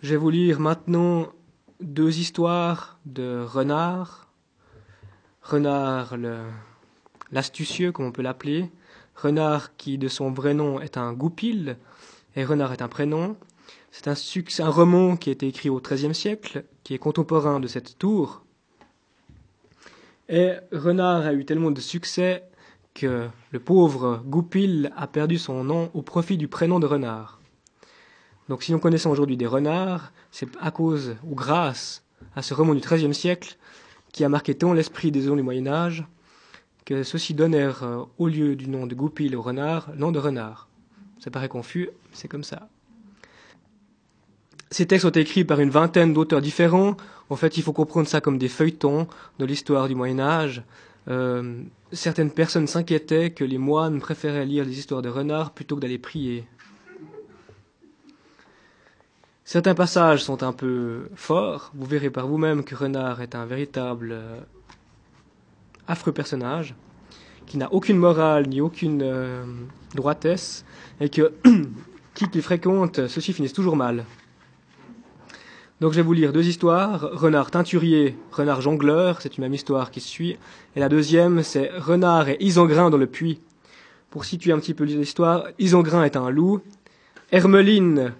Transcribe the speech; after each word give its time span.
Je 0.00 0.10
vais 0.10 0.16
vous 0.16 0.30
lire 0.30 0.60
maintenant 0.60 1.26
deux 1.80 2.20
histoires 2.20 3.00
de 3.04 3.42
Renard. 3.44 4.28
Renard 5.42 6.16
l'astucieux, 7.32 7.90
comme 7.90 8.06
on 8.06 8.12
peut 8.12 8.22
l'appeler. 8.22 8.70
Renard 9.16 9.76
qui, 9.76 9.98
de 9.98 10.06
son 10.06 10.30
vrai 10.30 10.54
nom, 10.54 10.80
est 10.80 10.98
un 10.98 11.12
goupil, 11.12 11.76
et 12.36 12.44
Renard 12.44 12.72
est 12.72 12.80
un 12.80 12.86
prénom. 12.86 13.36
C'est 13.90 14.06
un, 14.06 14.14
un 14.64 14.70
roman 14.70 15.16
qui 15.16 15.30
a 15.30 15.32
été 15.32 15.48
écrit 15.48 15.68
au 15.68 15.80
XIIIe 15.80 16.14
siècle, 16.14 16.64
qui 16.84 16.94
est 16.94 16.98
contemporain 16.98 17.58
de 17.58 17.66
cette 17.66 17.98
tour. 17.98 18.44
Et 20.28 20.52
Renard 20.70 21.26
a 21.26 21.32
eu 21.32 21.44
tellement 21.44 21.72
de 21.72 21.80
succès 21.80 22.44
que 22.94 23.26
le 23.50 23.58
pauvre 23.58 24.22
Goupil 24.24 24.92
a 24.96 25.08
perdu 25.08 25.38
son 25.38 25.64
nom 25.64 25.90
au 25.92 26.02
profit 26.02 26.36
du 26.36 26.46
prénom 26.46 26.78
de 26.78 26.86
Renard. 26.86 27.37
Donc 28.48 28.62
si 28.62 28.72
nous 28.72 28.78
connaissons 28.78 29.10
aujourd'hui 29.10 29.36
des 29.36 29.46
renards, 29.46 30.12
c'est 30.30 30.48
à 30.60 30.70
cause 30.70 31.16
ou 31.24 31.34
grâce 31.34 32.02
à 32.34 32.42
ce 32.42 32.54
roman 32.54 32.74
du 32.74 32.80
XIIIe 32.80 33.14
siècle 33.14 33.56
qui 34.12 34.24
a 34.24 34.28
marqué 34.28 34.54
tant 34.54 34.72
l'esprit 34.72 35.10
des 35.10 35.28
hommes 35.28 35.36
du 35.36 35.42
Moyen 35.42 35.66
Âge 35.66 36.04
que 36.86 37.02
ceux-ci 37.02 37.34
donnèrent 37.34 37.82
euh, 37.82 38.04
au 38.16 38.28
lieu 38.28 38.56
du 38.56 38.68
nom 38.68 38.86
de 38.86 38.94
Goupil 38.94 39.36
au 39.36 39.42
renard, 39.42 39.90
nom 39.94 40.10
de 40.10 40.18
renard. 40.18 40.68
Ça 41.18 41.30
paraît 41.30 41.48
confus, 41.48 41.90
c'est 42.12 42.28
comme 42.28 42.44
ça. 42.44 42.70
Ces 44.70 44.86
textes 44.86 45.02
sont 45.02 45.12
écrits 45.12 45.44
par 45.44 45.60
une 45.60 45.68
vingtaine 45.68 46.14
d'auteurs 46.14 46.40
différents. 46.40 46.96
En 47.28 47.36
fait, 47.36 47.58
il 47.58 47.62
faut 47.62 47.74
comprendre 47.74 48.08
ça 48.08 48.22
comme 48.22 48.38
des 48.38 48.48
feuilletons 48.48 49.06
de 49.38 49.44
l'histoire 49.44 49.88
du 49.88 49.94
Moyen 49.94 50.18
Âge. 50.18 50.62
Euh, 51.08 51.62
certaines 51.92 52.30
personnes 52.30 52.66
s'inquiétaient 52.66 53.30
que 53.30 53.44
les 53.44 53.58
moines 53.58 54.00
préféraient 54.00 54.46
lire 54.46 54.64
les 54.64 54.78
histoires 54.78 55.02
de 55.02 55.10
renards 55.10 55.52
plutôt 55.52 55.76
que 55.76 55.82
d'aller 55.82 55.98
prier. 55.98 56.46
Certains 59.48 59.74
passages 59.74 60.22
sont 60.22 60.42
un 60.42 60.52
peu 60.52 61.08
forts. 61.14 61.70
Vous 61.74 61.86
verrez 61.86 62.10
par 62.10 62.26
vous-même 62.26 62.64
que 62.64 62.74
Renard 62.74 63.22
est 63.22 63.34
un 63.34 63.46
véritable 63.46 64.10
euh, 64.12 64.40
affreux 65.86 66.12
personnage 66.12 66.74
qui 67.46 67.56
n'a 67.56 67.72
aucune 67.72 67.96
morale 67.96 68.46
ni 68.46 68.60
aucune 68.60 69.00
euh, 69.02 69.46
droitesse 69.94 70.66
et 71.00 71.08
que 71.08 71.32
qui 72.14 72.28
qu'il 72.28 72.42
fréquente, 72.42 73.08
ceux-ci 73.08 73.32
finissent 73.32 73.54
toujours 73.54 73.74
mal. 73.74 74.04
Donc 75.80 75.92
je 75.92 75.96
vais 75.96 76.02
vous 76.02 76.12
lire 76.12 76.34
deux 76.34 76.46
histoires. 76.46 77.08
Renard 77.14 77.50
teinturier, 77.50 78.18
renard 78.30 78.60
jongleur, 78.60 79.22
c'est 79.22 79.38
une 79.38 79.44
même 79.44 79.54
histoire 79.54 79.90
qui 79.90 80.02
suit. 80.02 80.36
Et 80.76 80.80
la 80.80 80.90
deuxième, 80.90 81.42
c'est 81.42 81.70
Renard 81.74 82.28
et 82.28 82.36
Isengrin 82.40 82.90
dans 82.90 82.98
le 82.98 83.06
puits. 83.06 83.40
Pour 84.10 84.26
situer 84.26 84.52
un 84.52 84.58
petit 84.58 84.74
peu 84.74 84.84
l'histoire, 84.84 85.46
Isengrin 85.58 86.04
est 86.04 86.16
un 86.16 86.28
loup. 86.28 86.60
Hermeline 87.32 88.12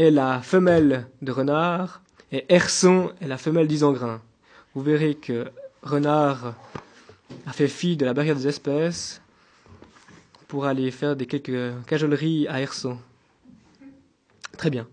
est 0.00 0.10
la 0.10 0.40
femelle 0.40 1.06
de 1.20 1.30
Renard. 1.30 2.00
Et 2.32 2.46
Herson 2.48 3.12
est 3.20 3.26
la 3.26 3.36
femelle 3.36 3.68
d'Isengrin. 3.68 4.22
Vous 4.74 4.82
verrez 4.82 5.14
que 5.14 5.48
Renard 5.82 6.54
a 7.46 7.52
fait 7.52 7.68
fi 7.68 7.98
de 7.98 8.06
la 8.06 8.14
barrière 8.14 8.36
des 8.36 8.48
espèces 8.48 9.20
pour 10.48 10.64
aller 10.64 10.90
faire 10.90 11.16
des 11.16 11.26
quelques 11.26 11.74
cajoleries 11.86 12.48
à 12.48 12.60
Herson. 12.60 12.96
Très 14.56 14.70
bien. 14.70 14.86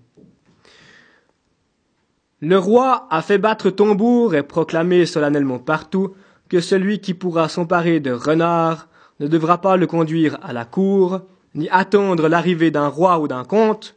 Le 2.41 2.57
roi 2.57 3.07
a 3.09 3.21
fait 3.21 3.37
battre 3.37 3.69
tambour 3.69 4.35
et 4.35 4.43
proclamé 4.43 5.05
solennellement 5.05 5.59
partout 5.59 6.15
que 6.49 6.59
celui 6.59 6.99
qui 6.99 7.13
pourra 7.13 7.47
s'emparer 7.47 7.99
de 8.01 8.11
renard 8.11 8.89
ne 9.21 9.27
devra 9.27 9.61
pas 9.61 9.77
le 9.77 9.87
conduire 9.87 10.37
à 10.43 10.51
la 10.51 10.65
cour, 10.65 11.21
ni 11.55 11.69
attendre 11.69 12.27
l'arrivée 12.27 12.71
d'un 12.71 12.87
roi 12.87 13.19
ou 13.19 13.27
d'un 13.27 13.43
comte, 13.43 13.96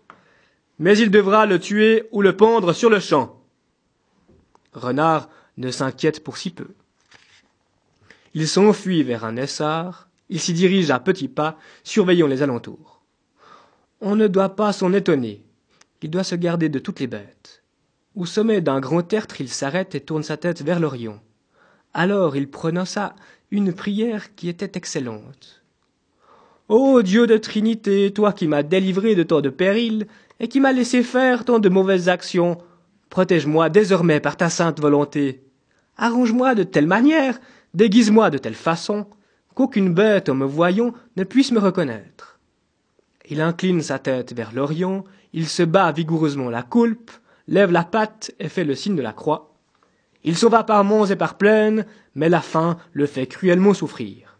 mais 0.80 0.96
il 0.96 1.10
devra 1.10 1.44
le 1.44 1.60
tuer 1.60 2.08
ou 2.10 2.22
le 2.22 2.34
pendre 2.34 2.72
sur 2.72 2.88
le 2.88 3.00
champ. 3.00 3.38
Renard 4.72 5.28
ne 5.58 5.70
s'inquiète 5.70 6.24
pour 6.24 6.38
si 6.38 6.50
peu. 6.50 6.68
Il 8.32 8.48
s'enfuit 8.48 9.02
vers 9.02 9.26
un 9.26 9.36
essart, 9.36 10.08
il 10.30 10.40
s'y 10.40 10.54
dirige 10.54 10.90
à 10.90 10.98
petits 10.98 11.28
pas, 11.28 11.58
surveillant 11.84 12.26
les 12.26 12.42
alentours. 12.42 13.02
On 14.00 14.16
ne 14.16 14.26
doit 14.26 14.56
pas 14.56 14.72
s'en 14.72 14.94
étonner, 14.94 15.44
il 16.00 16.08
doit 16.08 16.24
se 16.24 16.34
garder 16.34 16.70
de 16.70 16.78
toutes 16.78 17.00
les 17.00 17.06
bêtes. 17.06 17.62
Au 18.16 18.24
sommet 18.24 18.62
d'un 18.62 18.80
grand 18.80 19.02
tertre, 19.02 19.42
il 19.42 19.50
s'arrête 19.50 19.94
et 19.94 20.00
tourne 20.00 20.22
sa 20.22 20.38
tête 20.38 20.62
vers 20.62 20.80
l'Orient. 20.80 21.20
Alors 21.92 22.36
il 22.36 22.48
prononça 22.48 23.14
une 23.50 23.74
prière 23.74 24.34
qui 24.34 24.48
était 24.48 24.78
excellente. 24.78 25.62
Ô 26.68 27.02
Dieu 27.02 27.26
de 27.26 27.36
Trinité, 27.36 28.12
toi 28.14 28.32
qui 28.32 28.46
m'as 28.46 28.62
délivré 28.62 29.14
de 29.14 29.24
tant 29.24 29.42
de 29.42 29.50
périls 29.50 30.06
et 30.40 30.48
qui 30.48 30.58
m'as 30.58 30.72
laissé 30.72 31.02
faire 31.02 31.44
tant 31.44 31.58
de 31.58 31.68
mauvaises 31.68 32.08
actions, 32.08 32.58
protège-moi 33.10 33.68
désormais 33.68 34.20
par 34.20 34.36
ta 34.36 34.48
sainte 34.48 34.80
volonté. 34.80 35.44
Arrange-moi 35.98 36.54
de 36.54 36.62
telle 36.62 36.86
manière, 36.86 37.38
déguise-moi 37.74 38.30
de 38.30 38.38
telle 38.38 38.54
façon, 38.54 39.06
qu'aucune 39.54 39.92
bête 39.92 40.30
en 40.30 40.34
me 40.34 40.46
voyant 40.46 40.94
ne 41.16 41.24
puisse 41.24 41.52
me 41.52 41.60
reconnaître. 41.60 42.40
Il 43.28 43.40
incline 43.40 43.82
sa 43.82 43.98
tête 43.98 44.32
vers 44.32 44.52
l'Orient, 44.52 45.04
il 45.32 45.46
se 45.46 45.62
bat 45.62 45.92
vigoureusement 45.92 46.50
la 46.50 46.62
coulpe, 46.62 47.10
lève 47.46 47.70
la 47.70 47.84
patte 47.84 48.32
et 48.40 48.48
fait 48.48 48.64
le 48.64 48.74
signe 48.74 48.96
de 48.96 49.02
la 49.02 49.12
croix. 49.12 49.54
Il 50.24 50.36
s'en 50.36 50.48
va 50.48 50.64
par 50.64 50.84
monts 50.84 51.06
et 51.06 51.16
par 51.16 51.36
plaines, 51.36 51.86
mais 52.14 52.28
la 52.28 52.40
faim 52.40 52.78
le 52.92 53.06
fait 53.06 53.26
cruellement 53.26 53.74
souffrir. 53.74 54.38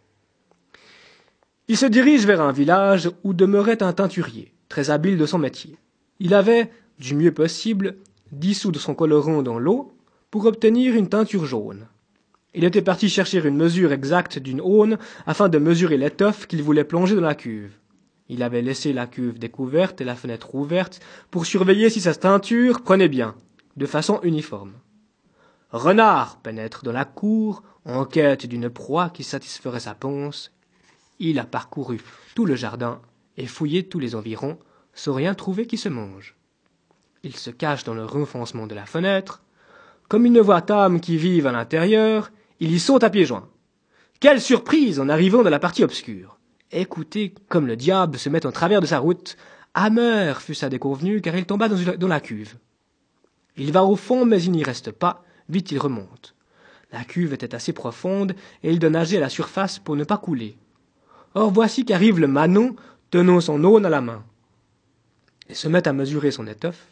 Il 1.67 1.77
se 1.77 1.85
dirige 1.85 2.25
vers 2.25 2.41
un 2.41 2.51
village 2.51 3.09
où 3.23 3.33
demeurait 3.33 3.81
un 3.81 3.93
teinturier, 3.93 4.53
très 4.67 4.89
habile 4.89 5.17
de 5.17 5.25
son 5.25 5.37
métier. 5.37 5.77
Il 6.23 6.35
avait, 6.35 6.69
du 6.99 7.15
mieux 7.15 7.33
possible, 7.33 7.95
dissous 8.31 8.71
de 8.71 8.77
son 8.77 8.93
colorant 8.93 9.41
dans 9.41 9.57
l'eau 9.57 9.91
pour 10.29 10.45
obtenir 10.45 10.93
une 10.93 11.09
teinture 11.09 11.47
jaune. 11.47 11.87
Il 12.53 12.63
était 12.63 12.83
parti 12.83 13.09
chercher 13.09 13.43
une 13.43 13.57
mesure 13.57 13.91
exacte 13.91 14.37
d'une 14.37 14.61
aune 14.61 14.99
afin 15.25 15.49
de 15.49 15.57
mesurer 15.57 15.97
l'étoffe 15.97 16.45
qu'il 16.45 16.61
voulait 16.61 16.83
plonger 16.83 17.15
dans 17.15 17.21
la 17.21 17.33
cuve. 17.33 17.73
Il 18.29 18.43
avait 18.43 18.61
laissé 18.61 18.93
la 18.93 19.07
cuve 19.07 19.39
découverte 19.39 19.99
et 19.99 20.03
la 20.03 20.13
fenêtre 20.13 20.53
ouverte 20.53 20.99
pour 21.31 21.47
surveiller 21.47 21.89
si 21.89 22.01
sa 22.01 22.13
teinture 22.13 22.81
prenait 22.81 23.09
bien, 23.09 23.33
de 23.75 23.87
façon 23.87 24.19
uniforme. 24.21 24.73
Renard 25.71 26.37
pénètre 26.37 26.83
dans 26.83 26.91
la 26.91 27.05
cour 27.05 27.63
en 27.83 28.05
quête 28.05 28.45
d'une 28.45 28.69
proie 28.69 29.09
qui 29.09 29.23
satisferait 29.23 29.79
sa 29.79 29.95
ponce. 29.95 30.51
Il 31.17 31.39
a 31.39 31.45
parcouru 31.45 31.99
tout 32.35 32.45
le 32.45 32.53
jardin 32.53 33.01
et 33.37 33.47
fouillé 33.47 33.87
tous 33.87 33.97
les 33.97 34.13
environs 34.13 34.59
rien 35.07 35.33
trouver 35.33 35.67
qui 35.67 35.77
se 35.77 35.89
mange. 35.89 36.35
Il 37.23 37.35
se 37.35 37.49
cache 37.49 37.83
dans 37.83 37.93
le 37.93 38.05
renfoncement 38.05 38.67
de 38.67 38.75
la 38.75 38.85
fenêtre. 38.85 39.43
Comme 40.07 40.25
il 40.25 40.31
ne 40.31 40.41
voit 40.41 40.71
âme 40.71 40.99
qui 40.99 41.17
vive 41.17 41.47
à 41.47 41.51
l'intérieur, 41.51 42.31
il 42.59 42.71
y 42.71 42.79
saute 42.79 43.03
à 43.03 43.09
pieds 43.09 43.25
joints. 43.25 43.47
Quelle 44.19 44.41
surprise 44.41 44.99
en 44.99 45.09
arrivant 45.09 45.43
dans 45.43 45.49
la 45.49 45.59
partie 45.59 45.83
obscure. 45.83 46.37
Écoutez 46.71 47.33
comme 47.49 47.67
le 47.67 47.75
diable 47.75 48.17
se 48.17 48.29
met 48.29 48.45
en 48.45 48.51
travers 48.51 48.81
de 48.81 48.85
sa 48.85 48.99
route. 48.99 49.37
Amer 49.73 50.41
fut 50.41 50.55
sa 50.55 50.69
déconvenue 50.69 51.21
car 51.21 51.35
il 51.35 51.45
tomba 51.45 51.69
dans 51.69 52.07
la 52.07 52.19
cuve. 52.19 52.55
Il 53.57 53.71
va 53.71 53.83
au 53.83 53.95
fond 53.95 54.25
mais 54.25 54.41
il 54.43 54.51
n'y 54.51 54.63
reste 54.63 54.91
pas. 54.91 55.23
Vite 55.49 55.71
il 55.71 55.79
remonte. 55.79 56.35
La 56.91 57.03
cuve 57.03 57.33
était 57.33 57.55
assez 57.55 57.73
profonde 57.73 58.35
et 58.63 58.71
il 58.71 58.79
doit 58.79 58.89
nager 58.89 59.17
à 59.17 59.21
la 59.21 59.29
surface 59.29 59.79
pour 59.79 59.95
ne 59.95 60.03
pas 60.03 60.17
couler. 60.17 60.57
Or 61.33 61.51
voici 61.51 61.85
qu'arrive 61.85 62.19
le 62.19 62.27
Manon 62.27 62.75
tenant 63.09 63.41
son 63.41 63.63
aune 63.63 63.85
à 63.85 63.89
la 63.89 64.01
main. 64.01 64.23
Il 65.51 65.57
se 65.57 65.67
met 65.67 65.85
à 65.85 65.91
mesurer 65.91 66.31
son 66.31 66.47
étoffe. 66.47 66.87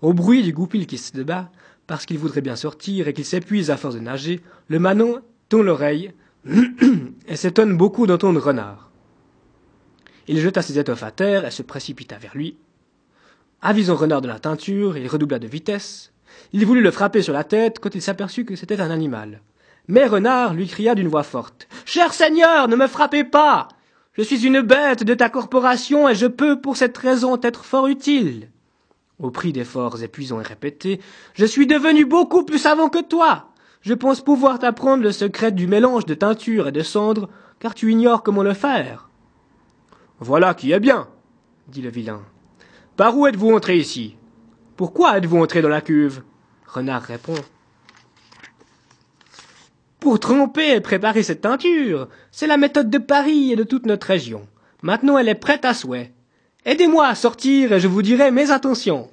Au 0.00 0.12
bruit 0.12 0.42
du 0.42 0.52
goupil 0.52 0.88
qui 0.88 0.98
se 0.98 1.12
débat, 1.12 1.52
parce 1.86 2.04
qu'il 2.04 2.18
voudrait 2.18 2.40
bien 2.40 2.56
sortir 2.56 3.06
et 3.06 3.12
qu'il 3.12 3.24
s'épuise 3.24 3.70
à 3.70 3.76
force 3.76 3.94
de 3.94 4.00
nager, 4.00 4.40
le 4.66 4.80
Manon 4.80 5.22
tend 5.48 5.62
l'oreille 5.62 6.12
et 7.28 7.36
s'étonne 7.36 7.76
beaucoup 7.76 8.08
d'entendre 8.08 8.40
Renard. 8.40 8.90
Il 10.26 10.40
jeta 10.40 10.62
ses 10.62 10.80
étoffes 10.80 11.04
à 11.04 11.12
terre 11.12 11.44
et 11.44 11.52
se 11.52 11.62
précipita 11.62 12.18
vers 12.18 12.34
lui. 12.34 12.56
Avisant 13.60 13.94
Renard 13.94 14.20
de 14.20 14.26
la 14.26 14.40
teinture, 14.40 14.98
il 14.98 15.06
redoubla 15.06 15.38
de 15.38 15.46
vitesse. 15.46 16.10
Il 16.52 16.66
voulut 16.66 16.82
le 16.82 16.90
frapper 16.90 17.22
sur 17.22 17.32
la 17.32 17.44
tête 17.44 17.78
quand 17.78 17.94
il 17.94 18.02
s'aperçut 18.02 18.44
que 18.44 18.56
c'était 18.56 18.80
un 18.80 18.90
animal. 18.90 19.42
Mais 19.86 20.06
Renard 20.06 20.54
lui 20.54 20.66
cria 20.66 20.96
d'une 20.96 21.06
voix 21.06 21.22
forte. 21.22 21.68
Cher 21.84 22.12
Seigneur, 22.12 22.66
ne 22.66 22.74
me 22.74 22.88
frappez 22.88 23.22
pas. 23.22 23.68
Je 24.14 24.22
suis 24.22 24.44
une 24.46 24.60
bête 24.60 25.04
de 25.04 25.14
ta 25.14 25.30
corporation 25.30 26.06
et 26.06 26.14
je 26.14 26.26
peux 26.26 26.60
pour 26.60 26.76
cette 26.76 26.98
raison 26.98 27.40
être 27.40 27.64
fort 27.64 27.86
utile. 27.86 28.50
Au 29.18 29.30
prix 29.30 29.52
d'efforts 29.52 30.02
épuisants 30.02 30.40
et 30.40 30.44
répétés, 30.44 31.00
je 31.32 31.46
suis 31.46 31.66
devenu 31.66 32.04
beaucoup 32.04 32.44
plus 32.44 32.58
savant 32.58 32.90
que 32.90 33.02
toi. 33.02 33.48
Je 33.80 33.94
pense 33.94 34.20
pouvoir 34.20 34.58
t'apprendre 34.58 35.02
le 35.02 35.12
secret 35.12 35.50
du 35.50 35.66
mélange 35.66 36.04
de 36.04 36.12
teinture 36.12 36.68
et 36.68 36.72
de 36.72 36.82
cendre, 36.82 37.30
car 37.58 37.74
tu 37.74 37.90
ignores 37.90 38.22
comment 38.22 38.42
le 38.42 38.52
faire. 38.52 39.08
Voilà 40.20 40.52
qui 40.52 40.72
est 40.72 40.80
bien, 40.80 41.08
dit 41.68 41.80
le 41.80 41.90
vilain. 41.90 42.20
Par 42.96 43.16
où 43.16 43.26
êtes-vous 43.26 43.54
entré 43.54 43.78
ici? 43.78 44.16
Pourquoi 44.76 45.16
êtes-vous 45.16 45.38
entré 45.38 45.62
dans 45.62 45.70
la 45.70 45.80
cuve? 45.80 46.22
Renard 46.66 47.02
répond. 47.02 47.34
Pour 50.02 50.18
tremper 50.18 50.74
et 50.74 50.80
préparer 50.80 51.22
cette 51.22 51.42
teinture, 51.42 52.08
c'est 52.32 52.48
la 52.48 52.56
méthode 52.56 52.90
de 52.90 52.98
Paris 52.98 53.52
et 53.52 53.56
de 53.56 53.62
toute 53.62 53.86
notre 53.86 54.08
région. 54.08 54.48
Maintenant 54.82 55.16
elle 55.16 55.28
est 55.28 55.36
prête 55.36 55.64
à 55.64 55.74
souhait. 55.74 56.10
Aidez-moi 56.64 57.06
à 57.06 57.14
sortir 57.14 57.72
et 57.72 57.78
je 57.78 57.86
vous 57.86 58.02
dirai 58.02 58.32
mes 58.32 58.50
intentions. 58.50 59.08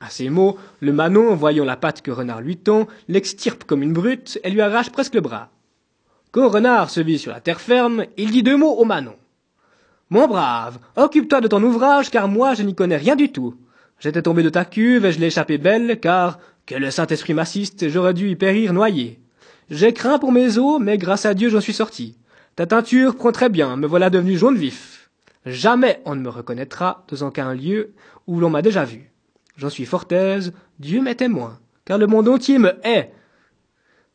À 0.00 0.10
ces 0.10 0.30
mots, 0.30 0.58
le 0.80 0.92
Manon, 0.92 1.36
voyant 1.36 1.64
la 1.64 1.76
patte 1.76 2.02
que 2.02 2.10
Renard 2.10 2.40
lui 2.40 2.56
tend, 2.56 2.88
l'extirpe 3.06 3.62
comme 3.62 3.84
une 3.84 3.92
brute 3.92 4.40
et 4.42 4.50
lui 4.50 4.60
arrache 4.60 4.90
presque 4.90 5.14
le 5.14 5.20
bras. 5.20 5.50
Quand 6.32 6.48
Renard 6.48 6.90
se 6.90 7.00
vit 7.00 7.20
sur 7.20 7.30
la 7.30 7.38
terre 7.38 7.60
ferme, 7.60 8.04
il 8.16 8.32
dit 8.32 8.42
deux 8.42 8.56
mots 8.56 8.74
au 8.74 8.84
Manon. 8.84 9.14
Mon 10.10 10.26
brave, 10.26 10.80
occupe-toi 10.96 11.42
de 11.42 11.48
ton 11.48 11.62
ouvrage, 11.62 12.10
car 12.10 12.26
moi 12.26 12.54
je 12.54 12.64
n'y 12.64 12.74
connais 12.74 12.96
rien 12.96 13.14
du 13.14 13.30
tout. 13.30 13.54
J'étais 14.00 14.22
tombé 14.22 14.42
de 14.42 14.50
ta 14.50 14.64
cuve 14.64 15.04
et 15.04 15.12
je 15.12 15.20
l'ai 15.20 15.28
échappé 15.28 15.58
belle, 15.58 16.00
car, 16.00 16.40
que 16.66 16.74
le 16.74 16.90
Saint-Esprit 16.90 17.34
m'assiste, 17.34 17.88
j'aurais 17.88 18.14
dû 18.14 18.30
y 18.30 18.34
périr 18.34 18.72
noyé. 18.72 19.20
J'ai 19.70 19.92
craint 19.92 20.18
pour 20.18 20.32
mes 20.32 20.58
os, 20.58 20.78
mais 20.80 20.98
grâce 20.98 21.24
à 21.24 21.34
Dieu 21.34 21.48
j'en 21.48 21.60
suis 21.60 21.72
sorti. 21.72 22.16
Ta 22.56 22.66
teinture 22.66 23.16
prend 23.16 23.32
très 23.32 23.48
bien, 23.48 23.76
me 23.76 23.86
voilà 23.86 24.10
devenu 24.10 24.36
jaune 24.36 24.56
vif. 24.56 25.10
Jamais 25.46 26.00
on 26.04 26.14
ne 26.14 26.20
me 26.20 26.28
reconnaîtra 26.28 27.04
dans 27.08 27.26
aucun 27.26 27.54
lieu 27.54 27.92
où 28.26 28.40
l'on 28.40 28.50
m'a 28.50 28.62
déjà 28.62 28.84
vu. 28.84 29.10
J'en 29.56 29.70
suis 29.70 29.86
fort 29.86 30.06
aise, 30.10 30.52
Dieu 30.78 31.00
m'est 31.00 31.14
témoin, 31.14 31.58
car 31.84 31.98
le 31.98 32.06
monde 32.06 32.28
entier 32.28 32.58
me 32.58 32.74
hait. 32.84 33.12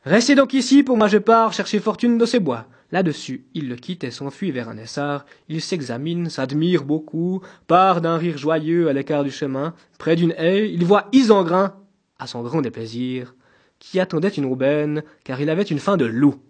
Restez 0.06 0.36
donc 0.36 0.54
ici, 0.54 0.84
pour 0.84 0.98
moi 0.98 1.08
je 1.08 1.18
pars 1.18 1.54
chercher 1.54 1.80
fortune 1.80 2.18
dans 2.18 2.26
ces 2.26 2.40
bois. 2.40 2.66
Là-dessus, 2.92 3.46
il 3.54 3.70
le 3.70 3.76
quitte 3.76 4.04
et 4.04 4.12
s'enfuit 4.12 4.52
vers 4.52 4.70
un 4.70 4.78
essart. 4.78 5.26
Il 5.48 5.62
s'examine, 5.62 6.30
s'admire 6.30 6.84
beaucoup, 6.84 7.42
part 7.68 8.02
d'un 8.02 8.18
rire 8.18 8.38
joyeux 8.38 8.88
à 8.88 8.94
l'écart 8.94 9.24
du 9.24 9.30
chemin. 9.30 9.76
Près 10.00 10.16
d'une 10.16 10.34
haie, 10.38 10.72
il 10.72 10.86
voit 10.86 11.08
Isengrin, 11.12 11.76
à 12.18 12.26
son 12.26 12.42
grand 12.42 12.62
déplaisir, 12.62 13.36
qui 13.80 14.00
attendait 14.00 14.30
une 14.30 14.46
aubaine, 14.46 15.04
car 15.24 15.42
il 15.42 15.50
avait 15.50 15.64
une 15.64 15.80
faim 15.80 15.98
de 15.98 16.06
loup. 16.06 16.42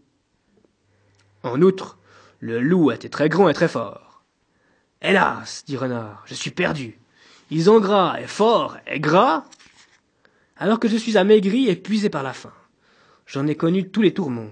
En 1.44 1.62
outre, 1.62 1.98
le 2.40 2.60
loup 2.60 2.92
était 2.92 3.10
très 3.10 3.30
grand 3.30 3.48
et 3.50 3.54
très 3.54 3.68
fort. 3.68 4.24
Hélas, 5.02 5.64
dit 5.66 5.78
Renard, 5.78 6.24
je 6.26 6.34
suis 6.34 6.52
perdu. 6.52 7.00
Isengrin 7.52 8.16
est 8.16 8.28
fort 8.28 8.78
et 8.86 9.00
gras, 9.00 9.46
alors 10.58 10.80
que 10.80 10.90
je 10.90 10.98
suis 10.98 11.18
amaigri 11.18 11.68
et 11.68 11.72
épuisé 11.72 12.10
par 12.10 12.24
la 12.24 12.34
faim. 12.34 12.54
J'en 13.26 13.48
ai 13.48 13.56
connu 13.56 13.90
tous 13.90 14.02
les 14.02 14.14
tourments. 14.14 14.52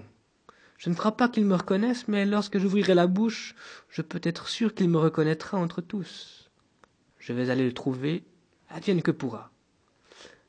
Je 0.78 0.90
ne 0.90 0.94
crois 0.94 1.16
pas 1.16 1.28
qu'il 1.28 1.44
me 1.44 1.56
reconnaisse, 1.56 2.08
mais 2.08 2.24
lorsque 2.24 2.58
j'ouvrirai 2.58 2.94
la 2.94 3.06
bouche, 3.06 3.54
je 3.90 4.00
peux 4.00 4.20
être 4.22 4.48
sûr 4.48 4.74
qu'il 4.74 4.88
me 4.88 4.98
reconnaîtra 4.98 5.58
entre 5.58 5.80
tous. 5.80 6.50
Je 7.18 7.32
vais 7.32 7.50
aller 7.50 7.64
le 7.64 7.74
trouver, 7.74 8.24
advienne 8.70 9.02
que 9.02 9.10
pourra, 9.10 9.50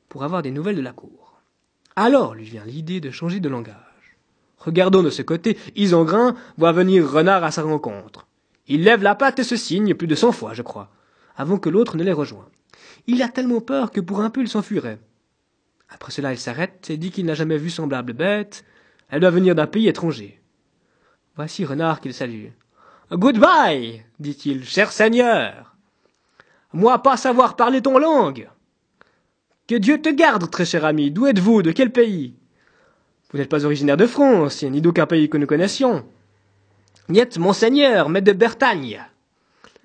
pour 0.07 0.23
avoir 0.23 0.41
des 0.41 0.51
nouvelles 0.51 0.75
de 0.75 0.81
la 0.81 0.93
cour. 0.93 1.28
Alors 2.01 2.33
lui 2.33 2.45
vient 2.45 2.63
l'idée 2.63 3.01
de 3.01 3.11
changer 3.11 3.41
de 3.41 3.49
langage. 3.49 3.75
Regardons 4.57 5.03
de 5.03 5.09
ce 5.09 5.21
côté, 5.21 5.57
Isengrin 5.75 6.33
voit 6.57 6.71
venir 6.71 7.05
Renard 7.05 7.43
à 7.43 7.51
sa 7.51 7.61
rencontre. 7.61 8.25
Il 8.67 8.85
lève 8.85 9.03
la 9.03 9.15
patte 9.15 9.39
et 9.39 9.43
se 9.43 9.57
signe 9.57 9.93
plus 9.93 10.07
de 10.07 10.15
cent 10.15 10.31
fois, 10.31 10.53
je 10.53 10.61
crois, 10.61 10.89
avant 11.35 11.57
que 11.57 11.67
l'autre 11.67 11.97
ne 11.97 12.03
les 12.05 12.13
rejoint. 12.13 12.47
Il 13.07 13.21
a 13.21 13.27
tellement 13.27 13.59
peur 13.59 13.91
que 13.91 13.99
pour 13.99 14.21
un 14.21 14.29
peu 14.29 14.39
il 14.39 14.47
s'enfuirait. 14.47 14.97
Après 15.89 16.13
cela, 16.13 16.31
il 16.31 16.37
s'arrête 16.37 16.89
et 16.89 16.95
dit 16.95 17.11
qu'il 17.11 17.25
n'a 17.25 17.33
jamais 17.33 17.57
vu 17.57 17.69
semblable 17.69 18.13
bête. 18.13 18.63
Elle 19.09 19.19
doit 19.19 19.29
venir 19.29 19.53
d'un 19.53 19.67
pays 19.67 19.89
étranger. 19.89 20.41
Voici 21.35 21.65
Renard 21.65 21.99
qu'il 21.99 22.13
salue. 22.13 22.51
Goodbye, 23.11 24.05
dit-il, 24.19 24.63
cher 24.63 24.93
Seigneur. 24.93 25.75
Moi 26.71 27.03
pas 27.03 27.17
savoir 27.17 27.57
parler 27.57 27.81
ton 27.81 27.97
langue. 27.97 28.47
Que 29.69 29.75
Dieu 29.75 30.01
te 30.01 30.10
garde, 30.10 30.50
très 30.50 30.66
cher 30.66 30.83
ami. 30.83 31.12
D'où 31.12 31.27
êtes-vous? 31.27 31.62
De 31.62 31.71
quel 31.71 31.92
pays? 31.92 32.33
Vous 33.30 33.38
n'êtes 33.38 33.51
pas 33.51 33.66
originaire 33.66 33.98
de 33.98 34.07
France, 34.07 34.63
ni 34.63 34.81
d'aucun 34.81 35.06
pays 35.06 35.30
que 35.30 35.38
nous 35.38 35.45
connaissions. 35.45 36.06
Niet, 37.07 37.38
monseigneur, 37.38 38.10
mais 38.10 38.24
de 38.24 38.31
Bertagne. 38.31 39.00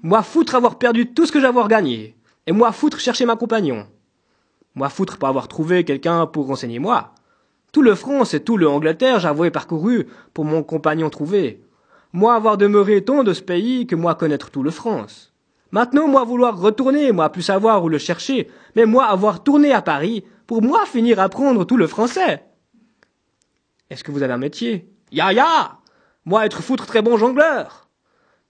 Moi 0.02 0.22
foutre 0.22 0.54
avoir 0.54 0.78
perdu 0.78 1.12
tout 1.12 1.26
ce 1.26 1.32
que 1.32 1.38
j'avais 1.38 1.68
gagné. 1.68 2.16
Et 2.46 2.52
moi 2.52 2.72
foutre 2.72 2.98
chercher 2.98 3.26
ma 3.26 3.36
compagnon. 3.36 3.86
Moi 4.74 4.88
foutre 4.88 5.18
pas 5.18 5.28
avoir 5.28 5.48
trouvé 5.48 5.84
quelqu'un 5.84 6.24
pour 6.24 6.46
renseigner 6.46 6.78
moi. 6.78 7.12
Tout 7.70 7.82
le 7.82 7.94
France 7.94 8.32
et 8.32 8.40
tout 8.40 8.56
le 8.56 8.66
Angleterre 8.66 9.20
j'avouais 9.20 9.50
parcouru 9.50 10.06
pour 10.32 10.46
mon 10.46 10.62
compagnon 10.62 11.10
trouvé. 11.10 11.62
Moi 12.14 12.34
avoir 12.34 12.56
demeuré 12.56 13.04
tant 13.04 13.22
de 13.22 13.34
ce 13.34 13.42
pays 13.42 13.86
que 13.86 13.96
moi 13.96 14.14
connaître 14.14 14.50
tout 14.50 14.62
le 14.62 14.70
France. 14.70 15.33
Maintenant 15.74 16.06
moi 16.06 16.22
vouloir 16.22 16.56
retourner, 16.56 17.10
moi 17.10 17.30
plus 17.30 17.42
savoir 17.42 17.82
où 17.82 17.88
le 17.88 17.98
chercher, 17.98 18.48
mais 18.76 18.86
moi 18.86 19.06
avoir 19.06 19.42
tourné 19.42 19.72
à 19.72 19.82
Paris 19.82 20.22
pour 20.46 20.62
moi 20.62 20.86
finir 20.86 21.18
apprendre 21.18 21.64
tout 21.64 21.76
le 21.76 21.88
français. 21.88 22.44
Est-ce 23.90 24.04
que 24.04 24.12
vous 24.12 24.22
avez 24.22 24.32
un 24.32 24.38
métier? 24.38 24.88
Ya 25.10 25.32
ya 25.32 25.78
Moi 26.26 26.46
être 26.46 26.62
foutre 26.62 26.86
très 26.86 27.02
bon 27.02 27.16
jongleur. 27.16 27.88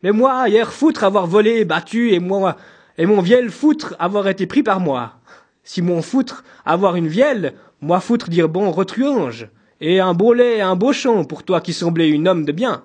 Mais 0.02 0.12
moi 0.12 0.50
hier 0.50 0.70
foutre 0.70 1.02
avoir 1.02 1.26
volé, 1.26 1.64
battu 1.64 2.12
et 2.12 2.18
moi 2.18 2.56
et 2.98 3.06
mon 3.06 3.22
vieil 3.22 3.48
foutre 3.48 3.96
avoir 3.98 4.28
été 4.28 4.46
pris 4.46 4.62
par 4.62 4.80
moi. 4.80 5.14
Si 5.62 5.80
mon 5.80 6.02
foutre 6.02 6.44
avoir 6.66 6.94
une 6.94 7.08
vielle, 7.08 7.54
moi 7.80 8.00
foutre 8.00 8.28
dire 8.28 8.50
bon 8.50 8.70
retruange, 8.70 9.48
et 9.80 9.98
un 9.98 10.12
beau 10.12 10.34
lait 10.34 10.58
et 10.58 10.60
un 10.60 10.76
beau 10.76 10.92
champ 10.92 11.24
pour 11.24 11.42
toi 11.42 11.62
qui 11.62 11.72
semblais 11.72 12.10
une 12.10 12.28
homme 12.28 12.44
de 12.44 12.52
bien. 12.52 12.84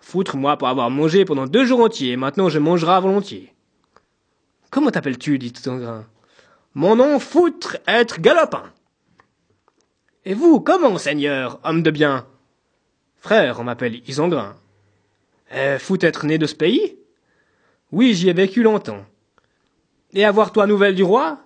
Foutre 0.00 0.36
moi 0.36 0.56
pour 0.56 0.68
avoir 0.68 0.90
mangé 0.90 1.24
pendant 1.24 1.46
deux 1.46 1.64
jours 1.64 1.80
entiers, 1.80 2.16
maintenant 2.16 2.48
je 2.48 2.58
mangerai 2.58 3.00
volontiers. 3.00 3.54
Comment 4.70 4.90
t'appelles-tu 4.90 5.38
dit 5.38 5.52
Isengrin. 5.56 6.06
Mon 6.74 6.96
nom 6.96 7.18
foutre 7.18 7.76
être 7.86 8.20
galopin. 8.20 8.72
Et 10.24 10.34
vous, 10.34 10.60
comment, 10.60 10.98
seigneur, 10.98 11.60
homme 11.64 11.82
de 11.82 11.90
bien? 11.90 12.26
Frère, 13.16 13.60
on 13.60 13.64
m'appelle 13.64 14.00
Isengrin. 14.08 14.56
Eh, 15.52 15.78
foutre 15.78 16.06
être 16.06 16.26
né 16.26 16.38
de 16.38 16.46
ce 16.46 16.54
pays? 16.54 16.96
Oui, 17.92 18.14
j'y 18.14 18.28
ai 18.28 18.32
vécu 18.32 18.62
longtemps. 18.62 19.04
Et 20.12 20.24
avoir 20.24 20.52
toi 20.52 20.66
nouvelle 20.66 20.94
du 20.94 21.02
roi? 21.02 21.38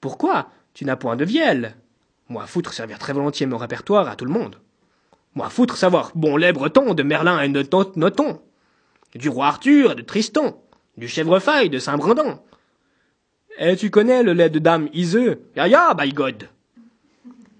Pourquoi? 0.00 0.50
Tu 0.74 0.84
n'as 0.84 0.96
point 0.96 1.16
de 1.16 1.24
vielle. 1.24 1.76
Moi 2.28 2.46
foutre 2.46 2.72
servir 2.72 2.98
très 2.98 3.12
volontiers 3.12 3.46
mon 3.46 3.56
répertoire 3.56 4.08
à 4.08 4.16
tout 4.16 4.24
le 4.24 4.32
monde. 4.32 4.60
Moi 5.34 5.48
foutre 5.48 5.76
savoir 5.76 6.12
bon 6.14 6.36
lait 6.36 6.52
breton 6.52 6.94
de 6.94 7.02
Merlin 7.02 7.40
et 7.40 7.48
de 7.48 7.64
Noton, 7.96 8.40
du 9.14 9.28
roi 9.28 9.46
Arthur 9.46 9.92
et 9.92 9.94
de 9.94 10.02
Tristan, 10.02 10.62
du 10.96 11.08
chèvrefeuille 11.08 11.70
de 11.70 11.78
Saint-Brandon. 11.78 12.38
Et 13.58 13.76
tu 13.76 13.90
connais 13.90 14.22
le 14.22 14.32
lait 14.32 14.50
de 14.50 14.58
dame 14.58 14.88
Iseux 14.92 15.42
Ya 15.56 15.68
ya, 15.68 15.94
by 15.94 16.12
God. 16.12 16.48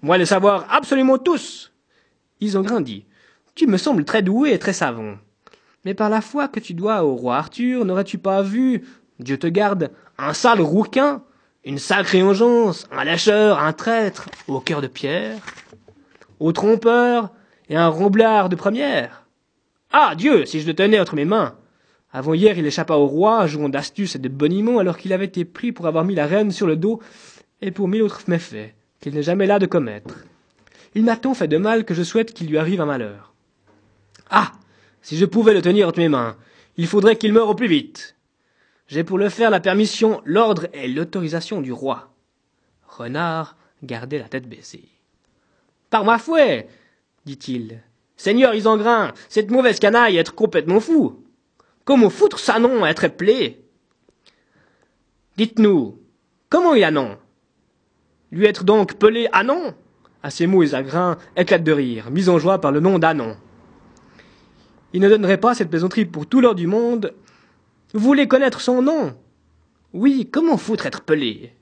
Moi 0.01 0.17
les 0.17 0.25
savoir 0.25 0.65
absolument 0.69 1.17
tous. 1.17 1.71
Isengrin 2.41 2.81
dit 2.81 3.05
Tu 3.55 3.67
me 3.67 3.77
sembles 3.77 4.05
très 4.05 4.21
doué 4.21 4.53
et 4.53 4.59
très 4.59 4.73
savant. 4.73 5.15
Mais 5.83 5.93
par 5.93 6.09
la 6.09 6.21
foi 6.21 6.47
que 6.47 6.59
tu 6.59 6.73
dois 6.73 7.03
au 7.03 7.15
roi 7.15 7.37
Arthur, 7.37 7.85
n'aurais-tu 7.85 8.17
pas 8.17 8.41
vu, 8.41 8.83
Dieu 9.19 9.37
te 9.37 9.47
garde, 9.47 9.91
un 10.17 10.33
sale 10.33 10.61
rouquin 10.61 11.23
une 11.65 11.79
sacrée 11.79 12.21
engeance, 12.21 12.87
un 12.91 13.03
lâcheur, 13.03 13.59
un 13.59 13.73
traître, 13.73 14.29
au 14.47 14.59
cœur 14.59 14.81
de 14.81 14.87
pierre, 14.87 15.37
au 16.39 16.51
trompeur 16.51 17.31
et 17.69 17.75
un 17.75 17.87
romblard 17.87 18.49
de 18.49 18.55
première. 18.55 19.25
Ah 19.91 20.13
Dieu, 20.15 20.45
si 20.45 20.59
je 20.59 20.67
le 20.67 20.73
tenais 20.73 20.99
entre 20.99 21.15
mes 21.15 21.25
mains. 21.25 21.55
Avant 22.11 22.33
hier, 22.33 22.57
il 22.57 22.65
échappa 22.65 22.95
au 22.95 23.07
roi, 23.07 23.47
jouant 23.47 23.69
d'astuce 23.69 24.15
et 24.15 24.19
de 24.19 24.29
boniment, 24.29 24.79
alors 24.79 24.97
qu'il 24.97 25.13
avait 25.13 25.25
été 25.25 25.45
pris 25.45 25.71
pour 25.71 25.87
avoir 25.87 26.05
mis 26.05 26.15
la 26.15 26.27
reine 26.27 26.51
sur 26.51 26.67
le 26.67 26.75
dos 26.75 27.01
et 27.61 27.71
pour 27.71 27.87
mille 27.87 28.03
autres 28.03 28.23
méfaits, 28.27 28.73
qu'il 29.01 29.13
n'est 29.13 29.23
jamais 29.23 29.47
là 29.47 29.59
de 29.59 29.65
commettre. 29.65 30.15
Il 30.93 31.03
m'a 31.03 31.17
tant 31.17 31.33
fait 31.33 31.47
de 31.47 31.57
mal 31.57 31.83
que 31.83 31.93
je 31.93 32.03
souhaite 32.03 32.33
qu'il 32.33 32.47
lui 32.47 32.57
arrive 32.57 32.81
un 32.81 32.85
malheur. 32.85 33.33
Ah. 34.29 34.53
Si 35.01 35.17
je 35.17 35.25
pouvais 35.25 35.53
le 35.53 35.61
tenir 35.61 35.87
entre 35.87 35.99
mes 35.99 36.09
mains, 36.09 36.35
il 36.77 36.87
faudrait 36.87 37.15
qu'il 37.15 37.31
meure 37.31 37.49
au 37.49 37.53
plus 37.53 37.67
vite. 37.67 38.15
J'ai 38.87 39.03
pour 39.03 39.19
le 39.19 39.29
faire 39.29 39.51
la 39.51 39.59
permission, 39.59 40.19
l'ordre 40.25 40.67
et 40.73 40.87
l'autorisation 40.87 41.61
du 41.61 41.71
roi. 41.71 42.09
Renard 42.87 43.55
gardait 43.83 44.17
la 44.17 44.29
tête 44.29 44.49
baissée. 44.49 44.89
Par 45.91 46.05
ma 46.05 46.17
fouet, 46.17 46.67
dit-il. 47.25 47.81
Seigneur 48.17 48.53
Isengrin, 48.53 49.13
cette 49.29 49.51
mauvaise 49.51 49.79
canaille 49.79 50.17
être 50.17 50.35
complètement 50.35 50.79
fou. 50.79 51.23
Comment 51.83 52.09
foutre 52.09 52.39
sa 52.39 52.59
nom 52.59 52.85
être 52.85 53.07
plaie 53.07 53.61
Dites-nous, 55.37 55.99
comment 56.49 56.73
il 56.73 56.83
a 56.83 56.91
nom 56.91 57.17
Lui 58.31 58.45
être 58.45 58.63
donc 58.63 58.95
pelé 58.95 59.27
Anon 59.33 59.73
À 60.23 60.29
ces 60.29 60.47
mots, 60.47 60.63
Isengrin 60.63 61.17
éclate 61.35 61.63
de 61.63 61.71
rire, 61.71 62.09
mis 62.09 62.29
en 62.29 62.39
joie 62.39 62.61
par 62.61 62.71
le 62.71 62.79
nom 62.79 62.99
d'Anon. 62.99 63.35
Il 64.93 65.01
ne 65.01 65.09
donnerait 65.09 65.39
pas 65.39 65.53
cette 65.53 65.69
plaisanterie 65.69 66.05
pour 66.05 66.25
tout 66.25 66.39
l'or 66.39 66.55
du 66.55 66.67
monde, 66.67 67.13
vous 67.95 68.01
voulez 68.01 68.27
connaître 68.27 68.59
son 68.59 68.81
nom? 68.81 69.15
Oui, 69.93 70.27
comment 70.29 70.57
foutre 70.57 70.85
être 70.85 71.01
pelé? 71.01 71.53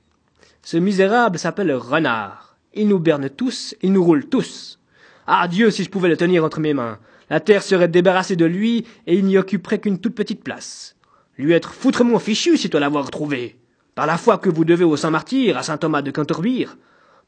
Ce 0.64 0.78
misérable 0.78 1.38
s'appelle 1.38 1.72
Renard. 1.72 2.58
Il 2.74 2.88
nous 2.88 2.98
berne 2.98 3.30
tous, 3.30 3.76
il 3.84 3.94
nous 3.94 4.04
roule 4.04 4.28
tous. 4.28 4.80
Ah 5.28 5.48
Dieu, 5.48 5.72
si 5.72 5.84
je 5.84 5.90
pouvais 5.90 6.10
le 6.10 6.18
tenir 6.18 6.44
entre 6.44 6.60
mes 6.60 6.74
mains. 6.74 7.00
La 7.30 7.40
terre 7.40 7.64
serait 7.64 7.88
débarrassée 7.88 8.36
de 8.36 8.46
lui, 8.46 8.86
et 9.08 9.16
il 9.16 9.26
n'y 9.26 9.38
occuperait 9.38 9.80
qu'une 9.80 10.00
toute 10.00 10.16
petite 10.16 10.44
place. 10.44 10.96
Lui 11.38 11.54
être 11.54 11.74
foutrement 11.74 12.20
fichu 12.20 12.58
si 12.58 12.70
toi 12.70 12.80
l'avoir 12.80 13.10
trouvé. 13.10 13.58
Par 13.96 14.06
la 14.06 14.18
foi 14.18 14.38
que 14.38 14.50
vous 14.50 14.66
devez 14.66 14.84
au 14.84 14.98
Saint-Martyr, 14.98 15.58
à 15.58 15.64
saint 15.64 15.78
Thomas 15.78 16.02
de 16.02 16.12
Cantorbire. 16.12 16.78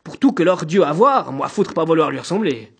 Pour 0.03 0.17
tout 0.17 0.31
que 0.31 0.43
leur 0.43 0.65
Dieu 0.65 0.83
avoir, 0.83 1.31
moi 1.31 1.47
foutre 1.47 1.73
pas 1.73 1.85
vouloir 1.85 2.11
lui 2.11 2.19
ressembler. 2.19 2.71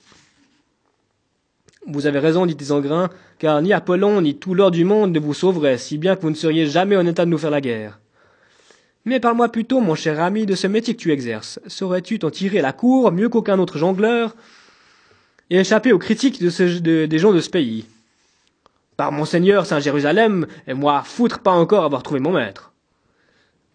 Vous 1.87 2.07
avez 2.07 2.19
raison, 2.19 2.45
dit 2.45 2.57
Isengrin, 2.59 3.09
car 3.37 3.61
ni 3.61 3.71
Apollon 3.71 4.21
ni 4.21 4.35
tout 4.35 4.55
l'or 4.55 4.71
du 4.71 4.85
monde 4.85 5.11
ne 5.11 5.19
vous 5.19 5.35
sauverait, 5.35 5.77
si 5.77 5.97
bien 5.97 6.15
que 6.15 6.21
vous 6.21 6.31
ne 6.31 6.35
seriez 6.35 6.67
jamais 6.67 6.97
en 6.97 7.05
état 7.05 7.25
de 7.25 7.29
nous 7.29 7.37
faire 7.37 7.51
la 7.51 7.61
guerre. 7.61 7.99
Mais 9.05 9.19
parle-moi 9.19 9.49
plutôt, 9.49 9.81
mon 9.81 9.93
cher 9.93 10.19
ami, 10.19 10.47
de 10.47 10.55
ce 10.55 10.65
métier 10.65 10.95
que 10.95 11.01
tu 11.01 11.11
exerces. 11.11 11.59
Saurais-tu 11.67 12.17
t'en 12.17 12.31
tirer 12.31 12.59
à 12.59 12.63
la 12.63 12.73
cour 12.73 13.11
mieux 13.11 13.29
qu'aucun 13.29 13.59
autre 13.59 13.77
jongleur? 13.77 14.35
Et 15.49 15.59
échapper 15.59 15.91
aux 15.91 15.99
critiques 15.99 16.41
de 16.41 17.05
des 17.05 17.19
gens 17.19 17.33
de 17.33 17.41
ce 17.41 17.49
pays 17.49 17.85
Par 18.97 19.11
mon 19.11 19.25
Seigneur 19.25 19.65
Saint 19.65 19.79
Jérusalem, 19.79 20.47
et 20.67 20.73
moi 20.73 21.03
foutre 21.03 21.39
pas 21.39 21.51
encore 21.51 21.83
avoir 21.83 22.03
trouvé 22.03 22.19
mon 22.19 22.31
maître. 22.31 22.73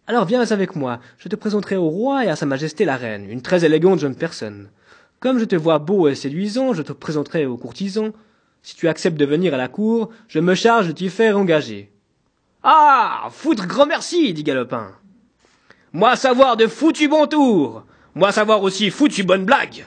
Alors 0.06 0.24
viens 0.24 0.40
avec 0.50 0.74
moi, 0.74 0.98
je 1.18 1.28
te 1.28 1.36
présenterai 1.36 1.76
au 1.76 1.88
roi 1.88 2.24
et 2.24 2.28
à 2.28 2.36
sa 2.36 2.46
majesté 2.46 2.84
la 2.84 2.96
reine, 2.96 3.30
une 3.30 3.42
très 3.42 3.64
élégante 3.64 4.00
jeune 4.00 4.16
personne. 4.16 4.68
Comme 5.20 5.38
je 5.38 5.44
te 5.44 5.54
vois 5.54 5.78
beau 5.78 6.08
et 6.08 6.14
séduisant, 6.14 6.72
je 6.72 6.82
te 6.82 6.92
présenterai 6.92 7.46
aux 7.46 7.56
courtisans. 7.56 8.12
Si 8.62 8.74
tu 8.74 8.88
acceptes 8.88 9.18
de 9.18 9.24
venir 9.24 9.54
à 9.54 9.56
la 9.56 9.68
cour, 9.68 10.10
je 10.28 10.40
me 10.40 10.54
charge 10.54 10.88
de 10.88 10.92
t'y 10.92 11.10
faire 11.10 11.38
engager. 11.38 11.92
Ah. 12.62 13.28
Foutre 13.30 13.66
grand 13.66 13.86
merci, 13.86 14.34
dit 14.34 14.42
Galopin. 14.42 14.90
Moi 15.92 16.16
savoir 16.16 16.56
de 16.56 16.66
foutu 16.66 17.08
bon 17.08 17.26
tour. 17.26 17.84
Moi 18.14 18.32
savoir 18.32 18.62
aussi 18.62 18.90
foutu 18.90 19.22
bonne 19.22 19.44
blague. 19.44 19.86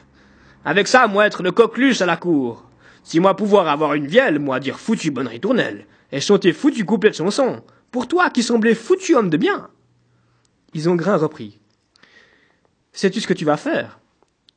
Avec 0.65 0.87
ça, 0.87 1.07
moi 1.07 1.25
être 1.25 1.43
le 1.43 1.51
coqueluche 1.51 2.01
à 2.01 2.05
la 2.05 2.17
cour. 2.17 2.63
Si 3.03 3.19
moi 3.19 3.35
pouvoir 3.35 3.67
avoir 3.67 3.93
une 3.95 4.07
vielle, 4.07 4.39
moi 4.39 4.59
dire 4.59 4.79
foutu 4.79 5.11
bonne 5.11 5.27
ritournelle, 5.27 5.87
et 6.11 6.21
chanter 6.21 6.53
foutu 6.53 6.85
couplet 6.85 7.09
de 7.09 7.15
chanson, 7.15 7.61
pour 7.91 8.07
toi 8.07 8.29
qui 8.29 8.43
semblais 8.43 8.75
foutu 8.75 9.15
homme 9.15 9.29
de 9.29 9.37
bien. 9.37 9.69
Isongrin 10.73 11.17
reprit. 11.17 11.59
Sais-tu 12.93 13.19
ce 13.19 13.27
que 13.27 13.33
tu 13.33 13.45
vas 13.45 13.57
faire? 13.57 13.99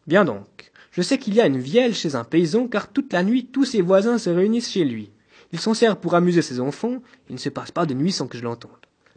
Bien 0.06 0.24
donc. 0.24 0.70
Je 0.92 1.02
sais 1.02 1.18
qu'il 1.18 1.34
y 1.34 1.40
a 1.40 1.46
une 1.46 1.58
vielle 1.58 1.94
chez 1.94 2.14
un 2.14 2.24
paysan, 2.24 2.68
car 2.68 2.88
toute 2.88 3.12
la 3.12 3.22
nuit 3.22 3.46
tous 3.46 3.64
ses 3.64 3.82
voisins 3.82 4.18
se 4.18 4.30
réunissent 4.30 4.70
chez 4.70 4.84
lui. 4.84 5.10
Il 5.52 5.60
s'en 5.60 5.74
sert 5.74 5.96
pour 5.96 6.14
amuser 6.14 6.42
ses 6.42 6.60
enfants, 6.60 7.02
il 7.28 7.34
ne 7.34 7.40
se 7.40 7.48
passe 7.48 7.70
pas 7.70 7.84
de 7.84 7.94
nuit 7.94 8.12
sans 8.12 8.28
que 8.28 8.38
je 8.38 8.44
l'entende. 8.44 8.70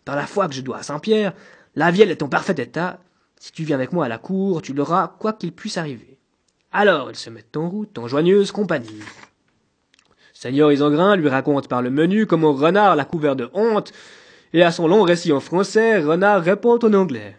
Par 0.05 0.15
la 0.15 0.25
foi 0.25 0.47
que 0.47 0.55
je 0.55 0.61
dois 0.61 0.77
à 0.77 0.83
Saint-Pierre, 0.83 1.33
la 1.75 1.91
vielle 1.91 2.11
est 2.11 2.23
en 2.23 2.29
parfait 2.29 2.55
état. 2.57 2.99
Si 3.39 3.51
tu 3.51 3.63
viens 3.63 3.75
avec 3.75 3.93
moi 3.93 4.05
à 4.05 4.09
la 4.09 4.17
cour, 4.17 4.61
tu 4.61 4.73
l'auras, 4.73 5.15
quoi 5.19 5.33
qu'il 5.33 5.51
puisse 5.51 5.77
arriver. 5.77 6.08
Alors 6.71 7.09
ils 7.09 7.15
se 7.15 7.29
mettent 7.29 7.57
en 7.57 7.69
route, 7.69 7.97
en 7.97 8.07
joigneuse 8.07 8.51
compagnie. 8.51 9.01
Seigneur 10.33 10.71
Isengrin 10.71 11.15
lui 11.15 11.27
raconte 11.27 11.67
par 11.67 11.81
le 11.81 11.89
menu 11.89 12.25
comment 12.25 12.53
Renard 12.53 12.95
l'a 12.95 13.05
couvert 13.05 13.35
de 13.35 13.49
honte, 13.53 13.91
et 14.53 14.63
à 14.63 14.71
son 14.71 14.87
long 14.87 15.03
récit 15.03 15.33
en 15.33 15.39
français, 15.39 15.99
Renard 15.99 16.43
répond 16.43 16.79
en 16.81 16.93
anglais. 16.93 17.35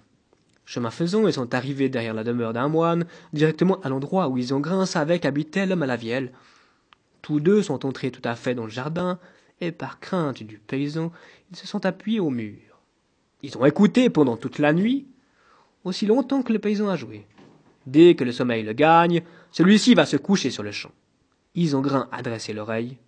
Chemin 0.67 0.91
faisant, 0.91 1.27
ils 1.27 1.33
sont 1.33 1.55
arrivés 1.55 1.89
derrière 1.89 2.15
la 2.15 2.25
demeure 2.25 2.53
d'un 2.53 2.69
moine, 2.69 3.07
directement 3.33 3.81
à 3.81 3.89
l'endroit 3.89 4.29
où 4.29 4.37
Isengrin 4.37 4.85
savait 4.85 5.19
qu'habitait 5.19 5.67
l'homme 5.67 5.83
à 5.83 5.87
la 5.87 5.97
vielle. 5.97 6.33
Tous 7.23 7.41
deux 7.41 7.63
sont 7.63 7.87
entrés 7.87 8.11
tout 8.11 8.23
à 8.23 8.35
fait 8.35 8.55
dans 8.55 8.65
le 8.65 8.71
jardin, 8.71 9.19
et 9.61 9.73
par 9.73 10.01
crainte 10.01 10.43
du 10.43 10.59
paysan, 10.59 11.13
ils 11.51 11.57
se 11.57 11.67
sont 11.67 11.87
appuyés 11.87 12.21
au 12.21 12.31
mur. 12.31 12.83
Ils 13.43 13.57
ont 13.57 13.65
écouté 13.65 14.11
pendant 14.11 14.37
toute 14.37 14.59
la 14.59 14.73
nuit, 14.73 15.07
aussi 15.85 16.07
longtemps 16.07 16.43
que 16.43 16.53
le 16.53 16.59
paysan 16.59 16.89
a 16.89 16.97
joué. 16.97 17.27
Dès 17.91 18.15
que 18.15 18.23
le 18.23 18.31
sommeil 18.31 18.63
le 18.63 18.73
gagne, 18.73 19.23
celui-ci 19.51 19.95
va 19.95 20.07
se 20.07 20.17
coucher 20.17 20.51
sur 20.51 20.63
le 20.63 20.71
champ. 20.71 20.93
Isengrin 21.57 22.09
a 22.13 22.23
dressé 22.23 22.53
l'oreille. 22.53 22.99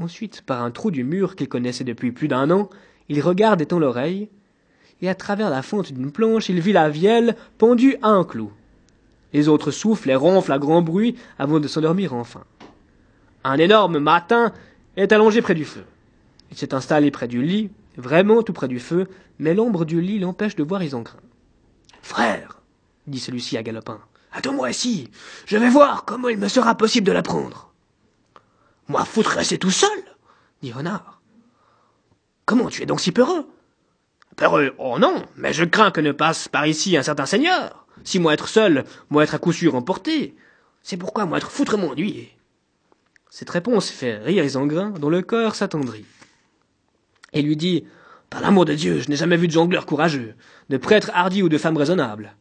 Ensuite, 0.00 0.40
par 0.40 0.62
un 0.62 0.70
trou 0.70 0.90
du 0.90 1.04
mur 1.04 1.36
qu'il 1.36 1.50
connaissait 1.50 1.84
depuis 1.84 2.10
plus 2.10 2.26
d'un 2.26 2.50
an, 2.50 2.70
il 3.10 3.20
regarde 3.20 3.60
étant 3.60 3.78
l'oreille, 3.78 4.30
et 5.02 5.10
à 5.10 5.14
travers 5.14 5.50
la 5.50 5.60
fente 5.60 5.92
d'une 5.92 6.12
planche, 6.12 6.48
il 6.48 6.60
vit 6.60 6.72
la 6.72 6.88
vielle 6.88 7.36
pendue 7.58 7.96
à 8.00 8.08
un 8.08 8.24
clou. 8.24 8.50
Les 9.34 9.48
autres 9.48 9.70
soufflent 9.70 10.08
et 10.08 10.14
ronflent 10.14 10.52
à 10.52 10.58
grand 10.58 10.80
bruit 10.80 11.16
avant 11.38 11.60
de 11.60 11.68
s'endormir 11.68 12.14
enfin. 12.14 12.44
Un 13.44 13.58
énorme 13.58 13.98
matin 13.98 14.54
est 14.96 15.12
allongé 15.12 15.42
près 15.42 15.54
du 15.54 15.66
feu. 15.66 15.84
Il 16.50 16.56
s'est 16.56 16.72
installé 16.72 17.10
près 17.10 17.28
du 17.28 17.42
lit, 17.42 17.70
vraiment 17.98 18.42
tout 18.42 18.54
près 18.54 18.68
du 18.68 18.80
feu, 18.80 19.08
mais 19.38 19.52
l'ombre 19.52 19.84
du 19.84 20.00
lit 20.00 20.20
l'empêche 20.20 20.56
de 20.56 20.62
voir 20.62 20.82
Isengrin. 20.82 21.20
Frère, 22.00 22.59
dit 23.06 23.18
celui-ci 23.18 23.56
à 23.56 23.62
Galopin, 23.62 24.00
attends-moi 24.32 24.70
ici, 24.70 25.10
je 25.46 25.56
vais 25.56 25.68
voir 25.68 26.04
comment 26.04 26.28
il 26.28 26.38
me 26.38 26.48
sera 26.48 26.74
possible 26.74 27.06
de 27.06 27.12
la 27.12 27.22
prendre. 27.22 27.72
Moi 28.88 29.04
foutre 29.04 29.30
rester 29.30 29.58
tout 29.58 29.70
seul, 29.70 29.88
dit 30.62 30.72
Renard. 30.72 31.20
Comment 32.46 32.68
tu 32.68 32.82
es 32.82 32.86
donc 32.86 33.00
si 33.00 33.12
peureux? 33.12 33.46
Peureux, 34.36 34.74
oh 34.78 34.98
non, 34.98 35.24
mais 35.36 35.52
je 35.52 35.64
crains 35.64 35.90
que 35.90 36.00
ne 36.00 36.12
passe 36.12 36.48
par 36.48 36.66
ici 36.66 36.96
un 36.96 37.02
certain 37.02 37.26
seigneur. 37.26 37.86
Si 38.04 38.18
moi 38.18 38.34
être 38.34 38.48
seul, 38.48 38.84
moi 39.10 39.24
être 39.24 39.34
à 39.34 39.38
coup 39.38 39.52
sûr 39.52 39.74
emporté, 39.74 40.34
c'est 40.82 40.96
pourquoi 40.96 41.26
moi 41.26 41.38
être 41.38 41.50
foutrement 41.50 41.88
ennuyé. 41.88 42.36
Cette 43.28 43.50
réponse 43.50 43.90
fait 43.90 44.18
rire 44.18 44.44
Isengrin, 44.44 44.90
dont 44.90 45.10
le 45.10 45.22
cœur 45.22 45.54
s'attendrit 45.54 46.06
et 47.32 47.42
lui 47.42 47.56
dit 47.56 47.84
Par 48.28 48.40
l'amour 48.40 48.64
de 48.64 48.74
Dieu, 48.74 49.00
je 49.00 49.08
n'ai 49.08 49.16
jamais 49.16 49.36
vu 49.36 49.46
de 49.46 49.52
jongleur 49.52 49.86
courageux, 49.86 50.34
de 50.68 50.76
prêtre 50.76 51.10
hardi 51.14 51.42
ou 51.42 51.48
de 51.48 51.58
femme 51.58 51.76
raisonnable. 51.76 52.34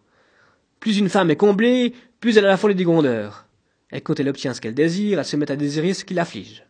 Plus 0.79 0.97
une 0.97 1.09
femme 1.09 1.29
est 1.31 1.35
comblée, 1.35 1.93
plus 2.19 2.37
elle 2.37 2.45
a 2.45 2.49
la 2.49 2.57
folie 2.57 2.75
des 2.75 2.83
grondeurs. 2.83 3.45
Et 3.91 4.01
quand 4.01 4.19
elle 4.19 4.29
obtient 4.29 4.53
ce 4.53 4.61
qu'elle 4.61 4.75
désire, 4.75 5.19
elle 5.19 5.25
se 5.25 5.35
met 5.35 5.51
à 5.51 5.55
désirer 5.55 5.93
ce 5.93 6.05
qui 6.05 6.13
l'afflige. 6.13 6.65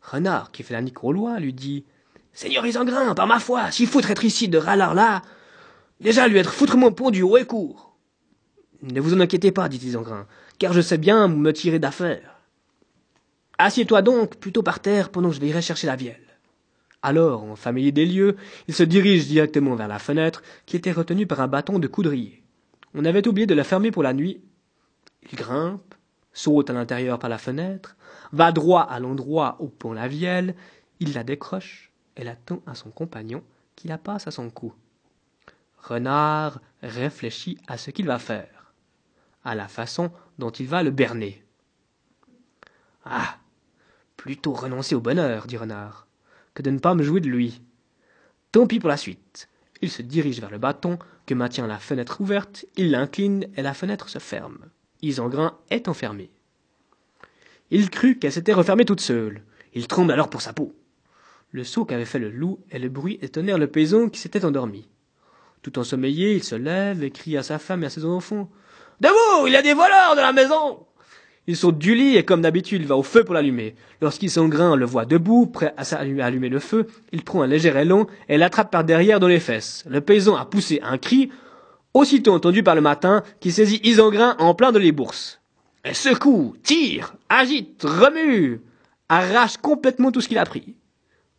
Renard, 0.00 0.50
qui 0.50 0.62
fait 0.62 0.74
la 0.74 0.82
nique 0.82 1.04
au 1.04 1.12
loi, 1.12 1.38
lui 1.38 1.52
dit 1.52 1.84
Seigneur 2.32 2.66
Isengrin, 2.66 3.14
par 3.14 3.26
ma 3.26 3.40
foi, 3.40 3.70
si 3.70 3.86
foutre 3.86 4.10
être 4.10 4.24
ici 4.24 4.48
de 4.48 4.58
râlard 4.58 4.94
là, 4.94 5.22
déjà 6.00 6.28
lui 6.28 6.38
être 6.38 6.52
foutrement 6.52 6.92
pondu 6.92 7.22
haut 7.22 7.36
et 7.36 7.44
court. 7.44 7.96
Ne 8.82 9.00
vous 9.00 9.14
en 9.14 9.20
inquiétez 9.20 9.50
pas, 9.50 9.68
dit 9.68 9.84
Isengrin, 9.84 10.26
car 10.58 10.72
je 10.72 10.80
sais 10.80 10.98
bien 10.98 11.28
me 11.28 11.52
tirer 11.52 11.78
d'affaire. 11.78 12.40
Assieds-toi 13.58 14.02
donc 14.02 14.36
plutôt 14.36 14.62
par 14.62 14.80
terre 14.80 15.10
pendant 15.10 15.30
que 15.30 15.34
je 15.34 15.40
vais 15.40 15.60
chercher 15.60 15.88
la 15.88 15.96
vielle. 15.96 16.22
Alors, 17.02 17.44
en 17.44 17.56
familier 17.56 17.92
des 17.92 18.06
lieux, 18.06 18.36
il 18.66 18.74
se 18.74 18.82
dirige 18.82 19.26
directement 19.26 19.74
vers 19.74 19.88
la 19.88 19.98
fenêtre, 19.98 20.42
qui 20.66 20.76
était 20.76 20.92
retenue 20.92 21.26
par 21.26 21.40
un 21.40 21.48
bâton 21.48 21.78
de 21.78 21.86
coudrier. 21.88 22.42
On 22.94 23.04
avait 23.04 23.26
oublié 23.26 23.46
de 23.46 23.54
la 23.54 23.64
fermer 23.64 23.90
pour 23.90 24.02
la 24.02 24.12
nuit. 24.12 24.42
Il 25.30 25.36
grimpe, 25.36 25.94
saute 26.32 26.70
à 26.70 26.72
l'intérieur 26.72 27.18
par 27.18 27.30
la 27.30 27.38
fenêtre, 27.38 27.96
va 28.32 28.52
droit 28.52 28.82
à 28.82 29.00
l'endroit 29.00 29.56
où 29.60 29.68
pond 29.68 29.92
la 29.92 30.08
vielle, 30.08 30.54
il 31.00 31.14
la 31.14 31.24
décroche 31.24 31.92
et 32.16 32.24
la 32.24 32.36
tend 32.36 32.62
à 32.66 32.74
son 32.74 32.90
compagnon, 32.90 33.42
qui 33.76 33.88
la 33.88 33.98
passe 33.98 34.26
à 34.26 34.30
son 34.30 34.50
cou. 34.50 34.72
Renard 35.78 36.60
réfléchit 36.82 37.58
à 37.66 37.78
ce 37.78 37.90
qu'il 37.90 38.06
va 38.06 38.18
faire, 38.18 38.72
à 39.44 39.54
la 39.54 39.68
façon 39.68 40.10
dont 40.38 40.50
il 40.50 40.66
va 40.66 40.82
le 40.82 40.90
berner. 40.90 41.44
Ah. 43.04 43.36
Plutôt 44.16 44.52
renoncer 44.52 44.96
au 44.96 45.00
bonheur, 45.00 45.46
dit 45.46 45.56
Renard 45.56 46.08
que 46.58 46.62
de 46.62 46.70
ne 46.70 46.80
pas 46.80 46.96
me 46.96 47.04
jouer 47.04 47.20
de 47.20 47.28
lui. 47.28 47.62
Tant 48.50 48.66
pis 48.66 48.80
pour 48.80 48.88
la 48.88 48.96
suite. 48.96 49.48
Il 49.80 49.90
se 49.90 50.02
dirige 50.02 50.40
vers 50.40 50.50
le 50.50 50.58
bâton 50.58 50.98
que 51.28 51.34
maintient 51.34 51.66
la 51.66 51.78
fenêtre 51.78 52.22
ouverte, 52.22 52.64
il 52.76 52.90
l'incline 52.90 53.48
et 53.54 53.60
la 53.60 53.74
fenêtre 53.74 54.08
se 54.08 54.18
ferme. 54.18 54.60
Isengrin 55.02 55.58
est 55.68 55.86
enfermé. 55.86 56.30
Il 57.70 57.90
crut 57.90 58.18
qu'elle 58.18 58.32
s'était 58.32 58.54
refermée 58.54 58.86
toute 58.86 59.02
seule. 59.02 59.42
Il 59.74 59.86
tremble 59.88 60.12
alors 60.12 60.30
pour 60.30 60.40
sa 60.40 60.54
peau. 60.54 60.74
Le 61.52 61.64
saut 61.64 61.84
qu'avait 61.84 62.06
fait 62.06 62.18
le 62.18 62.30
loup 62.30 62.60
et 62.70 62.78
le 62.78 62.88
bruit 62.88 63.18
étonnèrent 63.20 63.58
le 63.58 63.66
paysan 63.66 64.08
qui 64.08 64.18
s'était 64.18 64.46
endormi. 64.46 64.88
Tout 65.60 65.78
ensommeillé, 65.78 66.34
il 66.34 66.42
se 66.42 66.54
lève 66.54 67.04
et 67.04 67.10
crie 67.10 67.36
à 67.36 67.42
sa 67.42 67.58
femme 67.58 67.82
et 67.82 67.86
à 67.86 67.90
ses 67.90 68.06
enfants. 68.06 68.50
Debout, 69.00 69.46
il 69.46 69.52
y 69.52 69.56
a 69.56 69.62
des 69.62 69.74
voleurs 69.74 70.16
dans 70.16 70.22
la 70.22 70.32
maison. 70.32 70.86
Il 71.48 71.56
saute 71.56 71.78
du 71.78 71.94
lit 71.94 72.18
et 72.18 72.24
comme 72.24 72.42
d'habitude 72.42 72.82
il 72.82 72.86
va 72.86 72.98
au 72.98 73.02
feu 73.02 73.24
pour 73.24 73.32
l'allumer. 73.32 73.74
Lorsqu'il 74.02 74.30
s'engrain 74.30 74.76
le 74.76 74.84
voit 74.84 75.06
debout, 75.06 75.46
prêt 75.46 75.72
à 75.78 75.96
allumer 75.96 76.50
le 76.50 76.58
feu, 76.58 76.86
il 77.10 77.24
prend 77.24 77.40
un 77.40 77.46
léger 77.46 77.74
élan 77.74 78.06
et 78.28 78.36
l'attrape 78.36 78.70
par 78.70 78.84
derrière 78.84 79.18
dans 79.18 79.28
les 79.28 79.40
fesses. 79.40 79.82
Le 79.88 80.02
paysan 80.02 80.36
a 80.36 80.44
poussé 80.44 80.78
un 80.82 80.98
cri, 80.98 81.30
aussitôt 81.94 82.34
entendu 82.34 82.62
par 82.62 82.74
le 82.74 82.82
matin, 82.82 83.22
qui 83.40 83.50
saisit 83.50 83.80
Isengrin 83.82 84.36
en 84.38 84.52
plein 84.52 84.72
de 84.72 84.78
les 84.78 84.92
bourses. 84.92 85.40
Elle 85.84 85.94
secoue, 85.94 86.54
tire, 86.62 87.14
agite, 87.30 87.82
remue, 87.82 88.60
arrache 89.08 89.56
complètement 89.56 90.12
tout 90.12 90.20
ce 90.20 90.28
qu'il 90.28 90.36
a 90.36 90.44
pris. 90.44 90.74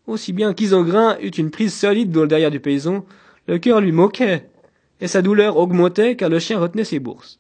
Aussi 0.08 0.34
bien 0.34 0.56
qu'Isengrin 0.56 1.20
eut 1.22 1.30
une 1.30 1.51
prise 1.51 1.75
solide 1.75 2.10
dans 2.10 2.22
le 2.22 2.28
derrière 2.28 2.50
du 2.50 2.60
paysan, 2.60 3.06
le 3.48 3.60
cœur 3.60 3.80
lui 3.80 3.92
moquait, 3.92 4.50
et 5.01 5.08
sa 5.08 5.22
douleur 5.22 5.58
augmentait 5.58 6.16
car 6.16 6.30
le 6.30 6.39
chien 6.39 6.58
retenait 6.58 6.84
ses 6.84 6.98
bourses. 6.98 7.39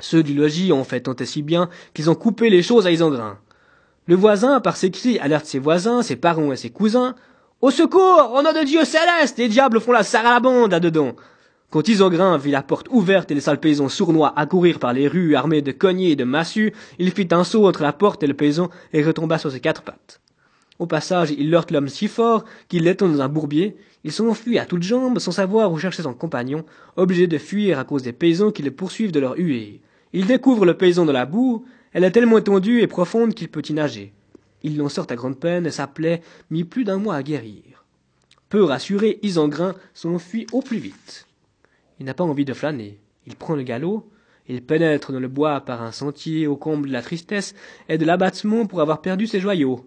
Ceux 0.00 0.22
du 0.22 0.34
logis 0.34 0.72
ont 0.72 0.84
fait 0.84 1.00
tant 1.00 1.14
et 1.14 1.24
si 1.24 1.42
bien 1.42 1.68
qu'ils 1.94 2.10
ont 2.10 2.14
coupé 2.14 2.50
les 2.50 2.62
choses 2.62 2.86
à 2.86 2.90
Isengrin. 2.90 3.38
Le 4.06 4.16
voisin, 4.16 4.60
par 4.60 4.76
ses 4.76 4.90
cris, 4.90 5.18
alerte 5.18 5.46
ses 5.46 5.58
voisins, 5.58 6.02
ses 6.02 6.16
parents 6.16 6.52
et 6.52 6.56
ses 6.56 6.70
cousins. 6.70 7.14
Au 7.60 7.70
secours! 7.70 8.32
Au 8.34 8.42
nom 8.42 8.52
de 8.52 8.64
Dieu 8.64 8.84
céleste! 8.84 9.38
Les 9.38 9.48
diables 9.48 9.80
font 9.80 9.92
la 9.92 10.02
sarre 10.02 10.26
à 10.26 10.68
là-dedans! 10.68 11.14
Quand 11.70 11.88
Isengrin 11.88 12.36
vit 12.38 12.50
la 12.50 12.62
porte 12.62 12.86
ouverte 12.90 13.30
et 13.30 13.34
les 13.34 13.40
sales 13.40 13.58
paysans 13.58 13.88
sournois 13.88 14.32
accourir 14.36 14.78
par 14.78 14.92
les 14.92 15.08
rues 15.08 15.34
armés 15.34 15.62
de 15.62 15.72
cognets 15.72 16.10
et 16.10 16.16
de 16.16 16.24
massues, 16.24 16.72
il 16.98 17.10
fit 17.10 17.28
un 17.32 17.42
saut 17.42 17.66
entre 17.66 17.82
la 17.82 17.92
porte 17.92 18.22
et 18.22 18.28
le 18.28 18.34
paysan 18.34 18.70
et 18.92 19.02
retomba 19.02 19.38
sur 19.38 19.50
ses 19.50 19.60
quatre 19.60 19.82
pattes. 19.82 20.20
Au 20.78 20.86
passage, 20.86 21.30
il 21.30 21.54
heurte 21.54 21.70
l'homme 21.70 21.88
si 21.88 22.08
fort 22.08 22.44
qu'il 22.68 22.84
l'étend 22.84 23.08
dans 23.08 23.20
un 23.20 23.28
bourbier. 23.28 23.76
Il 24.02 24.12
s'enfuit 24.12 24.58
à 24.58 24.66
toutes 24.66 24.82
jambes 24.82 25.18
sans 25.18 25.30
savoir 25.30 25.72
où 25.72 25.78
chercher 25.78 26.02
son 26.02 26.14
compagnon, 26.14 26.64
obligé 26.96 27.26
de 27.26 27.38
fuir 27.38 27.78
à 27.78 27.84
cause 27.84 28.02
des 28.02 28.12
paysans 28.12 28.50
qui 28.50 28.62
le 28.62 28.70
poursuivent 28.70 29.12
de 29.12 29.20
leur 29.20 29.36
huée. 29.36 29.80
Il 30.12 30.26
découvre 30.26 30.66
le 30.66 30.76
paysan 30.76 31.04
dans 31.04 31.12
la 31.12 31.26
boue, 31.26 31.64
elle 31.92 32.04
est 32.04 32.10
tellement 32.10 32.38
étendue 32.38 32.80
et 32.80 32.86
profonde 32.86 33.34
qu'il 33.34 33.48
peut 33.48 33.62
y 33.68 33.72
nager. 33.72 34.12
Il 34.62 34.76
l'en 34.76 34.88
sort 34.88 35.06
à 35.10 35.14
grande 35.14 35.38
peine 35.38 35.66
et 35.66 35.70
sa 35.70 35.86
plaie 35.86 36.22
mit 36.50 36.64
plus 36.64 36.84
d'un 36.84 36.98
mois 36.98 37.14
à 37.14 37.22
guérir. 37.22 37.84
Peu 38.48 38.64
rassuré, 38.64 39.18
Isengrin 39.22 39.74
s'enfuit 39.94 40.46
au 40.52 40.60
plus 40.60 40.78
vite. 40.78 41.26
Il 42.00 42.06
n'a 42.06 42.14
pas 42.14 42.24
envie 42.24 42.44
de 42.44 42.52
flâner. 42.52 42.98
Il 43.26 43.36
prend 43.36 43.54
le 43.54 43.62
galop, 43.62 44.08
il 44.48 44.62
pénètre 44.62 45.12
dans 45.12 45.20
le 45.20 45.28
bois 45.28 45.60
par 45.60 45.82
un 45.82 45.92
sentier 45.92 46.46
au 46.46 46.56
comble 46.56 46.88
de 46.88 46.92
la 46.92 47.02
tristesse 47.02 47.54
et 47.88 47.96
de 47.96 48.04
l'abattement 48.04 48.66
pour 48.66 48.80
avoir 48.80 49.00
perdu 49.00 49.26
ses 49.26 49.40
joyaux. 49.40 49.86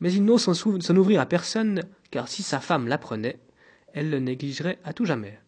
Mais 0.00 0.12
il 0.12 0.24
n'ose 0.24 0.42
s'en 0.42 0.96
ouvrir 0.96 1.20
à 1.20 1.26
personne, 1.26 1.82
car 2.10 2.28
si 2.28 2.42
sa 2.42 2.60
femme 2.60 2.88
l'apprenait, 2.88 3.38
elle 3.92 4.10
le 4.10 4.20
négligerait 4.20 4.78
à 4.84 4.92
tout 4.92 5.04
jamais. 5.04 5.38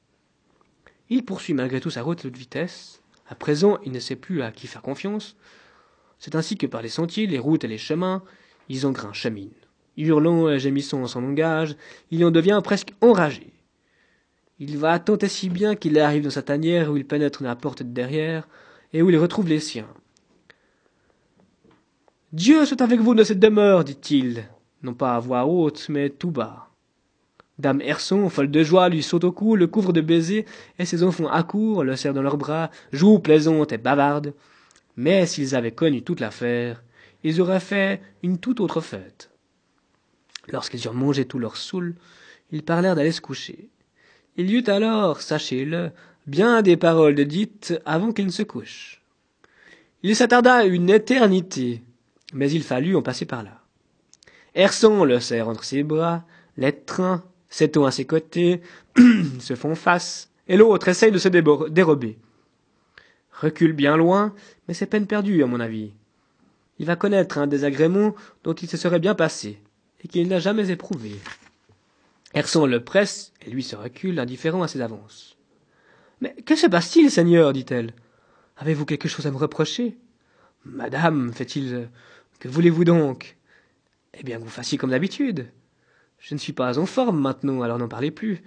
Il 1.09 1.25
poursuit 1.25 1.55
malgré 1.55 1.81
tout 1.81 1.91
sa 1.91 2.03
route 2.03 2.27
de 2.27 2.39
vitesse. 2.39 3.03
À 3.29 3.35
présent, 3.35 3.79
il 3.85 3.93
ne 3.93 4.01
sait 4.01 4.17
plus 4.17 4.43
à 4.43 4.53
qui 4.53 4.67
faire 4.67 4.83
confiance. 4.83 5.37
C'est 6.19 6.35
ainsi 6.35 6.57
que 6.57 6.67
par 6.67 6.83
les 6.83 6.89
sentiers, 6.89 7.27
les 7.27 7.39
routes 7.39 7.65
et 7.65 7.69
les 7.69 7.79
chemins, 7.79 8.23
Isengrin 8.69 9.13
chemine. 9.13 9.51
Hurlant 9.97 10.49
et 10.49 10.59
gémissant 10.59 11.03
en 11.03 11.07
son 11.07 11.21
langage, 11.21 11.77
il 12.11 12.25
en 12.25 12.31
devient 12.31 12.61
presque 12.63 12.95
enragé. 13.01 13.53
Il 14.59 14.79
va 14.79 14.99
tant 14.99 15.19
et 15.19 15.29
si 15.29 15.49
bien 15.49 15.75
qu'il 15.75 15.99
arrive 15.99 16.25
dans 16.25 16.31
sa 16.31 16.43
tanière 16.43 16.91
où 16.91 16.97
il 16.97 17.07
pénètre 17.07 17.43
dans 17.43 17.49
la 17.49 17.57
porte 17.57 17.83
de 17.83 17.93
derrière 17.93 18.47
et 18.93 19.03
où 19.03 19.11
il 19.11 19.17
retrouve 19.17 19.49
les 19.49 19.61
siens. 19.61 19.89
Dieu 22.33 22.65
soit 22.65 22.81
avec 22.81 23.01
vous 23.01 23.17
dans 23.17 23.25
cette 23.25 23.41
demeure, 23.41 23.83
dit-il, 23.83 24.45
non 24.85 24.95
pas 24.95 25.17
à 25.17 25.19
voix 25.19 25.47
haute, 25.47 25.89
mais 25.89 26.11
tout 26.11 26.31
bas. 26.31 26.69
Dame 27.59 27.81
Herson, 27.81 28.29
folle 28.29 28.53
de 28.53 28.63
joie, 28.63 28.89
lui 28.89 29.03
saute 29.03 29.25
au 29.25 29.33
cou, 29.33 29.57
le 29.57 29.67
couvre 29.67 29.93
de 29.93 30.01
baisers, 30.01 30.45
et 30.79 30.85
ses 30.85 31.03
enfants 31.03 31.27
accourent, 31.27 31.83
le 31.83 31.97
serrent 31.97 32.15
dans 32.15 32.23
leurs 32.23 32.37
bras, 32.37 32.71
jouent 32.93 33.19
plaisantes 33.19 33.73
et 33.73 33.79
bavardes. 33.79 34.33
Mais 34.97 35.27
s'ils 35.27 35.57
avaient 35.57 35.73
connu 35.73 36.03
toute 36.03 36.21
l'affaire, 36.21 36.85
ils 37.25 37.41
auraient 37.41 37.59
fait 37.59 38.01
une 38.23 38.39
toute 38.39 38.61
autre 38.61 38.81
fête. 38.81 39.33
Lorsqu'ils 40.53 40.87
eurent 40.87 40.95
mangé 40.95 41.25
tout 41.25 41.41
leur 41.41 41.57
saoul, 41.57 41.97
ils 42.53 42.63
parlèrent 42.63 42.95
d'aller 42.95 43.11
se 43.11 43.21
coucher. 43.21 43.71
Il 44.37 44.49
y 44.53 44.55
eut 44.55 44.71
alors, 44.71 45.21
sachez-le, 45.21 45.91
bien 46.29 46.63
des 46.63 46.77
paroles 46.77 47.17
dites 47.25 47.75
avant 47.85 48.13
qu'il 48.13 48.27
ne 48.27 48.31
se 48.31 48.45
couche. 48.45 49.03
Il 50.05 50.15
s'attarda 50.15 50.65
une 50.65 50.91
éternité, 50.91 51.83
mais 52.33 52.51
il 52.51 52.63
fallut 52.63 52.97
en 52.97 53.03
passer 53.03 53.27
par 53.27 53.43
là. 53.43 53.61
Herson 54.55 55.05
le 55.05 55.21
serre 55.21 55.49
entre 55.49 55.65
ses 55.65 55.83
bras, 55.83 56.25
l'étreint, 56.57 57.25
s'étend 57.49 57.85
à 57.85 57.91
ses 57.91 58.05
côtés, 58.05 58.61
se 59.41 59.55
font 59.55 59.75
face, 59.75 60.31
et 60.49 60.57
l'autre 60.57 60.89
essaye 60.89 61.13
de 61.13 61.19
se 61.19 61.29
dérober. 61.29 62.19
Recule 63.33 63.73
bien 63.73 63.97
loin, 63.97 64.35
mais 64.69 64.75
c'est 64.75 64.87
peine 64.87 65.07
perdue, 65.07 65.43
à 65.43 65.47
mon 65.47 65.61
avis. 65.61 65.93
Il 66.79 66.87
va 66.87 66.97
connaître 66.97 67.39
un 67.39 67.47
désagrément 67.47 68.15
dont 68.45 68.55
il 68.55 68.69
se 68.69 68.77
serait 68.77 69.01
bien 69.01 69.15
passé, 69.15 69.61
et 70.03 70.09
qu'il 70.09 70.29
n'a 70.29 70.39
jamais 70.39 70.71
éprouvé. 70.71 71.17
Herson 72.35 72.67
le 72.67 72.83
presse, 72.83 73.33
et 73.45 73.51
lui 73.51 73.63
se 73.63 73.77
recule, 73.77 74.19
indifférent 74.19 74.63
à 74.63 74.69
ses 74.69 74.81
avances. 74.81 75.37
Mais 76.21 76.35
que 76.45 76.57
se 76.57 76.67
passe-t-il, 76.67 77.11
Seigneur? 77.11 77.53
dit-elle. 77.53 77.95
Avez-vous 78.57 78.85
quelque 78.85 79.09
chose 79.09 79.27
à 79.27 79.31
me 79.31 79.37
reprocher? 79.37 79.97
Madame, 80.65 81.33
fait-il, 81.33 81.89
que 82.41 82.49
voulez-vous 82.49 82.85
donc? 82.85 83.37
Eh 84.15 84.25
bien, 84.25 84.39
que 84.39 84.43
vous 84.43 84.51
fassiez 84.51 84.77
comme 84.77 84.91
d'habitude. 84.91 85.47
Je 86.19 86.35
ne 86.35 86.41
suis 86.41 86.53
pas 86.53 86.79
en 86.79 86.87
forme 86.87 87.21
maintenant, 87.21 87.63
alors 87.63 87.79
n'en 87.79 87.89
parlez 87.89 88.11
plus. 88.11 88.43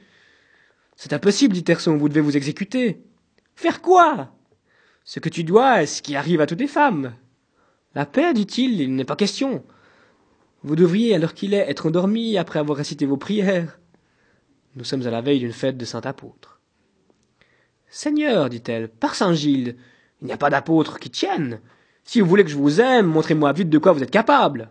C'est 0.95 1.13
impossible, 1.13 1.55
dit 1.55 1.63
Herson, 1.65 1.95
vous 1.95 2.09
devez 2.09 2.21
vous 2.21 2.35
exécuter. 2.35 3.01
Faire 3.55 3.81
quoi? 3.81 4.35
Ce 5.05 5.19
que 5.19 5.29
tu 5.29 5.43
dois 5.43 5.83
est 5.83 5.87
ce 5.87 6.01
qui 6.01 6.15
arrive 6.15 6.41
à 6.41 6.45
toutes 6.45 6.59
les 6.59 6.67
femmes. 6.67 7.15
La 7.95 8.05
paix, 8.05 8.33
dit-il, 8.33 8.81
il 8.81 8.95
n'est 8.95 9.05
pas 9.05 9.15
question. 9.15 9.63
Vous 10.63 10.75
devriez, 10.75 11.15
à 11.15 11.19
l'heure 11.19 11.33
qu'il 11.33 11.53
est, 11.53 11.69
être 11.69 11.87
endormi 11.87 12.37
après 12.37 12.59
avoir 12.59 12.77
récité 12.77 13.05
vos 13.05 13.17
prières. 13.17 13.79
Nous 14.75 14.83
sommes 14.83 15.05
à 15.05 15.11
la 15.11 15.21
veille 15.21 15.39
d'une 15.39 15.51
fête 15.51 15.77
de 15.77 15.85
saint 15.85 16.01
apôtre. 16.01 16.59
Seigneur, 17.89 18.49
dit-elle, 18.49 18.89
par 18.89 19.13
Saint 19.13 19.33
Gilles, 19.33 19.75
il 20.21 20.25
n'y 20.25 20.33
a 20.33 20.37
pas 20.37 20.49
d'apôtre 20.49 20.99
qui 20.99 21.11
tienne. 21.11 21.61
Si 22.03 22.21
vous 22.21 22.27
voulez 22.27 22.43
que 22.43 22.49
je 22.49 22.57
vous 22.57 22.81
aime, 22.81 23.07
montrez-moi 23.07 23.53
vite 23.53 23.69
de 23.69 23.77
quoi 23.77 23.93
vous 23.93 24.03
êtes 24.03 24.11
capable. 24.11 24.69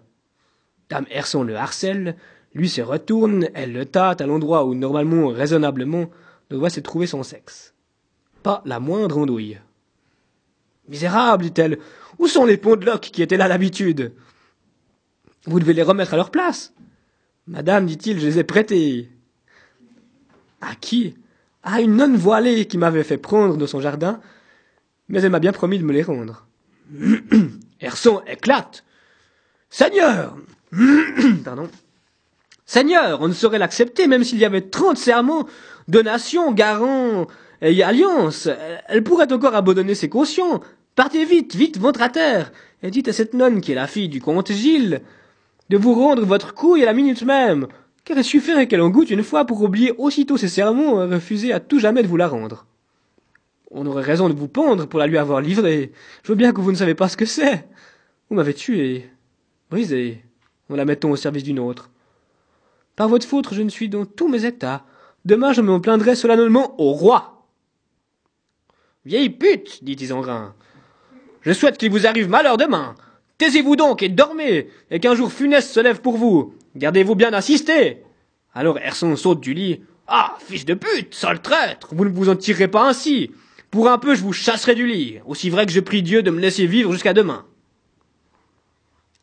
Dame 0.89 1.07
Herson 1.11 1.43
le 1.43 1.57
harcèle, 1.57 2.17
lui 2.55 2.69
se 2.69 2.83
retourne, 2.83 3.49
elle 3.55 3.73
le 3.73 3.87
tâte 3.87 4.21
à 4.21 4.27
l'endroit 4.27 4.65
où 4.67 4.75
normalement, 4.75 5.29
raisonnablement, 5.29 6.11
doit 6.51 6.71
se 6.71 6.81
trouver 6.81 7.07
son 7.07 7.23
sexe. 7.23 7.75
Pas 8.43 8.63
la 8.67 8.81
moindre 8.81 9.19
andouille. 9.19 9.59
Misérable, 10.89 11.45
dit-elle, 11.45 11.79
où 12.19 12.27
sont 12.27 12.45
les 12.45 12.57
ponts 12.57 12.77
de 12.77 12.85
loc 12.85 13.01
qui 13.01 13.23
étaient 13.23 13.37
là 13.37 13.49
d'habitude? 13.49 14.13
Vous 15.47 15.61
devez 15.61 15.73
les 15.73 15.83
remettre 15.83 16.15
à 16.15 16.17
leur 16.17 16.31
place. 16.31 16.75
Madame, 17.47 17.87
dit-il, 17.87 18.21
je 18.21 18.27
les 18.27 18.39
ai 18.39 18.45
prêtés. 18.45 19.11
À 20.61 20.75
qui? 20.75 21.17
À 21.63 21.81
une 21.81 21.97
nonne 21.97 22.17
voilée 22.17 22.67
qui 22.67 22.79
m'avait 22.79 23.05
fait 23.05 23.19
prendre 23.19 23.57
de 23.57 23.67
son 23.67 23.81
jardin, 23.81 24.21
mais 25.09 25.23
elle 25.23 25.31
m'a 25.31 25.39
bien 25.39 25.53
promis 25.53 25.79
de 25.79 25.85
me 25.85 25.93
les 25.93 26.03
rendre. 26.03 26.47
Herson 27.81 28.23
éclate. 28.27 28.85
Seigneur 29.71 30.37
Pardon. 31.45 31.69
Seigneur, 32.67 33.21
on 33.21 33.29
ne 33.29 33.33
saurait 33.33 33.59
l'accepter 33.59 34.07
même 34.07 34.25
s'il 34.25 34.39
y 34.39 34.45
avait 34.45 34.63
trente 34.63 34.97
serments, 34.97 35.47
donations, 35.89 36.53
garants 36.53 37.27
et 37.61 37.83
alliances. 37.83 38.49
Elle 38.89 39.03
pourrait 39.03 39.33
encore 39.33 39.55
abandonner 39.55 39.95
ses 39.95 40.09
cautions. 40.09 40.61
Partez 40.95 41.25
vite, 41.25 41.55
vite, 41.55 41.79
ventre 41.79 42.03
à 42.03 42.09
terre, 42.09 42.53
et 42.83 42.91
dites 42.91 43.09
à 43.09 43.13
cette 43.13 43.35
nonne 43.35 43.61
qui 43.61 43.73
est 43.73 43.77
la 43.77 43.87
fille 43.87 44.09
du 44.09 44.21
comte 44.21 44.53
Gilles 44.53 45.03
de 45.71 45.77
vous 45.79 45.95
rendre 45.95 46.25
votre 46.25 46.55
couille 46.55 46.83
à 46.83 46.87
la 46.87 46.93
minute 46.93 47.23
même, 47.23 47.67
car 48.05 48.19
il 48.19 48.25
suffirait 48.25 48.67
qu'elle 48.67 48.83
en 48.83 48.91
goûte 48.91 49.11
une 49.11 49.23
fois 49.23 49.47
pour 49.47 49.63
oublier 49.63 49.95
aussitôt 49.97 50.37
ses 50.37 50.49
sermons 50.49 51.03
et 51.03 51.15
refuser 51.15 51.53
à 51.53 51.61
tout 51.61 51.79
jamais 51.79 52.03
de 52.03 52.09
vous 52.09 52.19
la 52.19 52.29
rendre. 52.29 52.67
On 53.75 53.87
aurait 53.87 54.03
raison 54.03 54.29
de 54.29 54.35
vous 54.35 54.49
pendre 54.49 54.87
pour 54.87 55.01
la 55.01 55.07
lui 55.07 55.17
avoir 55.17 55.41
livrée. 55.41 55.93
Je 56.23 56.29
veux 56.29 56.37
bien 56.37 56.53
que 56.53 56.61
vous 56.61 56.73
ne 56.73 56.77
savez 56.77 56.95
pas 56.95 57.09
ce 57.09 57.17
que 57.17 57.25
c'est. 57.25 57.67
Vous 58.29 58.37
m'avez 58.37 58.53
tué, 58.53 59.09
brisé, 59.71 60.23
en 60.69 60.77
la 60.77 60.85
mettant 60.85 61.11
au 61.11 61.17
service 61.17 61.43
d'une 61.43 61.59
autre. 61.59 61.91
Par 62.97 63.09
votre 63.09 63.27
faute, 63.27 63.53
je 63.53 63.63
ne 63.63 63.71
suis 63.71 63.89
dans 63.89 64.05
tous 64.05 64.29
mes 64.29 64.45
états. 64.45 64.85
Demain, 65.25 65.55
je 65.55 65.63
me 65.63 65.81
plaindrai 65.81 66.15
solennellement 66.15 66.79
au 66.79 66.93
roi. 66.93 67.47
Vieille 69.07 69.31
pute, 69.31 69.83
dit 69.83 69.97
Isengrin. 69.99 70.55
Je 71.41 71.53
souhaite 71.53 71.79
qu'il 71.79 71.91
vous 71.91 72.07
arrive 72.07 72.29
malheur 72.29 72.59
demain. 72.59 72.95
Taisez-vous 73.39 73.77
donc 73.77 74.03
et 74.03 74.11
dormez, 74.11 74.69
et 74.91 75.01
qu'un 75.01 75.15
jour 75.15 75.33
funeste 75.33 75.73
se 75.73 75.81
lève 75.81 76.03
pour 76.03 76.19
vous. 76.19 76.55
Gardez-vous 76.77 77.15
bien 77.15 77.31
d'assister. 77.31 78.03
Alors 78.55 78.79
Herson 78.79 79.17
saute 79.17 79.41
du 79.41 79.55
lit. 79.55 79.81
Ah, 80.07 80.37
fils 80.41 80.67
de 80.67 80.75
pute, 80.75 81.15
sale 81.15 81.41
traître, 81.41 81.95
vous 81.95 82.05
ne 82.05 82.11
vous 82.11 82.29
en 82.29 82.37
tirerez 82.37 82.69
pas 82.69 82.87
ainsi. 82.87 83.31
Pour 83.73 83.89
un 83.89 83.97
peu, 83.97 84.15
je 84.15 84.21
vous 84.21 84.35
chasserai 84.35 84.75
du 84.75 84.87
lit, 84.87 85.19
aussi 85.25 85.49
vrai 85.49 85.65
que 85.65 85.73
je 85.73 85.81
prie 85.81 86.03
Dieu 86.03 86.23
de 86.23 86.31
me 86.31 86.41
laisser 86.41 86.67
vivre 86.67 86.93
jusqu'à 86.93 87.15
demain. 87.15 87.47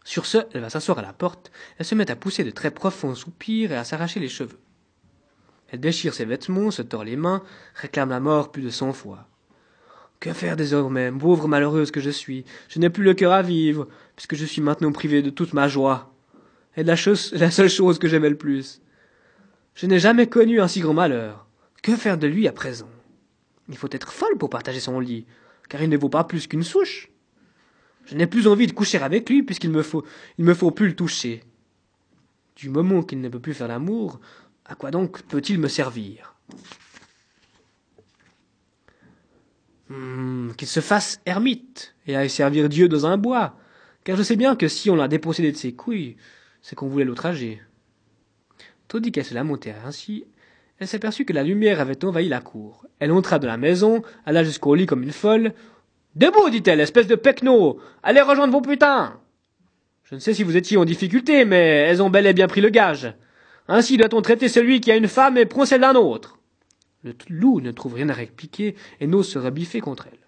Sur 0.04 0.26
ce, 0.26 0.40
elle 0.52 0.62
va 0.62 0.72
s'asseoir 0.72 0.98
à 0.98 1.04
la 1.04 1.14
porte, 1.14 1.52
elle 1.78 1.86
se 1.86 1.94
met 1.94 2.10
à 2.10 2.16
pousser 2.16 2.44
de 2.44 2.50
très 2.50 2.72
profonds 2.72 3.14
soupirs 3.14 3.72
et 3.72 3.78
à 3.78 3.84
s'arracher 3.84 4.20
les 4.20 4.28
cheveux. 4.28 4.58
Elle 5.68 5.80
déchire 5.80 6.16
ses 6.16 6.26
vêtements, 6.26 6.72
se 6.72 6.82
tord 6.82 7.04
les 7.04 7.16
mains, 7.16 7.44
réclame 7.76 8.10
la 8.10 8.20
mort 8.20 8.52
plus 8.52 8.64
de 8.64 8.72
cent 8.72 8.92
fois. 8.92 9.28
Que 10.20 10.34
faire 10.34 10.56
désormais, 10.56 11.12
pauvre 11.12 11.48
malheureuse 11.48 11.92
que 11.92 12.02
je 12.02 12.10
suis? 12.10 12.44
Je 12.70 12.80
n'ai 12.80 12.90
plus 12.90 13.04
le 13.04 13.14
cœur 13.14 13.34
à 13.34 13.44
vivre, 13.44 13.88
puisque 14.16 14.34
je 14.34 14.46
suis 14.46 14.64
maintenant 14.64 14.92
privé 14.92 15.22
de 15.22 15.30
toute 15.30 15.54
ma 15.54 15.68
joie. 15.68 16.12
Et 16.76 16.82
de 16.82 16.88
la, 16.88 16.96
chose, 16.96 17.34
la 17.34 17.52
seule 17.52 17.70
chose 17.70 18.00
que 18.00 18.08
j'aimais 18.08 18.32
le 18.32 18.38
plus. 18.38 18.82
Je 19.76 19.86
n'ai 19.86 20.00
jamais 20.00 20.26
connu 20.26 20.60
un 20.60 20.68
si 20.68 20.80
grand 20.80 20.96
malheur. 20.96 21.46
Que 21.84 21.96
faire 21.96 22.18
de 22.18 22.26
lui 22.26 22.48
à 22.48 22.52
présent? 22.52 22.90
Il 23.70 23.78
faut 23.78 23.90
être 23.92 24.12
folle 24.12 24.38
pour 24.38 24.50
partager 24.50 24.80
son 24.80 25.00
lit, 25.00 25.26
car 25.70 25.82
il 25.82 25.90
ne 25.90 25.98
vaut 25.98 26.10
pas 26.10 26.24
plus 26.24 26.48
qu'une 26.48 26.64
souche. 26.64 27.10
Je 28.06 28.16
n'ai 28.16 28.28
plus 28.28 28.48
envie 28.48 28.68
de 28.68 28.72
coucher 28.72 28.98
avec 28.98 29.30
lui, 29.30 29.44
puisqu'il 29.44 29.70
me 29.70 29.84
faut, 29.84 30.04
il 30.38 30.46
me 30.46 30.56
faut 30.56 30.72
plus 30.72 30.88
le 30.88 30.96
toucher. 30.96 31.44
Du 32.56 32.70
moment 32.70 33.04
qu'il 33.04 33.22
ne 33.22 33.30
peut 33.30 33.40
plus 33.40 33.54
faire 33.54 33.68
l'amour, 33.68 34.20
à 34.66 34.76
quoi 34.76 34.92
donc 34.92 35.22
peut-il 35.24 35.60
me 35.60 35.68
servir? 35.68 36.36
Hmm, 39.90 40.52
qu'il 40.54 40.68
se 40.68 40.82
fasse 40.82 41.22
ermite 41.26 41.96
et 42.06 42.16
aille 42.16 42.30
servir 42.30 42.70
Dieu 42.70 42.88
dans 42.90 43.06
un 43.06 43.18
bois, 43.18 43.56
car 44.04 44.18
je 44.18 44.24
sais 44.24 44.36
bien 44.36 44.56
que 44.56 44.68
si 44.68 44.90
on 44.90 44.96
l'a 44.96 45.08
dépossédé 45.08 45.52
de 45.52 45.58
ses 45.58 45.74
couilles, 45.74 46.18
c'est 46.62 46.76
qu'on 46.76 46.88
voulait 46.88 47.06
l'outrager. 47.06 47.62
Tandis 48.88 49.12
qu'elle 49.12 49.26
se 49.26 49.36
lamentait 49.36 49.76
ainsi, 49.86 50.26
elle 50.80 50.88
s'aperçut 50.88 51.26
que 51.26 51.34
la 51.34 51.44
lumière 51.44 51.82
avait 51.82 52.06
envahi 52.06 52.30
la 52.30 52.40
cour. 52.40 52.86
Elle 53.00 53.12
entra 53.12 53.38
dans 53.38 53.48
la 53.48 53.58
maison, 53.58 54.02
alla 54.26 54.46
jusqu'au 54.46 54.76
lit 54.76 54.86
comme 54.86 55.04
une 55.04 55.12
folle. 55.12 55.54
Debout, 56.16 56.50
dit-elle, 56.50 56.80
espèce 56.80 57.08
de 57.08 57.16
pecno 57.16 57.80
Allez 58.02 58.22
rejoindre 58.22 58.54
vos 58.54 58.62
putains 58.62 59.20
Je 60.04 60.16
ne 60.16 60.20
sais 60.20 60.34
si 60.34 60.44
vous 60.44 60.56
étiez 60.56 60.78
en 60.78 60.86
difficulté, 60.86 61.44
mais 61.44 61.60
elles 61.60 62.02
ont 62.02 62.10
bel 62.10 62.26
et 62.26 62.34
bien 62.34 62.48
pris 62.48 62.62
le 62.62 62.70
gage. 62.70 63.14
Ainsi 63.68 63.98
doit-on 63.98 64.22
traiter 64.22 64.48
celui 64.48 64.80
qui 64.80 64.90
a 64.92 64.96
une 64.96 65.10
femme 65.10 65.38
et 65.38 65.46
prend 65.46 65.66
celle 65.66 65.82
d'un 65.82 65.96
autre. 65.96 66.40
Le 67.04 67.14
loup 67.30 67.60
ne 67.60 67.72
trouve 67.72 67.96
rien 67.96 68.10
à 68.10 68.14
répliquer 68.14 68.76
et 69.02 69.08
n'ose 69.08 69.30
se 69.30 69.38
rebiffer 69.38 69.82
contre 69.82 70.08
elle. 70.12 70.20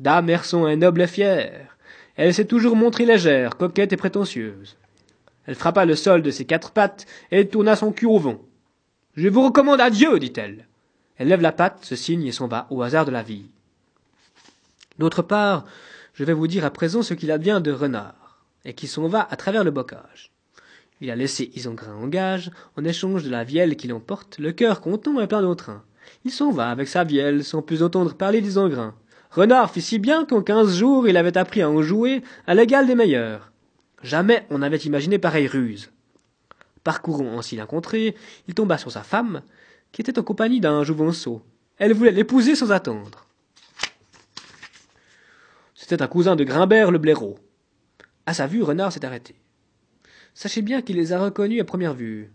Dame 0.00 0.28
Herson 0.28 0.66
est 0.66 0.76
noble 0.76 1.02
et 1.02 1.06
fière. 1.06 1.76
Elle 2.16 2.34
s'est 2.34 2.44
toujours 2.46 2.74
montrée 2.74 3.06
légère, 3.06 3.56
coquette 3.56 3.92
et 3.92 3.96
prétentieuse. 3.96 4.76
Elle 5.46 5.54
frappa 5.54 5.84
le 5.84 5.94
sol 5.94 6.22
de 6.22 6.30
ses 6.32 6.44
quatre 6.44 6.72
pattes 6.72 7.06
et 7.30 7.46
tourna 7.46 7.76
son 7.76 7.92
cul 7.92 8.06
au 8.06 8.18
vent. 8.18 8.40
Je 9.18 9.26
vous 9.26 9.42
recommande 9.42 9.80
à 9.80 9.90
Dieu, 9.90 10.16
dit-elle. 10.20 10.68
Elle 11.16 11.26
lève 11.26 11.40
la 11.40 11.50
patte, 11.50 11.84
se 11.84 11.96
signe 11.96 12.24
et 12.24 12.30
s'en 12.30 12.46
va, 12.46 12.68
au 12.70 12.82
hasard 12.82 13.04
de 13.04 13.10
la 13.10 13.24
vie. 13.24 13.46
D'autre 15.00 15.22
part, 15.22 15.64
je 16.14 16.22
vais 16.22 16.32
vous 16.32 16.46
dire 16.46 16.64
à 16.64 16.70
présent 16.70 17.02
ce 17.02 17.14
qu'il 17.14 17.32
advient 17.32 17.60
de 17.60 17.72
Renard, 17.72 18.38
et 18.64 18.74
qui 18.74 18.86
s'en 18.86 19.08
va 19.08 19.26
à 19.28 19.34
travers 19.34 19.64
le 19.64 19.72
bocage. 19.72 20.30
Il 21.00 21.10
a 21.10 21.16
laissé 21.16 21.50
Isengrin 21.56 21.96
en 21.96 22.06
gage, 22.06 22.52
en 22.76 22.84
échange 22.84 23.24
de 23.24 23.30
la 23.30 23.42
vielle 23.42 23.74
qui 23.74 23.88
l'emporte, 23.88 24.38
le 24.38 24.52
cœur 24.52 24.80
content 24.80 25.18
et 25.18 25.26
plein 25.26 25.42
d'entrain. 25.42 25.82
Il 26.24 26.30
s'en 26.30 26.52
va 26.52 26.70
avec 26.70 26.86
sa 26.86 27.02
vielle, 27.02 27.42
sans 27.42 27.60
plus 27.60 27.82
entendre 27.82 28.14
parler 28.14 28.40
d'Isengrin. 28.40 28.94
Renard 29.32 29.72
fit 29.72 29.82
si 29.82 29.98
bien 29.98 30.26
qu'en 30.26 30.42
quinze 30.42 30.76
jours 30.76 31.08
il 31.08 31.16
avait 31.16 31.36
appris 31.36 31.62
à 31.62 31.68
en 31.68 31.82
jouer 31.82 32.22
à 32.46 32.54
l'égal 32.54 32.86
des 32.86 32.94
meilleurs. 32.94 33.50
Jamais 34.00 34.46
on 34.48 34.58
n'avait 34.58 34.76
imaginé 34.76 35.18
pareille 35.18 35.48
ruse. 35.48 35.90
Parcourant 36.88 37.38
ainsi 37.38 37.54
la 37.54 37.66
contrée, 37.66 38.16
il 38.46 38.54
tomba 38.54 38.78
sur 38.78 38.90
sa 38.90 39.02
femme, 39.02 39.42
qui 39.92 40.00
était 40.00 40.18
en 40.18 40.22
compagnie 40.22 40.58
d'un 40.58 40.84
jouvenceau. 40.84 41.42
Elle 41.76 41.92
voulait 41.92 42.12
l'épouser 42.12 42.54
sans 42.54 42.72
attendre. 42.72 43.26
C'était 45.74 46.00
un 46.00 46.06
cousin 46.06 46.34
de 46.34 46.44
Grimbert 46.44 46.90
le 46.90 46.96
blaireau. 46.96 47.38
À 48.24 48.32
sa 48.32 48.46
vue, 48.46 48.62
Renard 48.62 48.90
s'est 48.90 49.04
arrêté. 49.04 49.34
Sachez 50.32 50.62
bien 50.62 50.80
qu'il 50.80 50.96
les 50.96 51.12
a 51.12 51.20
reconnus 51.20 51.60
à 51.60 51.64
première 51.64 51.92
vue. 51.92 52.30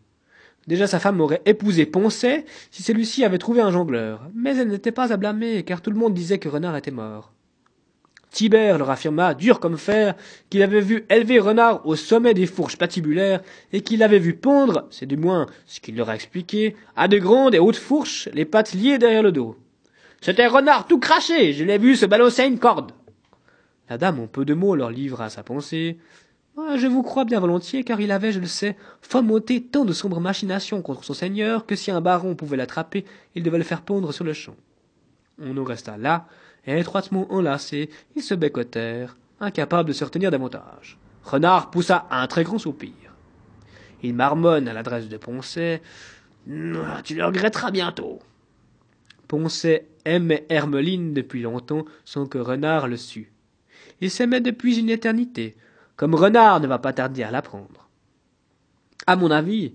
Déjà 0.68 0.86
sa 0.86 1.00
femme 1.00 1.20
aurait 1.20 1.42
épousé 1.46 1.88
Poncet 1.88 2.46
si 2.70 2.84
celui-ci 2.84 3.26
avait 3.26 3.40
trouvé 3.40 3.62
un 3.62 3.72
jongleur, 3.72 4.30
mais 4.36 4.56
elle 4.56 4.68
n'était 4.68 4.92
pas 4.92 5.12
à 5.12 5.18
blâmer, 5.18 5.64
car 5.64 5.82
tout 5.82 5.90
le 5.90 5.98
monde 5.98 6.14
disait 6.14 6.38
que 6.38 6.48
Renard 6.48 6.76
était 6.78 6.92
mort. 6.92 7.33
Tibère 8.34 8.80
leur 8.80 8.90
affirma, 8.90 9.36
dur 9.36 9.60
comme 9.60 9.78
fer, 9.78 10.16
qu'il 10.50 10.64
avait 10.64 10.82
vu 10.82 11.06
élever 11.10 11.40
Renard 11.40 11.86
au 11.86 11.96
sommet 11.96 12.34
des 12.34 12.48
fourches 12.48 12.78
patibulaires, 12.78 13.42
et 13.72 13.82
qu'il 13.82 14.00
l'avait 14.00 14.18
vu 14.18 14.34
pondre, 14.34 14.88
c'est 14.90 15.06
du 15.06 15.18
moins 15.18 15.46
ce 15.68 15.80
qu'il 15.80 15.96
leur 15.96 16.10
a 16.10 16.16
expliqué, 16.16 16.76
à 16.96 17.08
de 17.08 17.20
grandes 17.20 17.54
et 17.54 17.60
hautes 17.60 17.78
fourches, 17.78 18.28
les 18.34 18.46
pattes 18.46 18.74
liées 18.74 18.98
derrière 18.98 19.22
le 19.22 19.32
dos. 19.32 19.56
C'était 20.20 20.48
Renard 20.48 20.88
tout 20.88 21.00
craché, 21.00 21.54
je 21.54 21.64
l'ai 21.64 21.78
vu 21.78 21.96
se 21.96 22.08
balancer 22.08 22.44
une 22.44 22.58
corde. 22.58 22.92
La 23.88 24.00
dame, 24.00 24.20
en 24.20 24.28
peu 24.28 24.46
de 24.46 24.56
mots, 24.56 24.76
leur 24.76 24.90
livra 24.90 25.30
sa 25.30 25.44
pensée, 25.44 26.00
je 26.58 26.88
vous 26.88 27.04
crois 27.04 27.26
bien 27.26 27.40
volontiers, 27.40 27.84
car 27.84 28.02
il 28.02 28.12
avait, 28.12 28.32
je 28.32 28.40
le 28.40 28.48
sais, 28.48 28.76
fomenté 29.02 29.62
tant 29.62 29.86
de 29.86 29.94
sombres 29.94 30.20
machinations 30.20 30.82
contre 30.82 31.04
son 31.04 31.14
seigneur 31.14 31.68
que 31.68 31.76
si 31.76 31.92
un 31.92 32.02
baron 32.02 32.34
pouvait 32.34 32.58
l'attraper, 32.58 33.06
il 33.36 33.44
devait 33.44 33.60
le 33.60 33.64
faire 33.64 33.82
pondre 33.82 34.12
sur 34.12 34.24
le 34.24 34.34
champ. 34.34 34.56
On 35.42 35.54
nous 35.54 35.64
resta 35.64 35.98
là, 35.98 36.28
et 36.66 36.80
étroitement 36.80 37.32
enlacés, 37.34 37.90
ils 38.16 38.24
se 38.24 38.34
bécotèrent, 38.34 39.18
incapables 39.40 39.90
de 39.90 39.94
se 39.94 40.04
retenir 40.04 40.32
davantage. 40.32 40.98
Renard 41.24 41.72
poussa 41.72 42.08
un 42.12 42.28
très 42.28 42.44
grand 42.44 42.60
soupir. 42.60 42.94
Il 44.02 44.14
marmonne 44.14 44.68
à 44.68 44.74
l'adresse 44.74 45.08
de 45.08 45.18
Poncet. 45.18 45.82
Ah, 46.50 47.02
tu 47.04 47.16
le 47.16 47.26
regretteras 47.26 47.72
bientôt. 47.72 48.20
Poncet 49.28 49.88
aimait 50.06 50.46
Hermeline 50.50 51.14
depuis 51.14 51.42
longtemps 51.42 51.86
sans 52.04 52.26
que 52.26 52.38
Renard 52.38 52.88
le 52.88 52.98
sût. 52.98 53.32
Il 54.02 54.12
s'aimait 54.12 54.42
depuis 54.42 54.78
une 54.80 54.90
éternité, 54.90 55.56
comme 55.96 56.16
Renard 56.16 56.60
ne 56.60 56.68
va 56.68 56.80
pas 56.80 56.94
tarder 56.94 57.24
à 57.24 57.32
l'apprendre. 57.32 57.88
À 59.08 59.16
mon 59.16 59.32
avis, 59.32 59.74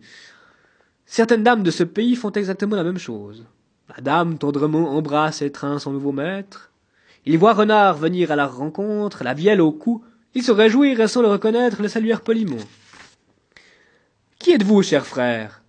certaines 1.07 1.43
dames 1.43 1.63
de 1.63 1.71
ce 1.71 1.85
pays 1.85 2.15
font 2.15 2.31
exactement 2.33 2.77
la 2.77 2.85
même 2.85 2.99
chose. 2.99 3.47
La 3.89 4.03
dame 4.03 4.37
tendrement 4.37 4.91
embrasse 4.91 5.41
et 5.41 5.47
étreint 5.47 5.79
son 5.79 5.93
nouveau 5.93 6.13
maître. 6.13 6.71
Il 7.25 7.39
voit 7.39 7.55
Renard 7.55 7.97
venir 7.97 8.31
à 8.31 8.37
la 8.37 8.47
rencontre, 8.47 9.25
la 9.25 9.33
vielle 9.33 9.63
au 9.63 9.73
cou. 9.73 10.05
Il 10.35 10.43
se 10.43 10.53
réjouit 10.53 10.93
et 10.93 11.09
sans 11.09 11.23
le 11.23 11.29
reconnaître 11.29 11.81
le 11.81 11.89
saluèrent 11.89 12.21
poliment. 12.21 12.57
Qui 14.39 14.53
êtes-vous, 14.53 14.83
cher 14.83 15.07
frère 15.07 15.63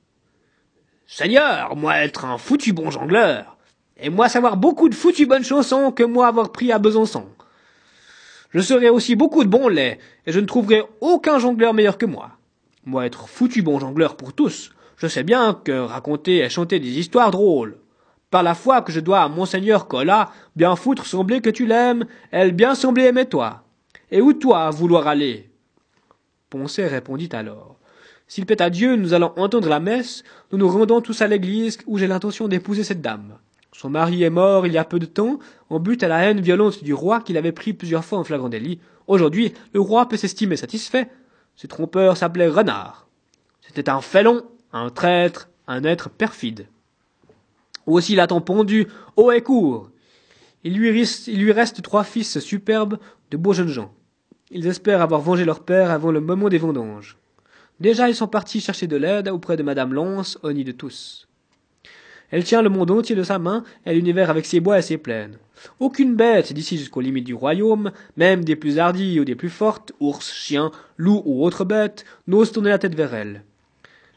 Seigneur, 1.07 1.75
moi 1.75 1.97
être 1.97 2.25
un 2.25 2.37
foutu 2.37 2.71
bon 2.71 2.91
jongleur, 2.91 3.57
et 3.97 4.09
moi 4.09 4.29
savoir 4.29 4.57
beaucoup 4.57 4.89
de 4.89 4.95
foutues 4.95 5.25
bonnes 5.25 5.43
chansons 5.43 5.91
que 5.91 6.03
moi 6.03 6.27
avoir 6.27 6.51
pris 6.51 6.71
à 6.71 6.77
Besançon. 6.77 7.25
Je 8.51 8.59
serai 8.59 8.89
aussi 8.89 9.15
beaucoup 9.15 9.43
de 9.43 9.49
bon 9.49 9.69
lait, 9.69 9.97
et 10.27 10.31
je 10.31 10.39
ne 10.39 10.45
trouverai 10.45 10.83
aucun 11.01 11.39
jongleur 11.39 11.73
meilleur 11.73 11.97
que 11.97 12.05
moi. 12.05 12.31
Moi 12.85 13.05
être 13.05 13.27
foutu 13.27 13.61
bon 13.61 13.79
jongleur 13.79 14.17
pour 14.17 14.33
tous, 14.33 14.71
je 14.97 15.07
sais 15.07 15.23
bien 15.23 15.59
que 15.63 15.79
raconter 15.79 16.37
et 16.37 16.49
chanter 16.49 16.79
des 16.79 16.99
histoires 16.99 17.31
drôles. 17.31 17.77
Par 18.29 18.43
la 18.43 18.53
foi 18.53 18.81
que 18.81 18.91
je 18.91 18.99
dois 18.99 19.21
à 19.21 19.27
monseigneur 19.27 19.87
Colas, 19.87 20.29
bien 20.55 20.75
foutre 20.75 21.05
sembler 21.05 21.41
que 21.41 21.49
tu 21.49 21.65
l'aimes, 21.65 22.05
elle 22.31 22.51
bien 22.51 22.75
sembler 22.75 23.05
aimer 23.05 23.25
toi. 23.25 23.63
Et 24.11 24.21
où 24.21 24.33
toi 24.33 24.69
vouloir 24.69 25.07
aller? 25.07 25.49
Poncet 26.49 26.87
répondit 26.87 27.29
alors. 27.31 27.77
S'il 28.27 28.45
plaît 28.45 28.61
à 28.61 28.69
Dieu, 28.69 28.95
nous 28.95 29.13
allons 29.13 29.33
entendre 29.37 29.69
la 29.69 29.79
messe, 29.79 30.23
nous 30.51 30.59
nous 30.59 30.69
rendons 30.69 31.01
tous 31.01 31.21
à 31.23 31.27
l'église 31.27 31.79
où 31.87 31.97
j'ai 31.97 32.05
l'intention 32.05 32.47
d'épouser 32.47 32.83
cette 32.83 33.01
dame. 33.01 33.39
Son 33.71 33.89
mari 33.89 34.23
est 34.23 34.29
mort 34.29 34.67
il 34.67 34.73
y 34.73 34.77
a 34.77 34.85
peu 34.85 34.99
de 34.99 35.05
temps, 35.05 35.39
en 35.69 35.79
but 35.79 36.03
à 36.03 36.07
la 36.07 36.19
haine 36.19 36.41
violente 36.41 36.83
du 36.83 36.93
roi 36.93 37.21
qu'il 37.21 37.37
avait 37.37 37.51
pris 37.51 37.73
plusieurs 37.73 38.05
fois 38.05 38.19
en 38.19 38.23
flagrant 38.23 38.49
délit. 38.49 38.79
Aujourd'hui, 39.07 39.53
le 39.73 39.79
roi 39.79 40.07
peut 40.07 40.17
s'estimer 40.17 40.57
satisfait. 40.57 41.09
Ce 41.55 41.65
trompeur 41.65 42.17
s'appelait 42.17 42.47
Renard. 42.47 43.07
C'était 43.61 43.89
un 43.89 44.01
félon, 44.01 44.43
un 44.73 44.89
traître, 44.91 45.49
un 45.67 45.83
être 45.83 46.09
perfide. 46.09 46.67
Aussi 47.89 48.15
l'a-t-on 48.15 48.41
pondu 48.41 48.87
haut 49.15 49.31
et 49.31 49.41
court. 49.41 49.89
Il 50.63 50.77
lui, 50.77 51.51
reste, 51.51 51.81
trois 51.81 52.03
fils 52.03 52.39
superbes, 52.39 52.97
de 53.31 53.37
beaux 53.37 53.53
jeunes 53.53 53.69
gens. 53.69 53.93
Ils 54.51 54.67
espèrent 54.67 55.01
avoir 55.01 55.21
vengé 55.21 55.45
leur 55.45 55.61
père 55.61 55.89
avant 55.89 56.11
le 56.11 56.21
moment 56.21 56.49
des 56.49 56.57
vendanges. 56.57 57.17
Déjà 57.79 58.09
ils 58.09 58.15
sont 58.15 58.27
partis 58.27 58.59
chercher 58.59 58.87
de 58.87 58.97
l'aide 58.97 59.29
auprès 59.29 59.57
de 59.57 59.63
madame 59.63 59.93
Lance, 59.93 60.37
au 60.43 60.51
de 60.51 60.71
tous. 60.71 61.27
Elle 62.31 62.43
tient 62.43 62.61
le 62.61 62.69
monde 62.69 62.91
entier 62.91 63.15
de 63.15 63.23
sa 63.23 63.39
main, 63.39 63.63
et 63.85 63.93
l'univers 63.93 64.29
avec 64.29 64.45
ses 64.45 64.59
bois 64.59 64.77
et 64.77 64.83
ses 64.83 64.97
plaines. 64.97 65.37
Aucune 65.79 66.15
bête, 66.15 66.53
d'ici 66.53 66.77
jusqu'aux 66.77 67.01
limites 67.01 67.25
du 67.25 67.33
royaume, 67.33 67.91
même 68.17 68.43
des 68.43 68.55
plus 68.55 68.77
hardies 68.77 69.19
ou 69.19 69.25
des 69.25 69.35
plus 69.35 69.49
fortes, 69.49 69.93
ours, 69.99 70.31
chiens, 70.31 70.71
loups 70.97 71.23
ou 71.25 71.43
autres 71.43 71.65
bêtes, 71.65 72.05
n'ose 72.27 72.51
tourner 72.51 72.69
la 72.69 72.77
tête 72.77 72.95
vers 72.95 73.15
elle. 73.15 73.43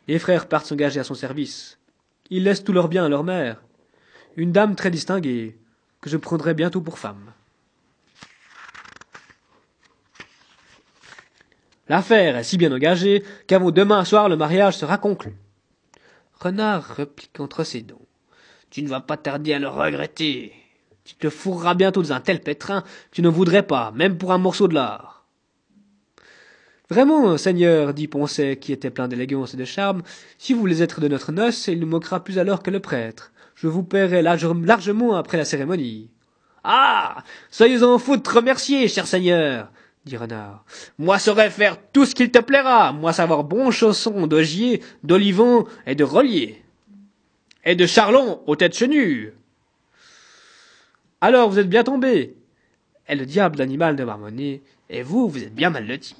Les 0.09 0.19
frères 0.19 0.47
partent 0.47 0.67
s'engager 0.67 1.01
à 1.01 1.05
son 1.05 1.15
service. 1.15 1.79
Ils 2.35 2.45
laissent 2.45 2.65
tout 2.65 2.73
leur 2.73 2.89
bien 2.89 3.05
à 3.05 3.11
leur 3.11 3.25
mère. 3.25 3.61
Une 4.37 4.53
dame 4.53 4.75
très 4.75 4.91
distinguée, 4.91 5.59
que 6.01 6.09
je 6.09 6.17
prendrai 6.17 6.55
bientôt 6.55 6.81
pour 6.81 6.99
femme. 6.99 7.31
L'affaire 11.91 12.39
est 12.39 12.45
si 12.45 12.57
bien 12.57 12.73
engagée 12.73 13.23
qu'avant 13.47 13.71
demain 13.71 14.03
soir 14.07 14.31
le 14.31 14.39
mariage 14.39 14.79
sera 14.79 14.97
conclu. 14.97 15.35
Renard 16.41 16.97
replique 16.97 17.39
entre 17.39 17.65
ses 17.65 17.83
dents. 17.83 18.01
Tu 18.71 18.83
ne 18.83 18.89
vas 18.89 19.01
pas 19.01 19.19
tarder 19.19 19.53
à 19.53 19.59
le 19.59 19.69
regretter. 19.69 20.55
Tu 21.05 21.15
te 21.17 21.29
fourras 21.29 21.75
bientôt 21.75 22.01
dans 22.01 22.15
un 22.15 22.21
tel 22.21 22.41
pétrin 22.41 22.81
que 22.81 22.87
tu 23.17 23.21
ne 23.21 23.29
voudrais 23.29 23.67
pas, 23.67 23.91
même 23.91 24.17
pour 24.17 24.33
un 24.33 24.39
morceau 24.39 24.69
de 24.69 24.75
l'art. 24.75 25.22
Vraiment, 26.93 27.39
Seigneur, 27.39 27.95
dit 27.95 28.07
Poncet, 28.07 28.59
qui 28.59 28.71
était 28.71 28.91
plein 28.91 29.09
d'élégance 29.09 29.55
et 29.55 29.57
de 29.57 29.65
charme, 29.65 30.03
si 30.37 30.53
vous 30.53 30.61
voulez 30.61 30.83
être 30.83 31.01
de 31.01 31.09
notre 31.09 31.33
noce, 31.33 31.69
il 31.69 31.81
ne 31.81 31.87
moquera 31.87 32.23
plus 32.23 32.39
alors 32.39 32.63
que 32.63 32.71
le 32.71 32.81
prêtre. 32.81 33.33
Je 33.55 33.67
vous 33.67 33.83
paierai 33.83 34.21
largement 34.21 35.15
après 35.17 35.39
la 35.39 35.47
cérémonie. 35.47 36.11
Ah. 36.65 37.25
Soyez 37.51 37.83
en 37.83 37.99
foutre 37.99 38.37
remerciés, 38.37 38.89
cher 38.89 39.07
Seigneur 39.07 39.71
dit 40.05 40.19
Renard. 40.19 40.67
Moi 40.99 41.19
saurais 41.19 41.49
faire 41.49 41.79
tout 41.95 42.05
ce 42.05 42.15
qu'il 42.15 42.31
te 42.31 42.41
plaira, 42.41 42.93
moi 42.93 43.15
savoir 43.15 43.45
bon 43.45 43.71
chausson 43.71 44.27
d'ogier, 44.27 44.83
d'olivon 45.03 45.65
et 45.87 45.95
de 45.95 46.05
relier. 46.05 46.63
Et 47.65 47.75
de 47.75 47.87
charlon 47.87 48.43
aux 48.47 48.57
têtes 48.57 48.77
chenues. 48.77 49.33
Alors 51.23 51.49
vous 51.49 51.59
êtes 51.59 51.71
bien 51.71 51.85
tombé. 51.85 52.37
Et 53.09 53.15
le 53.15 53.25
diable 53.25 53.57
d'animal 53.57 53.97
de 53.97 54.05
marmonnier, 54.05 54.63
et 54.91 55.03
vous, 55.03 55.27
vous 55.27 55.43
êtes 55.43 55.55
bien 55.55 55.71
mal 55.71 55.87
lotis. 55.89 56.17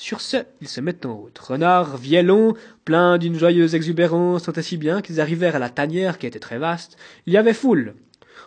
Sur 0.00 0.20
ce, 0.20 0.36
ils 0.60 0.68
se 0.68 0.80
mettent 0.80 1.06
en 1.06 1.16
route. 1.16 1.36
Renard, 1.40 1.96
viellon, 1.96 2.54
plein 2.84 3.18
d'une 3.18 3.36
joyeuse 3.36 3.74
exubérance, 3.74 4.44
tant 4.44 4.52
si 4.62 4.76
bien 4.76 5.02
qu'ils 5.02 5.20
arrivèrent 5.20 5.56
à 5.56 5.58
la 5.58 5.70
tanière 5.70 6.18
qui 6.18 6.28
était 6.28 6.38
très 6.38 6.58
vaste. 6.58 6.96
Il 7.26 7.32
y 7.32 7.36
avait 7.36 7.52
foule. 7.52 7.96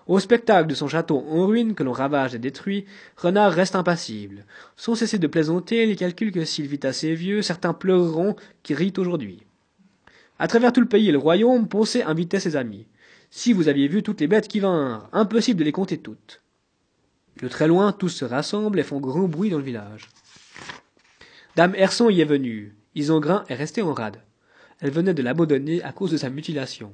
Au 0.08 0.18
spectacle 0.20 0.70
de 0.70 0.76
son 0.76 0.88
château 0.88 1.26
en 1.30 1.46
ruine 1.46 1.76
que 1.76 1.84
l'on 1.84 1.92
ravage 1.92 2.34
et 2.34 2.40
détruit, 2.40 2.86
Renard 3.18 3.52
reste 3.52 3.76
impassible. 3.76 4.46
Sans 4.78 4.96
cesser 4.96 5.20
de 5.20 5.28
plaisanter, 5.28 5.84
il 5.84 5.98
calcule 5.98 6.32
que 6.32 6.46
s'il 6.46 6.68
vit 6.68 6.80
assez 6.84 7.16
vieux, 7.16 7.42
certains 7.42 7.74
pleureront 7.74 8.38
qui 8.64 8.74
rient 8.74 8.94
aujourd'hui. 8.98 9.44
À 10.40 10.48
travers 10.48 10.72
tout 10.72 10.80
le 10.80 10.88
pays 10.88 11.10
et 11.10 11.12
le 11.12 11.18
royaume, 11.18 11.68
Poncet 11.68 12.04
invitait 12.04 12.40
ses 12.40 12.56
amis. 12.56 12.88
Si 13.30 13.52
vous 13.52 13.68
aviez 13.68 13.90
vu 13.90 14.04
toutes 14.04 14.22
les 14.22 14.28
bêtes 14.28 14.48
qui 14.48 14.62
vinrent, 14.62 15.10
impossible 15.12 15.60
de 15.60 15.66
les 15.66 15.74
compter 15.74 15.98
toutes. 15.98 16.42
De 17.42 17.50
très 17.50 17.68
loin, 17.68 17.92
tous 17.92 18.08
se 18.08 18.24
rassemblent 18.24 18.80
et 18.80 18.84
font 18.84 19.02
grand 19.02 19.28
bruit 19.28 19.50
dans 19.50 19.58
le 19.58 19.66
village. 19.66 20.08
Dame 21.56 21.76
Herson 21.76 22.10
y 22.10 22.22
est 22.22 22.26
venue. 22.26 22.74
Isengrin 22.96 23.44
est 23.50 23.56
resté 23.56 23.82
en 23.82 23.94
rade. 23.94 24.22
Elle 24.80 24.92
venait 24.92 25.14
de 25.14 25.22
l'abandonner 25.22 25.84
à 25.84 25.92
cause 25.92 26.12
de 26.12 26.18
sa 26.18 26.30
mutilation. 26.30 26.94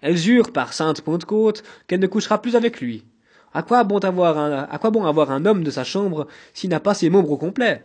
Elle 0.00 0.16
jure 0.16 0.52
par 0.52 0.72
sainte 0.72 1.02
Pentecôte 1.02 1.64
qu'elle 1.86 2.00
ne 2.00 2.06
couchera 2.06 2.40
plus 2.40 2.54
avec 2.54 2.80
lui. 2.80 3.04
À 3.52 3.62
quoi 3.62 3.84
bon 3.84 3.98
avoir 3.98 5.30
un, 5.30 5.46
homme 5.46 5.64
de 5.64 5.70
sa 5.70 5.84
chambre 5.84 6.26
s'il 6.54 6.70
n'a 6.70 6.80
pas 6.80 6.94
ses 6.94 7.10
membres 7.10 7.32
au 7.32 7.36
complet? 7.36 7.84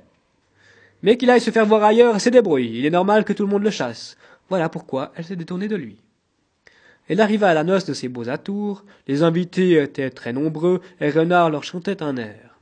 Mais 1.02 1.18
qu'il 1.18 1.30
aille 1.30 1.42
se 1.42 1.52
faire 1.52 1.66
voir 1.66 1.84
ailleurs, 1.84 2.22
c'est 2.22 2.32
débrouille. 2.32 2.78
Il 2.78 2.86
est 2.86 2.92
normal 2.92 3.26
que 3.26 3.34
tout 3.34 3.44
le 3.44 3.50
monde 3.50 3.64
le 3.64 3.72
chasse. 3.72 4.18
Voilà 4.50 4.70
pourquoi 4.70 5.12
elle 5.16 5.26
s'est 5.26 5.36
détournée 5.36 5.68
de 5.68 5.76
lui. 5.76 5.98
Elle 7.10 7.22
arriva 7.22 7.50
à 7.50 7.54
la 7.54 7.64
noce 7.64 7.86
de 7.86 7.94
ses 7.94 8.08
beaux 8.08 8.30
atours, 8.30 8.84
les 9.08 9.24
invités 9.24 9.82
étaient 9.82 10.10
très 10.10 10.34
nombreux, 10.34 10.82
et 11.00 11.10
Renard 11.10 11.50
leur 11.50 11.64
chantait 11.64 12.04
un 12.04 12.18
air. 12.18 12.57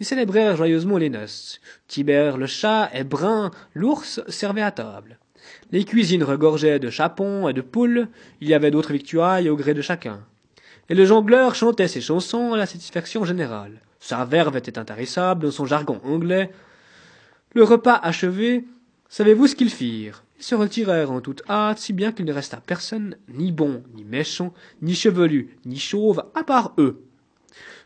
Ils 0.00 0.06
célébrèrent 0.06 0.56
joyeusement 0.56 0.98
les 0.98 1.10
noces. 1.10 1.60
Tibère 1.86 2.36
le 2.36 2.46
chat 2.46 2.90
et 2.92 3.04
Brun 3.04 3.50
l'ours 3.74 4.20
servaient 4.28 4.62
à 4.62 4.72
table. 4.72 5.18
Les 5.70 5.84
cuisines 5.84 6.24
regorgeaient 6.24 6.78
de 6.78 6.90
chapons 6.90 7.48
et 7.48 7.52
de 7.52 7.60
poules, 7.60 8.08
il 8.40 8.48
y 8.48 8.54
avait 8.54 8.70
d'autres 8.70 8.92
victuailles 8.92 9.50
au 9.50 9.56
gré 9.56 9.74
de 9.74 9.82
chacun. 9.82 10.20
Et 10.88 10.94
le 10.94 11.04
jongleur 11.04 11.54
chantait 11.54 11.88
ses 11.88 12.00
chansons 12.00 12.52
à 12.52 12.56
la 12.56 12.66
satisfaction 12.66 13.24
générale. 13.24 13.80
Sa 14.00 14.24
verve 14.24 14.56
était 14.56 14.78
intarissable 14.78 15.44
dans 15.44 15.50
son 15.50 15.64
jargon 15.64 16.00
anglais. 16.04 16.50
Le 17.54 17.62
repas 17.62 17.98
achevé, 18.02 18.64
savez-vous 19.08 19.46
ce 19.46 19.54
qu'ils 19.54 19.70
firent? 19.70 20.24
Ils 20.38 20.44
se 20.44 20.54
retirèrent 20.54 21.12
en 21.12 21.20
toute 21.20 21.42
hâte, 21.48 21.78
si 21.78 21.92
bien 21.92 22.12
qu'il 22.12 22.26
ne 22.26 22.32
resta 22.32 22.58
personne, 22.58 23.16
ni 23.28 23.52
bon, 23.52 23.82
ni 23.94 24.04
méchant, 24.04 24.52
ni 24.82 24.94
chevelu, 24.94 25.56
ni 25.64 25.78
chauve, 25.78 26.24
à 26.34 26.42
part 26.42 26.74
eux. 26.78 27.02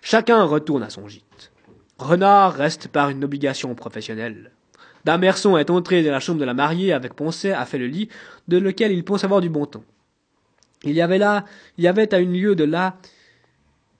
Chacun 0.01 0.43
retourne 0.43 0.83
à 0.83 0.91
son 0.91 1.07
gîte. 1.07 1.28
Renard 1.99 2.55
reste 2.55 2.89
par 2.89 3.11
une 3.11 3.25
obligation 3.25 3.75
professionnelle. 3.75 4.53
Damerson 5.05 5.57
est 5.57 5.71
entré 5.71 6.03
dans 6.05 6.13
la 6.13 6.21
chambre 6.21 6.39
de 6.39 6.45
la 6.45 6.55
mariée 6.55 6.93
avec 6.93 7.15
Poncet, 7.15 7.53
a 7.53 7.65
fait 7.67 7.79
le 7.79 7.87
lit, 7.87 8.09
de 8.47 8.57
lequel 8.57 8.93
il 8.93 9.05
pense 9.05 9.25
avoir 9.25 9.41
du 9.41 9.49
bon 9.49 9.67
temps. 9.67 9.85
Il 10.85 10.93
y 10.93 11.01
avait 11.01 11.19
là, 11.19 11.45
il 11.77 11.85
y 11.85 11.89
avait 11.89 12.15
à 12.15 12.19
une 12.19 12.33
lieue 12.33 12.55
de 12.55 12.65
là, 12.65 12.99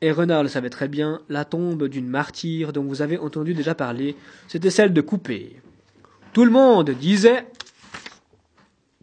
et 0.01 0.13
Renard 0.13 0.45
le 0.45 0.49
savait 0.49 0.71
très 0.71 0.87
bien, 0.87 1.21
la 1.29 1.45
tombe 1.45 1.89
d'une 1.89 2.09
martyre 2.09 2.73
dont 2.73 2.85
vous 2.85 3.03
avez 3.03 3.19
entendu 3.19 3.53
déjà 3.53 3.75
parler, 3.75 4.15
c'était 4.47 4.71
celle 4.71 4.93
de 4.93 5.01
Coupé. 5.01 5.61
Tout 6.33 6.45
le 6.45 6.53
monde 6.53 6.91
disait 6.91 7.47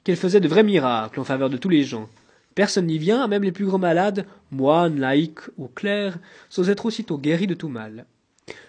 qu'elle 0.06 0.16
faisait 0.16 0.40
de 0.40 0.48
vrais 0.48 0.64
miracles 0.64 1.20
en 1.20 1.26
faveur 1.26 1.50
de 1.50 1.58
tous 1.58 1.70
les 1.70 1.84
gens. 1.84 2.08
Personne 2.54 2.86
n'y 2.86 2.98
vient, 2.98 3.28
même 3.28 3.44
les 3.44 3.52
plus 3.52 3.66
grands 3.66 3.78
malades, 3.78 4.26
moines, 4.52 5.00
laïcs 5.02 5.50
ou 5.58 5.68
clercs, 5.68 6.18
sans 6.48 6.70
être 6.70 6.86
aussitôt 6.86 7.18
guéris 7.18 7.48
de 7.48 7.56
tout 7.56 7.68
mal. 7.68 8.06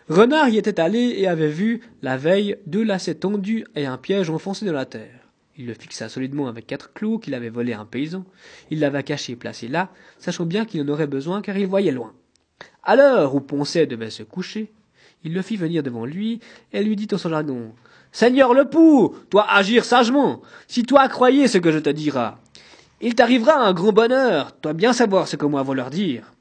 Renard 0.08 0.48
y 0.50 0.56
était 0.56 0.78
allé 0.78 1.16
et 1.18 1.26
avait 1.26 1.48
vu, 1.48 1.80
la 2.00 2.16
veille, 2.16 2.56
deux 2.66 2.84
lacets 2.84 3.16
tendus 3.16 3.66
et 3.74 3.86
un 3.86 3.98
piège 3.98 4.30
enfoncé 4.30 4.64
dans 4.64 4.72
la 4.72 4.86
terre. 4.86 5.26
Il 5.56 5.66
le 5.66 5.74
fixa 5.74 6.08
solidement 6.08 6.46
avec 6.46 6.66
quatre 6.66 6.92
clous 6.92 7.18
qu'il 7.18 7.34
avait 7.34 7.48
volés 7.48 7.72
à 7.72 7.80
un 7.80 7.86
paysan. 7.86 8.24
Il 8.70 8.78
l'avait 8.78 9.02
caché 9.02 9.32
et 9.32 9.36
placé 9.36 9.66
là, 9.66 9.90
sachant 10.18 10.44
bien 10.44 10.64
qu'il 10.64 10.80
en 10.82 10.88
aurait 10.88 11.08
besoin 11.08 11.42
car 11.42 11.56
il 11.58 11.66
voyait 11.66 11.90
loin. 11.90 12.12
À 12.84 12.94
l'heure 12.94 13.34
où 13.34 13.40
Poncet 13.40 13.86
devait 13.86 14.10
se 14.10 14.22
coucher, 14.22 14.70
il 15.24 15.34
le 15.34 15.42
fit 15.42 15.56
venir 15.56 15.82
devant 15.82 16.04
lui 16.04 16.38
et 16.72 16.84
lui 16.84 16.94
dit 16.94 17.08
en 17.12 17.18
son 17.18 17.30
jargon 17.30 17.74
Seigneur 18.12 18.54
le 18.54 18.66
pou, 18.68 19.14
toi 19.28 19.44
agir 19.50 19.84
sagement, 19.84 20.40
si 20.68 20.84
toi 20.84 21.08
croyais 21.08 21.48
ce 21.48 21.58
que 21.58 21.72
je 21.72 21.78
te 21.78 21.90
dirai. 21.90 22.30
Il 23.00 23.14
t'arrivera 23.14 23.56
un 23.56 23.72
grand 23.72 23.92
bonheur, 23.92 24.56
toi 24.60 24.72
bien 24.72 24.92
savoir 24.92 25.26
ce 25.26 25.34
que 25.36 25.46
moi 25.46 25.64
leur 25.74 25.90
dire. 25.90 26.32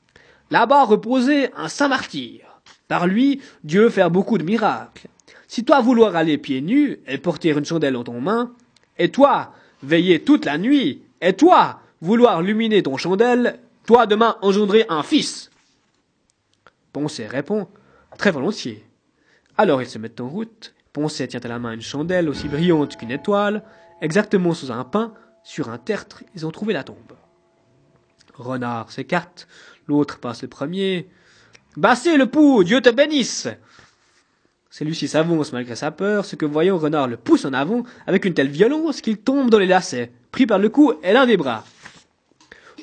Là-bas 0.52 0.84
reposait 0.84 1.52
un 1.58 1.68
saint 1.68 1.88
martyr. 1.88 2.45
Par 2.88 3.08
lui, 3.08 3.42
Dieu 3.64 3.90
fait 3.90 4.10
beaucoup 4.10 4.38
de 4.38 4.44
miracles. 4.44 5.08
Si 5.48 5.64
toi 5.64 5.82
vouloir 5.82 6.16
aller 6.16 6.38
pieds 6.38 6.62
nus 6.62 7.00
et 7.08 7.18
porter 7.18 7.50
une 7.50 7.66
chandelle 7.66 7.96
en 7.96 8.04
ton 8.04 8.22
main, 8.22 8.54
et 8.98 9.10
toi, 9.10 9.54
veiller 9.84 10.24
toute 10.24 10.46
la 10.46 10.58
nuit, 10.58 11.02
et 11.22 11.34
toi, 11.34 11.82
vouloir 12.02 12.42
luminer 12.42 12.84
ton 12.84 12.98
chandelle, 12.98 13.60
toi 13.86 14.06
demain 14.06 14.38
engendrer 14.42 14.86
un 14.90 15.04
fils. 15.04 15.52
Poncet 16.94 17.28
répond, 17.28 17.68
très 18.18 18.32
volontiers. 18.32 18.86
Alors 19.58 19.82
ils 19.82 19.90
se 19.90 19.98
mettent 19.98 20.22
en 20.22 20.30
route. 20.30 20.74
Poncet 20.94 21.28
tient 21.28 21.42
à 21.42 21.48
la 21.48 21.60
main 21.60 21.74
une 21.74 21.82
chandelle 21.82 22.30
aussi 22.30 22.48
brillante 22.48 22.98
qu'une 22.98 23.12
étoile. 23.12 23.64
Exactement 24.02 24.54
sous 24.54 24.72
un 24.72 24.84
pin, 24.84 25.14
sur 25.44 25.70
un 25.70 25.78
tertre, 25.78 26.24
ils 26.36 26.46
ont 26.46 26.52
trouvé 26.52 26.74
la 26.74 26.84
tombe. 26.84 26.98
Renard 28.34 28.92
s'écarte, 28.92 29.48
l'autre 29.88 30.20
passe 30.20 30.42
le 30.42 30.48
premier. 30.48 31.08
Bassez 31.78 32.16
le 32.16 32.28
pou, 32.28 32.64
Dieu 32.64 32.80
te 32.80 32.90
bénisse. 32.90 33.50
Celui-ci 34.70 35.10
s'avance 35.10 35.52
malgré 35.52 35.76
sa 35.76 35.92
peur, 35.92 36.24
ce 36.24 36.38
que 36.38 36.46
voyant 36.46 36.78
Renard 36.78 37.08
le 37.08 37.18
pousse 37.18 37.44
en 37.44 37.54
avant 37.54 37.84
avec 38.08 38.24
une 38.24 38.34
telle 38.34 38.50
violence 38.50 39.02
qu'il 39.02 39.18
tombe 39.18 39.50
dans 39.50 39.60
les 39.60 39.66
lacets, 39.66 40.12
pris 40.32 40.46
par 40.46 40.60
le 40.60 40.70
cou 40.70 40.94
et 41.04 41.12
l'un 41.12 41.26
des 41.26 41.38
bras. 41.38 41.66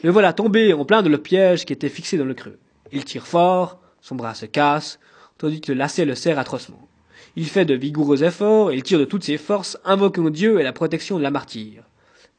Le 0.02 0.11
voilà 0.11 0.33
tombé 0.35 0.74
en 0.74 0.85
plein 0.85 1.02
de 1.02 1.09
le 1.09 1.18
piège 1.18 1.64
qui 1.64 1.72
était 1.72 1.88
fixé 1.88 2.18
dans 2.18 2.24
le 2.26 2.35
creux. 2.35 2.59
Il 2.92 3.05
tire 3.05 3.26
fort, 3.26 3.81
son 4.02 4.14
bras 4.14 4.35
se 4.35 4.46
casse, 4.46 4.98
tandis 5.38 5.62
que 5.62 5.72
le 5.72 5.78
lacet 5.78 6.05
le 6.05 6.14
serre 6.14 6.38
atrocement. 6.38 6.88
Il 7.35 7.46
fait 7.46 7.64
de 7.64 7.74
vigoureux 7.74 8.22
efforts, 8.24 8.72
il 8.72 8.83
tire 8.83 8.98
de 8.98 9.07
toutes 9.07 9.24
ses 9.24 9.38
forces, 9.38 9.78
invoquant 9.87 10.28
Dieu 10.28 10.61
et 10.61 10.64
la 10.64 10.74
protection 10.74 11.16
de 11.16 11.22
la 11.22 11.31
martyre. 11.31 11.85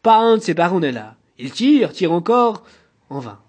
Pas 0.03 0.17
un 0.17 0.37
de 0.37 0.41
ses 0.41 0.53
parents 0.53 0.79
n'est 0.79 0.91
là. 0.91 1.15
Il 1.39 1.51
tire, 1.51 1.93
tire 1.93 2.11
encore, 2.11 2.63
en 3.09 3.19
vain. 3.19 3.39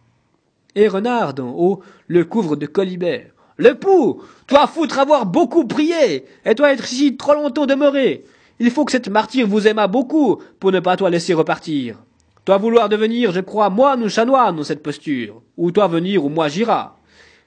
Et 0.75 0.89
Renard, 0.89 1.35
d'en 1.35 1.51
haut, 1.51 1.81
le 2.09 2.25
couvre 2.25 2.57
de 2.57 2.67
colibert. 2.67 3.31
Le 3.57 3.75
pou 3.75 4.23
Toi 4.47 4.67
foutre 4.67 4.99
avoir 4.99 5.27
beaucoup 5.27 5.65
prié 5.67 6.25
Et 6.45 6.55
toi 6.57 6.73
être 6.73 6.85
ici 6.93 7.17
trop 7.17 7.35
longtemps 7.35 7.67
demeuré 7.67 8.25
Il 8.59 8.71
faut 8.71 8.85
que 8.85 8.93
cette 8.93 9.09
martyre 9.09 9.47
vous 9.47 9.69
aimât 9.69 9.87
beaucoup 9.87 10.43
pour 10.59 10.73
ne 10.73 10.81
pas 10.81 10.97
toi 10.97 11.11
laisser 11.11 11.35
repartir. 11.35 11.99
Toi 12.45 12.59
vouloir 12.59 12.89
devenir, 12.89 13.33
je 13.33 13.41
crois, 13.41 13.71
moine 13.71 14.03
ou 14.03 14.09
chanoine 14.09 14.57
dans 14.57 14.65
cette 14.65 14.83
posture, 14.83 15.41
ou 15.57 15.71
toi 15.71 15.87
venir 15.87 16.25
ou 16.25 16.29
moi 16.29 16.49
j'irai. 16.49 16.89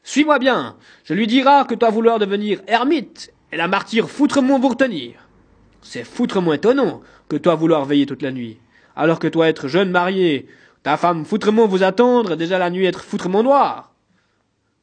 Suis-moi 0.02 0.40
bien, 0.40 0.76
je 1.04 1.13
lui 1.13 1.28
dirai 1.28 1.68
que 1.68 1.76
toi 1.76 1.92
vouloir 1.92 2.18
devenir 2.18 2.62
ermite, 2.66 3.32
et 3.52 3.58
la 3.58 3.68
martyre 3.68 4.10
foutrement 4.10 4.58
vous 4.58 4.70
retenir. 4.70 5.13
C'est 5.84 6.04
foutrement 6.04 6.54
étonnant 6.54 7.02
que 7.30 7.36
toi 7.36 7.54
vouloir 7.54 7.86
veiller 7.86 8.08
toute 8.08 8.24
la 8.24 8.32
nuit, 8.32 8.58
alors 8.96 9.20
que 9.20 9.28
toi 9.28 9.48
être 9.48 9.68
jeune 9.68 9.92
marié, 9.92 10.48
ta 10.88 10.95
femme 10.95 11.26
foutrement 11.26 11.67
vous 11.67 11.84
attendre, 11.84 12.38
déjà 12.38 12.58
la 12.58 12.69
nuit 12.69 12.86
être 12.86 13.04
foutrement 13.04 13.43
noire. 13.43 13.93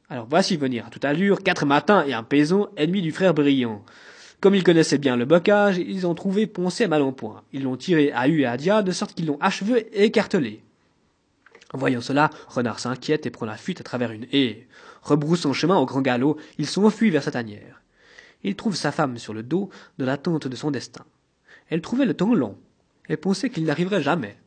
Alors 0.07 0.27
voici 0.29 0.55
venir 0.55 0.85
à 0.85 0.91
toute 0.91 1.03
allure 1.03 1.41
quatre 1.41 1.65
matins 1.65 2.05
et 2.05 2.13
un 2.13 2.21
paysan, 2.21 2.67
ennemi 2.77 3.01
du 3.01 3.11
frère 3.11 3.33
brillant. 3.33 3.83
Comme 4.39 4.53
ils 4.53 4.63
connaissaient 4.63 4.99
bien 4.99 5.15
le 5.15 5.25
bocage, 5.25 5.79
ils 5.79 6.05
ont 6.05 6.13
trouvé 6.13 6.45
Poncet 6.45 6.87
mal 6.87 7.01
en 7.01 7.11
point. 7.11 7.41
Ils 7.53 7.63
l'ont 7.63 7.75
tiré 7.75 8.11
à 8.11 8.27
hu 8.27 8.41
et 8.41 8.45
à 8.45 8.55
dia, 8.55 8.83
de 8.83 8.91
sorte 8.91 9.15
qu'ils 9.15 9.25
l'ont 9.25 9.39
achevé 9.41 9.89
et 9.93 10.03
écartelé. 10.03 10.61
Voyant 11.73 12.01
cela, 12.01 12.29
Renard 12.49 12.77
s'inquiète 12.77 13.25
et 13.25 13.31
prend 13.31 13.47
la 13.47 13.57
fuite 13.57 13.81
à 13.81 13.83
travers 13.83 14.11
une 14.11 14.27
haie. 14.31 14.67
Rebroussant 15.01 15.53
chemin 15.53 15.77
au 15.77 15.87
grand 15.87 16.01
galop, 16.01 16.37
ils 16.59 16.67
s'enfuient 16.67 17.09
vers 17.09 17.23
sa 17.23 17.31
tanière. 17.31 17.81
Il 18.43 18.55
trouve 18.55 18.75
sa 18.75 18.91
femme 18.91 19.17
sur 19.17 19.33
le 19.33 19.41
dos, 19.41 19.71
de 19.97 20.05
l'attente 20.05 20.47
de 20.47 20.55
son 20.55 20.69
destin. 20.69 21.05
Elle 21.71 21.81
trouvait 21.81 22.05
le 22.05 22.13
temps 22.13 22.35
long, 22.35 22.59
et 23.09 23.17
pensait 23.17 23.49
qu'il 23.49 23.63
n'arriverait 23.63 24.03
jamais. 24.03 24.37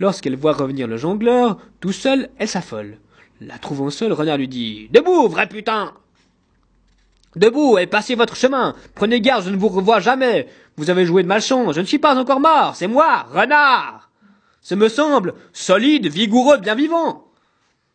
Lorsqu'elle 0.00 0.36
voit 0.36 0.54
revenir 0.54 0.86
le 0.86 0.96
jongleur, 0.96 1.58
tout 1.80 1.92
seul, 1.92 2.30
elle 2.38 2.48
s'affole. 2.48 2.96
La 3.42 3.58
trouvant 3.58 3.90
seule, 3.90 4.14
Renard 4.14 4.38
lui 4.38 4.48
dit 4.48 4.88
Debout, 4.90 5.28
vrai 5.28 5.46
putain 5.46 5.92
Debout 7.36 7.78
et 7.78 7.86
passez 7.86 8.14
votre 8.14 8.34
chemin. 8.34 8.74
Prenez 8.94 9.20
garde, 9.20 9.44
je 9.44 9.50
ne 9.50 9.56
vous 9.56 9.68
revois 9.68 10.00
jamais. 10.00 10.48
Vous 10.76 10.90
avez 10.90 11.04
joué 11.04 11.22
de 11.22 11.28
malchance. 11.28 11.74
Je 11.74 11.80
ne 11.80 11.86
suis 11.86 11.98
pas 11.98 12.18
encore 12.18 12.40
mort. 12.40 12.74
C'est 12.74 12.88
moi, 12.88 13.26
Renard. 13.30 14.10
Ce 14.62 14.74
me 14.74 14.88
semble 14.88 15.34
solide, 15.52 16.06
vigoureux, 16.06 16.58
bien 16.58 16.74
vivant. 16.74 17.26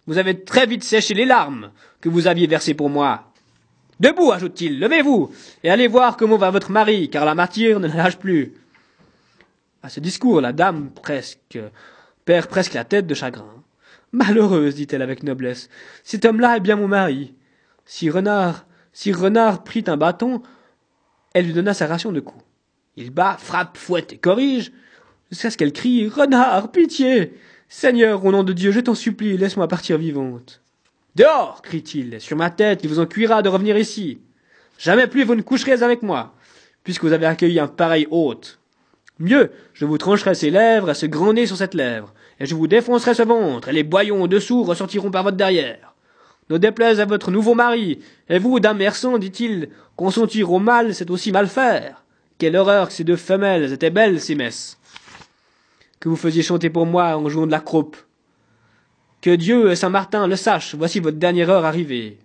Vous 0.07 0.19
avez 0.19 0.43
très 0.43 0.67
vite 0.67 0.83
séché 0.83 1.15
les 1.15 1.25
larmes 1.25 1.71
que 2.01 2.09
vous 2.09 2.27
aviez 2.27 2.47
versées 2.47 2.75
pour 2.75 2.89
moi. 2.89 3.31
Debout, 3.99 4.31
ajoute-t-il, 4.31 4.79
levez-vous 4.79 5.31
et 5.63 5.69
allez 5.71 5.87
voir 5.87 6.17
comment 6.17 6.37
va 6.37 6.51
votre 6.51 6.69
mari, 6.69 7.09
car 7.09 7.25
la 7.25 7.33
martyre 7.33 7.79
ne 7.79 7.87
lâche 7.87 8.17
plus. 8.17 8.53
À 9.81 9.89
ce 9.89 9.99
discours, 9.99 10.41
la 10.41 10.53
dame 10.53 10.91
presque 10.91 11.59
perd 12.25 12.47
presque 12.47 12.73
la 12.73 12.83
tête 12.83 13.07
de 13.07 13.13
chagrin. 13.13 13.63
Malheureuse, 14.11 14.75
dit-elle 14.75 15.01
avec 15.01 15.23
noblesse, 15.23 15.69
cet 16.03 16.25
homme-là 16.25 16.57
est 16.57 16.61
bien 16.61 16.75
mon 16.75 16.87
mari. 16.87 17.33
Si 17.85 18.09
Renard, 18.09 18.65
si 18.93 19.11
Renard 19.11 19.63
prit 19.63 19.83
un 19.87 19.97
bâton, 19.97 20.41
elle 21.33 21.45
lui 21.45 21.53
donna 21.53 21.73
sa 21.73 21.87
ration 21.87 22.11
de 22.11 22.19
coups. 22.19 22.43
Il 22.95 23.11
bat, 23.11 23.37
frappe, 23.37 23.77
fouette 23.77 24.13
et 24.13 24.17
corrige, 24.17 24.71
jusqu'à 25.29 25.51
ce 25.51 25.57
qu'elle 25.57 25.73
crie 25.73 26.07
Renard, 26.07 26.71
pitié 26.71 27.33
Seigneur, 27.67 28.23
au 28.23 28.31
nom 28.31 28.43
de 28.43 28.53
Dieu, 28.53 28.71
je 28.71 28.79
t'en 28.79 28.95
supplie, 28.95 29.37
laisse-moi 29.37 29.67
partir 29.67 29.97
vivante. 29.97 30.61
Dehors 31.15 31.61
crie-t-il, 31.61 32.21
sur 32.21 32.37
ma 32.37 32.49
tête, 32.49 32.81
il 32.83 32.89
vous 32.89 32.99
en 32.99 33.05
cuira 33.05 33.41
de 33.41 33.49
revenir 33.49 33.77
ici. 33.77 34.19
Jamais 34.77 35.07
plus 35.07 35.23
vous 35.23 35.35
ne 35.35 35.41
coucherez 35.41 35.83
avec 35.83 36.03
moi, 36.03 36.35
puisque 36.83 37.03
vous 37.03 37.13
avez 37.13 37.25
accueilli 37.25 37.59
un 37.59 37.67
pareil 37.67 38.07
hôte. 38.11 38.59
Mieux, 39.19 39.51
je 39.73 39.85
vous 39.85 39.97
trancherai 39.97 40.35
ses 40.35 40.49
lèvres 40.49 40.89
et 40.89 40.93
ce 40.93 41.05
grand 41.05 41.33
nez 41.33 41.47
sur 41.47 41.55
cette 41.55 41.73
lèvre, 41.73 42.13
et 42.39 42.45
je 42.45 42.53
vous 42.53 42.67
défoncerai 42.67 43.13
ce 43.13 43.23
ventre, 43.23 43.69
et 43.69 43.73
les 43.73 43.83
boyaux 43.83 44.27
dessous 44.27 44.63
ressortiront 44.63 45.11
par 45.11 45.23
votre 45.23 45.37
derrière. 45.37 45.95
Ne 46.49 46.57
déplaise 46.57 46.99
à 46.99 47.05
votre 47.05 47.31
nouveau 47.31 47.55
mari, 47.55 47.99
et 48.27 48.39
vous, 48.39 48.59
dame 48.59 48.77
Merson, 48.77 49.17
dit-il, 49.17 49.69
consentir 49.95 50.51
au 50.51 50.59
mal, 50.59 50.93
c'est 50.93 51.09
aussi 51.09 51.31
mal 51.31 51.47
faire. 51.47 52.03
Quelle 52.37 52.57
horreur 52.57 52.89
que 52.89 52.93
ces 52.93 53.05
deux 53.05 53.15
femelles 53.15 53.71
étaient 53.71 53.89
belles, 53.89 54.19
ces 54.19 54.35
messes. 54.35 54.77
Que 56.01 56.09
vous 56.09 56.17
faisiez 56.17 56.43
chanter 56.43 56.69
pour 56.69 56.85
moi 56.85 57.17
en 57.17 57.29
jouant 57.29 57.47
de 57.47 57.51
la 57.51 57.61
croupe. 57.61 57.95
Que 59.21 59.33
Dieu 59.33 59.71
et 59.71 59.75
Saint 59.77 59.89
Martin 59.89 60.27
le 60.27 60.35
sachent, 60.35 60.75
voici 60.75 60.99
votre 60.99 61.17
dernière 61.17 61.49
heure 61.49 61.65
arrivée. 61.65 62.19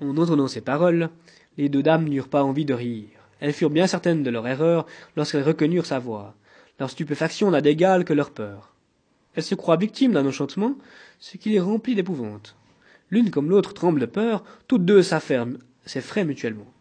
En 0.00 0.16
entendant 0.16 0.48
ces 0.48 0.60
paroles, 0.60 1.10
les 1.58 1.68
deux 1.68 1.82
dames 1.82 2.08
n'eurent 2.08 2.28
pas 2.28 2.44
envie 2.44 2.64
de 2.64 2.74
rire. 2.74 3.21
Elles 3.42 3.52
furent 3.52 3.70
bien 3.70 3.88
certaines 3.88 4.22
de 4.22 4.30
leur 4.30 4.46
erreur 4.46 4.86
lorsqu'elles 5.16 5.42
reconnurent 5.42 5.84
sa 5.84 5.98
voix. 5.98 6.36
Leur 6.78 6.90
stupéfaction 6.90 7.50
n'a 7.50 7.60
d'égal 7.60 8.04
que 8.04 8.12
leur 8.12 8.30
peur. 8.30 8.72
Elles 9.34 9.42
se 9.42 9.56
croient 9.56 9.76
victimes 9.76 10.12
d'un 10.12 10.24
enchantement, 10.24 10.76
ce 11.18 11.36
qui 11.38 11.50
les 11.50 11.58
remplit 11.58 11.96
d'épouvante. 11.96 12.54
L'une 13.10 13.32
comme 13.32 13.50
l'autre 13.50 13.74
tremble 13.74 13.98
de 13.98 14.06
peur, 14.06 14.44
toutes 14.68 14.84
deux 14.84 15.02
s'afferment, 15.02 15.58
s'effraient 15.84 16.24
mutuellement. 16.24 16.72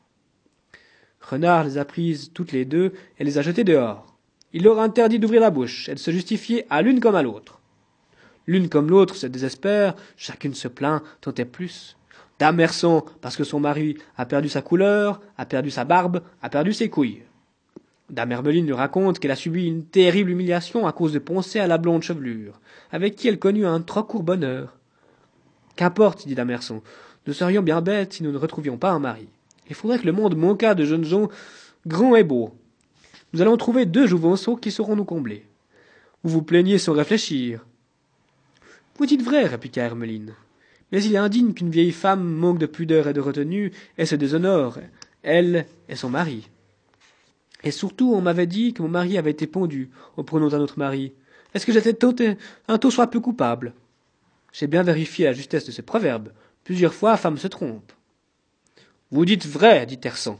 Renard 1.20 1.64
les 1.64 1.80
a 1.80 1.86
prises 1.86 2.30
toutes 2.32 2.52
les 2.52 2.64
deux 2.64 2.94
et 3.18 3.24
les 3.24 3.40
a 3.40 3.42
jetées 3.42 3.64
dehors. 3.64 4.16
Il 4.54 4.62
leur 4.62 4.80
interdit 4.80 5.18
d'ouvrir 5.18 5.42
la 5.42 5.50
bouche 5.50 5.90
et 5.90 5.96
de 5.96 6.00
se 6.00 6.12
justifier 6.12 6.68
à 6.70 6.84
l'une 6.84 7.00
comme 7.00 7.16
à 7.16 7.24
l'autre. 7.24 7.60
L'une 8.46 8.70
comme 8.70 8.92
l'autre 8.92 9.16
se 9.16 9.26
désespère, 9.26 9.96
chacune 10.16 10.54
se 10.54 10.68
plaint, 10.68 11.02
tant 11.22 11.34
et 11.34 11.46
plus. 11.46 11.98
Dame 12.42 12.66
parce 13.22 13.38
que 13.38 13.44
son 13.44 13.60
mari 13.60 14.00
a 14.18 14.26
perdu 14.26 14.50
sa 14.50 14.64
couleur, 14.64 15.22
a 15.38 15.46
perdu 15.46 15.70
sa 15.70 15.86
barbe, 15.86 16.24
a 16.42 16.50
perdu 16.50 16.74
ses 16.74 16.90
couilles. 16.90 17.22
Dame 18.10 18.32
Hermeline 18.32 18.66
lui 18.66 18.74
raconte 18.74 19.20
qu'elle 19.20 19.30
a 19.30 19.36
subi 19.36 19.68
une 19.68 19.86
terrible 19.86 20.32
humiliation 20.32 20.88
à 20.88 20.92
cause 20.92 21.14
de 21.14 21.20
Poncet 21.20 21.60
à 21.60 21.68
la 21.68 21.78
blonde 21.78 22.02
chevelure, 22.02 22.60
avec 22.92 23.16
qui 23.16 23.28
elle 23.28 23.38
connut 23.38 23.68
un 23.68 23.80
trop 23.82 24.02
court 24.02 24.24
bonheur. 24.24 24.76
Qu'importe, 25.76 26.28
dit 26.28 26.34
Dame 26.34 26.48
Merson, 26.48 26.82
nous 27.28 27.34
serions 27.34 27.62
bien 27.62 27.80
bêtes 27.80 28.14
si 28.14 28.24
nous 28.24 28.32
ne 28.32 28.40
retrouvions 28.40 28.78
pas 28.78 28.90
un 28.90 28.98
mari. 28.98 29.28
Il 29.70 29.76
faudrait 29.76 30.00
que 30.00 30.08
le 30.08 30.12
monde 30.12 30.36
manquât 30.36 30.74
de 30.74 30.84
jeunes 30.84 31.06
gens 31.06 31.30
grands 31.86 32.16
et 32.16 32.24
beaux. 32.24 32.56
Nous 33.34 33.44
allons 33.44 33.56
trouver 33.56 33.86
deux 33.86 34.08
jouvenceaux 34.08 34.56
qui 34.56 34.72
sauront 34.72 34.96
nous 34.96 35.06
combler. 35.06 35.46
Vous 36.24 36.32
vous 36.32 36.42
plaignez 36.42 36.80
sans 36.80 36.94
réfléchir. 36.94 37.64
Vous 38.98 39.06
dites 39.06 39.22
vrai, 39.22 39.46
répliqua 39.46 39.84
Hermeline. 39.84 40.34
Mais 40.92 41.04
il 41.04 41.16
est 41.16 41.18
indigne 41.18 41.54
qu'une 41.54 41.70
vieille 41.70 41.92
femme 41.92 42.24
manque 42.24 42.60
de 42.60 42.66
pudeur 42.66 43.08
et 43.08 43.14
de 43.14 43.22
retenue 43.22 43.72
et 43.98 44.06
se 44.06 44.16
déshonore, 44.16 44.80
elle 45.24 45.66
et 45.88 45.96
son 45.96 46.10
mari. 46.10 46.50
Et 47.64 47.72
surtout, 47.72 48.14
on 48.14 48.22
m'avait 48.22 48.48
dit 48.48 48.74
que 48.74 48.82
mon 48.82 48.90
mari 48.90 49.18
avait 49.18 49.32
été 49.32 49.48
pendu 49.48 49.90
au 50.18 50.24
pronom 50.24 50.50
d'un 50.50 50.60
autre 50.60 50.80
mari. 50.80 51.14
Est-ce 51.54 51.66
que 51.66 51.72
j'étais 51.72 51.94
tenté? 51.94 52.38
Un 52.68 52.78
taux 52.78 52.92
soit 52.92 53.08
peu 53.08 53.20
coupable 53.20 53.74
J'ai 54.52 54.68
bien 54.68 54.84
vérifié 54.84 55.26
la 55.26 55.34
justesse 55.34 55.66
de 55.66 55.72
ce 55.72 55.82
proverbe. 55.82 56.30
Plusieurs 56.64 56.94
fois, 56.94 57.18
femme 57.18 57.38
se 57.38 57.48
trompe. 57.48 57.92
Vous 59.12 59.26
dites 59.26 59.46
vrai, 59.46 59.86
dit 59.86 60.00
Tersan. 60.00 60.40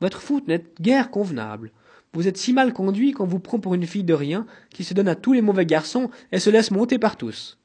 Votre 0.00 0.20
faute 0.20 0.48
n'est 0.48 0.64
guère 0.80 1.10
convenable. 1.10 1.70
Vous 2.12 2.28
êtes 2.28 2.36
si 2.36 2.52
mal 2.52 2.72
conduit 2.72 3.12
qu'on 3.12 3.24
vous 3.24 3.38
prend 3.38 3.58
pour 3.58 3.74
une 3.74 3.86
fille 3.86 4.04
de 4.04 4.12
rien, 4.12 4.46
qui 4.70 4.84
se 4.84 4.92
donne 4.92 5.08
à 5.08 5.14
tous 5.14 5.32
les 5.32 5.40
mauvais 5.40 5.64
garçons 5.64 6.10
et 6.32 6.40
se 6.40 6.50
laisse 6.50 6.70
monter 6.70 6.98
par 6.98 7.16
tous. 7.16 7.58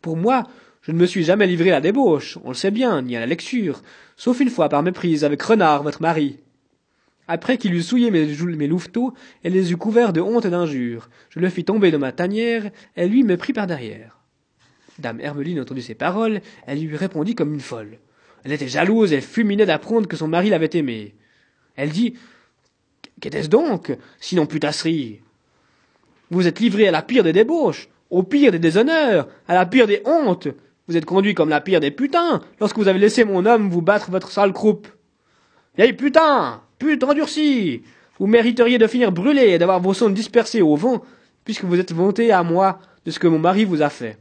Pour 0.00 0.16
moi, 0.16 0.44
je 0.88 0.92
ne 0.94 0.98
me 0.98 1.04
suis 1.04 1.22
jamais 1.22 1.46
livré 1.46 1.68
à 1.68 1.74
la 1.74 1.80
débauche, 1.82 2.38
on 2.44 2.48
le 2.48 2.54
sait 2.54 2.70
bien, 2.70 3.02
ni 3.02 3.14
à 3.14 3.20
la 3.20 3.26
lecture, 3.26 3.82
sauf 4.16 4.40
une 4.40 4.48
fois 4.48 4.70
par 4.70 4.82
méprise 4.82 5.22
avec 5.22 5.42
Renard, 5.42 5.82
votre 5.82 6.00
mari. 6.00 6.38
Après 7.28 7.58
qu'il 7.58 7.74
eut 7.74 7.82
souillé 7.82 8.10
mes, 8.10 8.66
louveteaux 8.66 9.12
et 9.44 9.50
les 9.50 9.70
eut 9.70 9.76
couverts 9.76 10.14
de 10.14 10.22
honte 10.22 10.46
et 10.46 10.50
d'injures, 10.50 11.10
je 11.28 11.40
le 11.40 11.50
fis 11.50 11.66
tomber 11.66 11.90
de 11.90 11.98
ma 11.98 12.10
tanière, 12.10 12.70
et 12.96 13.06
lui 13.06 13.22
me 13.22 13.36
prit 13.36 13.52
par 13.52 13.66
derrière. 13.66 14.18
Dame 14.98 15.20
Hermeline 15.20 15.60
entendit 15.60 15.82
ces 15.82 15.94
paroles, 15.94 16.40
elle 16.66 16.80
lui 16.80 16.96
répondit 16.96 17.34
comme 17.34 17.52
une 17.52 17.60
folle. 17.60 17.98
Elle 18.44 18.52
était 18.52 18.66
jalouse 18.66 19.12
et 19.12 19.20
fulminait 19.20 19.66
d'apprendre 19.66 20.08
que 20.08 20.16
son 20.16 20.28
mari 20.28 20.48
l'avait 20.48 20.70
aimée. 20.72 21.14
Elle 21.76 21.90
dit 21.90 22.14
Qu'était-ce 23.20 23.50
donc, 23.50 23.94
sinon 24.20 24.46
putasserie? 24.46 25.20
Vous 26.30 26.46
êtes 26.46 26.60
livré 26.60 26.88
à 26.88 26.92
la 26.92 27.02
pire 27.02 27.24
des 27.24 27.34
débauches, 27.34 27.90
au 28.08 28.22
pire 28.22 28.52
des 28.52 28.58
déshonneurs, 28.58 29.28
à 29.46 29.52
la 29.52 29.66
pire 29.66 29.86
des 29.86 30.00
hontes. 30.06 30.48
Vous 30.88 30.96
êtes 30.96 31.04
conduit 31.04 31.34
comme 31.34 31.50
la 31.50 31.60
pire 31.60 31.80
des 31.80 31.90
putains, 31.90 32.40
lorsque 32.60 32.78
vous 32.78 32.88
avez 32.88 32.98
laissé 32.98 33.24
mon 33.24 33.44
homme 33.44 33.68
vous 33.68 33.82
battre 33.82 34.10
votre 34.10 34.30
sale 34.30 34.54
croupe. 34.54 34.88
Vieille 35.76 35.92
putain 35.92 36.62
Pute 36.78 37.04
endurcie 37.04 37.82
Vous 38.18 38.26
mériteriez 38.26 38.78
de 38.78 38.86
finir 38.86 39.12
brûlé 39.12 39.48
et 39.48 39.58
d'avoir 39.58 39.80
vos 39.80 39.92
sondes 39.92 40.14
dispersés 40.14 40.62
au 40.62 40.76
vent, 40.76 41.02
puisque 41.44 41.64
vous 41.64 41.78
êtes 41.78 41.92
vanté 41.92 42.32
à 42.32 42.42
moi 42.42 42.80
de 43.04 43.10
ce 43.10 43.18
que 43.18 43.26
mon 43.26 43.38
mari 43.38 43.66
vous 43.66 43.82
a 43.82 43.90
fait. 43.90 44.18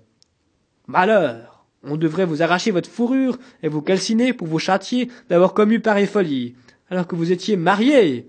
Malheur 0.87 1.65
On 1.83 1.95
devrait 1.95 2.25
vous 2.25 2.41
arracher 2.41 2.71
votre 2.71 2.89
fourrure 2.89 3.37
et 3.63 3.69
vous 3.69 3.81
calciner 3.81 4.33
pour 4.33 4.47
vous 4.47 4.59
châtier 4.59 5.09
d'avoir 5.29 5.53
commis 5.53 5.79
pareille 5.79 6.05
folie, 6.05 6.55
alors 6.89 7.07
que 7.07 7.15
vous 7.15 7.31
étiez 7.31 7.55
marié 7.55 8.27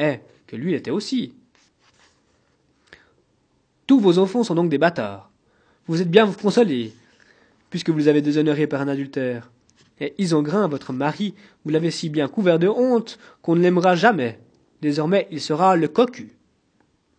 Eh, 0.00 0.18
que 0.48 0.56
lui 0.56 0.74
était 0.74 0.90
aussi. 0.90 1.32
Tous 3.86 4.00
vos 4.00 4.18
enfants 4.18 4.42
sont 4.42 4.56
donc 4.56 4.68
des 4.68 4.78
bâtards. 4.78 5.30
Vous 5.86 6.02
êtes 6.02 6.10
bien 6.10 6.24
vous 6.24 6.32
puisque 7.70 7.90
vous 7.90 7.98
les 7.98 8.08
avez 8.08 8.22
déshonorés 8.22 8.66
par 8.66 8.80
un 8.80 8.88
adultère. 8.88 9.50
Et 10.00 10.14
Isengrin, 10.18 10.68
votre 10.68 10.92
mari, 10.92 11.34
vous 11.64 11.70
l'avez 11.70 11.90
si 11.90 12.08
bien 12.08 12.28
couvert 12.28 12.58
de 12.58 12.68
honte 12.68 13.18
qu'on 13.42 13.56
ne 13.56 13.60
l'aimera 13.60 13.96
jamais. 13.96 14.38
Désormais, 14.80 15.26
il 15.30 15.40
sera 15.40 15.76
le 15.76 15.88
cocu. 15.88 16.30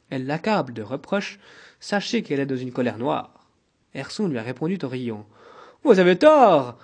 Elle 0.09 0.25
l'accable 0.25 0.73
de 0.73 0.81
reproches. 0.81 1.39
Sachez 1.79 2.23
qu'elle 2.23 2.39
est 2.39 2.45
dans 2.45 2.55
une 2.55 2.71
colère 2.71 2.97
noire. 2.97 3.47
Herson 3.93 4.27
lui 4.27 4.37
a 4.37 4.43
répondu 4.43 4.77
en 4.83 4.87
riant. 4.87 5.25
Vous 5.83 5.99
avez 5.99 6.17
tort. 6.17 6.77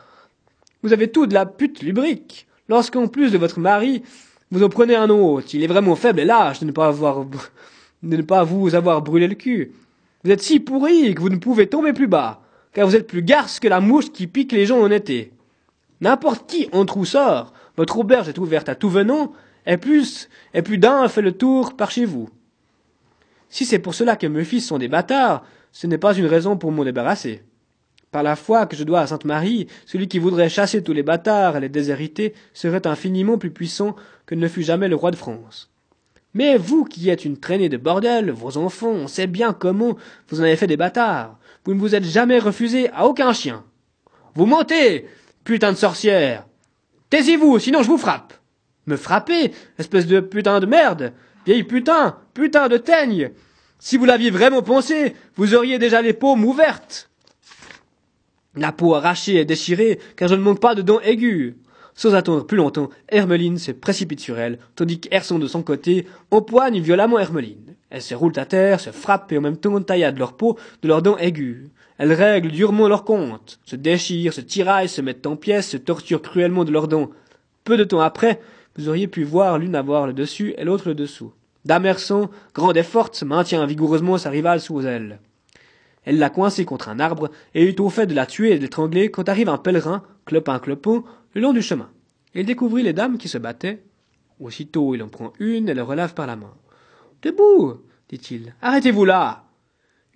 Vous 0.84 0.94
avez 0.94 1.10
tout 1.10 1.28
de 1.28 1.34
la 1.34 1.46
pute 1.46 1.82
lubrique. 1.82 2.48
Lorsqu'en 2.68 3.08
plus 3.08 3.32
de 3.32 3.38
votre 3.38 3.60
mari, 3.60 4.04
vous 4.52 4.64
en 4.64 4.70
prenez 4.70 4.96
un 4.96 5.10
autre, 5.10 5.48
il 5.54 5.64
est 5.64 5.68
vraiment 5.68 5.96
faible 5.96 6.20
et 6.20 6.26
lâche 6.26 6.60
de 6.60 6.66
ne 6.66 6.72
pas 6.72 6.88
avoir, 6.88 7.26
de 7.26 7.38
ne 8.18 8.22
pas 8.22 8.44
vous 8.44 8.76
avoir 8.76 9.02
brûlé 9.02 9.28
le 9.28 9.36
cul. 9.36 9.74
Vous 10.24 10.32
êtes 10.32 10.42
si 10.42 10.60
pourri 10.60 11.14
que 11.14 11.22
vous 11.22 11.30
ne 11.30 11.38
pouvez 11.38 11.68
tomber 11.68 11.94
plus 11.94 12.08
bas, 12.08 12.42
car 12.76 12.86
vous 12.86 12.96
êtes 12.96 13.08
plus 13.08 13.24
garce 13.24 13.60
que 13.60 13.70
la 13.70 13.80
mouche 13.80 14.12
qui 14.12 14.28
pique 14.28 14.52
les 14.52 14.66
gens 14.68 14.82
en 14.82 14.92
été. 14.92 15.32
N'importe 16.02 16.48
qui 16.48 16.68
entre 16.74 16.98
ou 16.98 17.06
sort, 17.06 17.54
votre 17.78 17.98
auberge 17.98 18.28
est 18.28 18.38
ouverte 18.38 18.70
à 18.70 18.76
tout 18.76 18.90
venant, 18.90 19.32
et 19.66 19.78
plus, 19.78 20.30
et 20.54 20.62
plus 20.62 20.78
d'un 20.78 21.08
fait 21.08 21.22
le 21.22 21.32
tour 21.32 21.76
par 21.76 21.90
chez 21.90 22.06
vous. 22.06 22.30
Si 23.50 23.66
c'est 23.66 23.80
pour 23.80 23.96
cela 23.96 24.18
que 24.18 24.28
mes 24.28 24.44
fils 24.44 24.68
sont 24.68 24.78
des 24.78 24.90
bâtards, 24.90 25.44
ce 25.72 25.88
n'est 25.88 25.98
pas 25.98 26.14
une 26.14 26.26
raison 26.26 26.58
pour 26.58 26.72
m'en 26.74 26.84
débarrasser. 26.84 27.44
Par 28.12 28.24
la 28.24 28.36
foi 28.36 28.66
que 28.66 28.76
je 28.76 28.84
dois 28.84 29.00
à 29.00 29.08
Sainte 29.08 29.26
Marie, 29.26 29.68
celui 29.86 30.10
qui 30.10 30.20
voudrait 30.20 30.50
chasser 30.50 30.84
tous 30.84 30.94
les 30.94 31.04
bâtards 31.04 31.56
et 31.56 31.62
les 31.62 31.70
déshérités 31.70 32.34
serait 32.54 32.86
infiniment 32.86 33.38
plus 33.38 33.52
puissant 33.52 33.96
que 34.26 34.36
ne 34.36 34.48
fut 34.50 34.64
jamais 34.64 34.90
le 34.90 34.96
roi 34.96 35.12
de 35.12 35.16
France. 35.16 35.72
Mais 36.34 36.58
vous 36.58 36.84
qui 36.84 37.10
êtes 37.10 37.24
une 37.24 37.38
traînée 37.38 37.70
de 37.70 37.78
bordel, 37.78 38.32
vos 38.32 38.58
enfants, 38.58 38.92
on 38.92 39.08
sait 39.08 39.28
bien 39.28 39.54
comment 39.54 39.96
vous 40.28 40.42
en 40.42 40.44
avez 40.44 40.58
fait 40.58 40.68
des 40.68 40.78
bâtards. 40.78 41.40
Vous 41.66 41.74
ne 41.74 41.80
vous 41.80 41.96
êtes 41.96 42.06
jamais 42.06 42.40
refusé 42.40 42.90
à 42.92 43.08
aucun 43.08 43.34
chien. 43.34 43.64
Vous 44.36 44.46
mentez, 44.46 45.08
Putain 45.44 45.72
de 45.72 45.78
sorcière. 45.78 46.46
Taisez-vous, 47.10 47.60
sinon 47.60 47.84
je 47.84 47.88
vous 47.88 47.98
frappe. 47.98 48.34
Me 48.88 48.98
frapper, 48.98 49.52
espèce 49.78 50.08
de 50.08 50.20
putain 50.20 50.60
de 50.60 50.66
merde. 50.66 51.14
Vieille 51.46 51.64
putain 51.64 52.18
Putain 52.34 52.68
de 52.68 52.78
teigne. 52.78 53.32
Si 53.80 53.98
vous 53.98 54.06
l'aviez 54.06 54.30
vraiment 54.30 54.62
pensé, 54.62 55.16
vous 55.36 55.54
auriez 55.54 55.80
déjà 55.80 56.02
les 56.02 56.14
paumes 56.14 56.46
ouvertes. 56.46 57.10
La 58.56 58.72
peau 58.72 58.96
arrachée 58.96 59.36
et 59.36 59.46
déchirée, 59.46 60.00
car 60.16 60.30
je 60.30 60.36
ne 60.36 60.42
manque 60.42 60.62
pas 60.62 60.76
de 60.76 60.82
dents 60.82 61.02
aiguës. 61.02 61.56
Sans 61.96 62.14
attendre 62.14 62.46
plus 62.46 62.58
longtemps, 62.58 62.90
Hermeline 63.10 63.58
se 63.58 63.72
précipite 63.72 64.20
sur 64.20 64.38
elle, 64.38 64.60
tandis 64.76 65.00
qu'Herson 65.00 65.40
de 65.40 65.48
son 65.48 65.64
côté 65.64 66.08
empoigne 66.30 66.80
violemment 66.80 67.20
Hermeline. 67.20 67.65
Elles 67.90 68.02
se 68.02 68.16
roulent 68.16 68.38
à 68.38 68.46
terre, 68.46 68.80
se 68.80 68.90
frappent 68.90 69.32
et 69.32 69.38
en 69.38 69.42
même 69.42 69.58
temps 69.58 69.82
tailladent 69.82 70.18
leur 70.18 70.34
peau 70.34 70.58
de 70.82 70.88
leurs 70.88 71.02
dents 71.02 71.18
aiguës. 71.18 71.70
Elles 71.98 72.14
règlent 72.14 72.52
durement 72.52 72.88
leur 72.88 73.06
compte, 73.06 73.60
se 73.66 73.76
déchirent, 73.76 74.34
se 74.34 74.42
tiraillent, 74.42 74.90
se 74.90 75.02
mettent 75.02 75.28
en 75.28 75.36
pièces, 75.36 75.70
se 75.70 75.78
torturent 75.78 76.22
cruellement 76.22 76.66
de 76.66 76.72
leurs 76.72 76.88
dents. 76.88 77.10
Peu 77.64 77.78
de 77.78 77.84
temps 77.84 78.02
après, 78.02 78.42
vous 78.78 78.90
auriez 78.90 79.08
pu 79.08 79.24
voir 79.24 79.58
l'une 79.58 79.76
avoir 79.76 80.08
le 80.08 80.14
dessus 80.14 80.54
et 80.58 80.66
l'autre 80.66 80.90
le 80.90 80.96
dessous. 80.96 81.32
Damerson, 81.64 82.30
grande 82.54 82.78
et 82.78 82.84
forte, 82.84 83.24
maintient 83.24 83.66
vigoureusement 83.66 84.18
sa 84.18 84.30
rivale 84.30 84.60
sous 84.60 84.82
elle. 84.82 85.20
Elle 86.04 86.20
l'a 86.20 86.30
coincée 86.30 86.66
contre 86.66 86.90
un 86.90 87.00
arbre 87.00 87.32
et 87.56 87.68
est 87.68 87.80
au 87.80 87.90
fait 87.90 88.06
de 88.06 88.14
la 88.14 88.26
tuer 88.26 88.52
et 88.52 88.58
de 88.58 88.62
l'étrangler 88.62 89.10
quand 89.10 89.28
arrive 89.30 89.50
un 89.50 89.58
pèlerin, 89.58 90.04
clopin 90.26 90.60
clopin, 90.60 91.04
le 91.34 91.42
long 91.42 91.54
du 91.54 91.62
chemin. 91.62 91.90
Il 92.36 92.46
découvrit 92.46 92.84
les 92.84 92.94
dames 92.94 93.18
qui 93.18 93.28
se 93.28 93.38
battaient. 93.38 93.82
Aussitôt 94.40 94.94
il 94.94 95.02
en 95.02 95.08
prend 95.08 95.34
une 95.40 95.70
et 95.70 95.74
le 95.74 95.82
relève 95.82 96.14
par 96.14 96.28
la 96.28 96.36
main. 96.36 96.54
Debout, 97.26 97.82
dit-il. 98.08 98.54
Arrêtez-vous 98.62 99.04
là. 99.04 99.46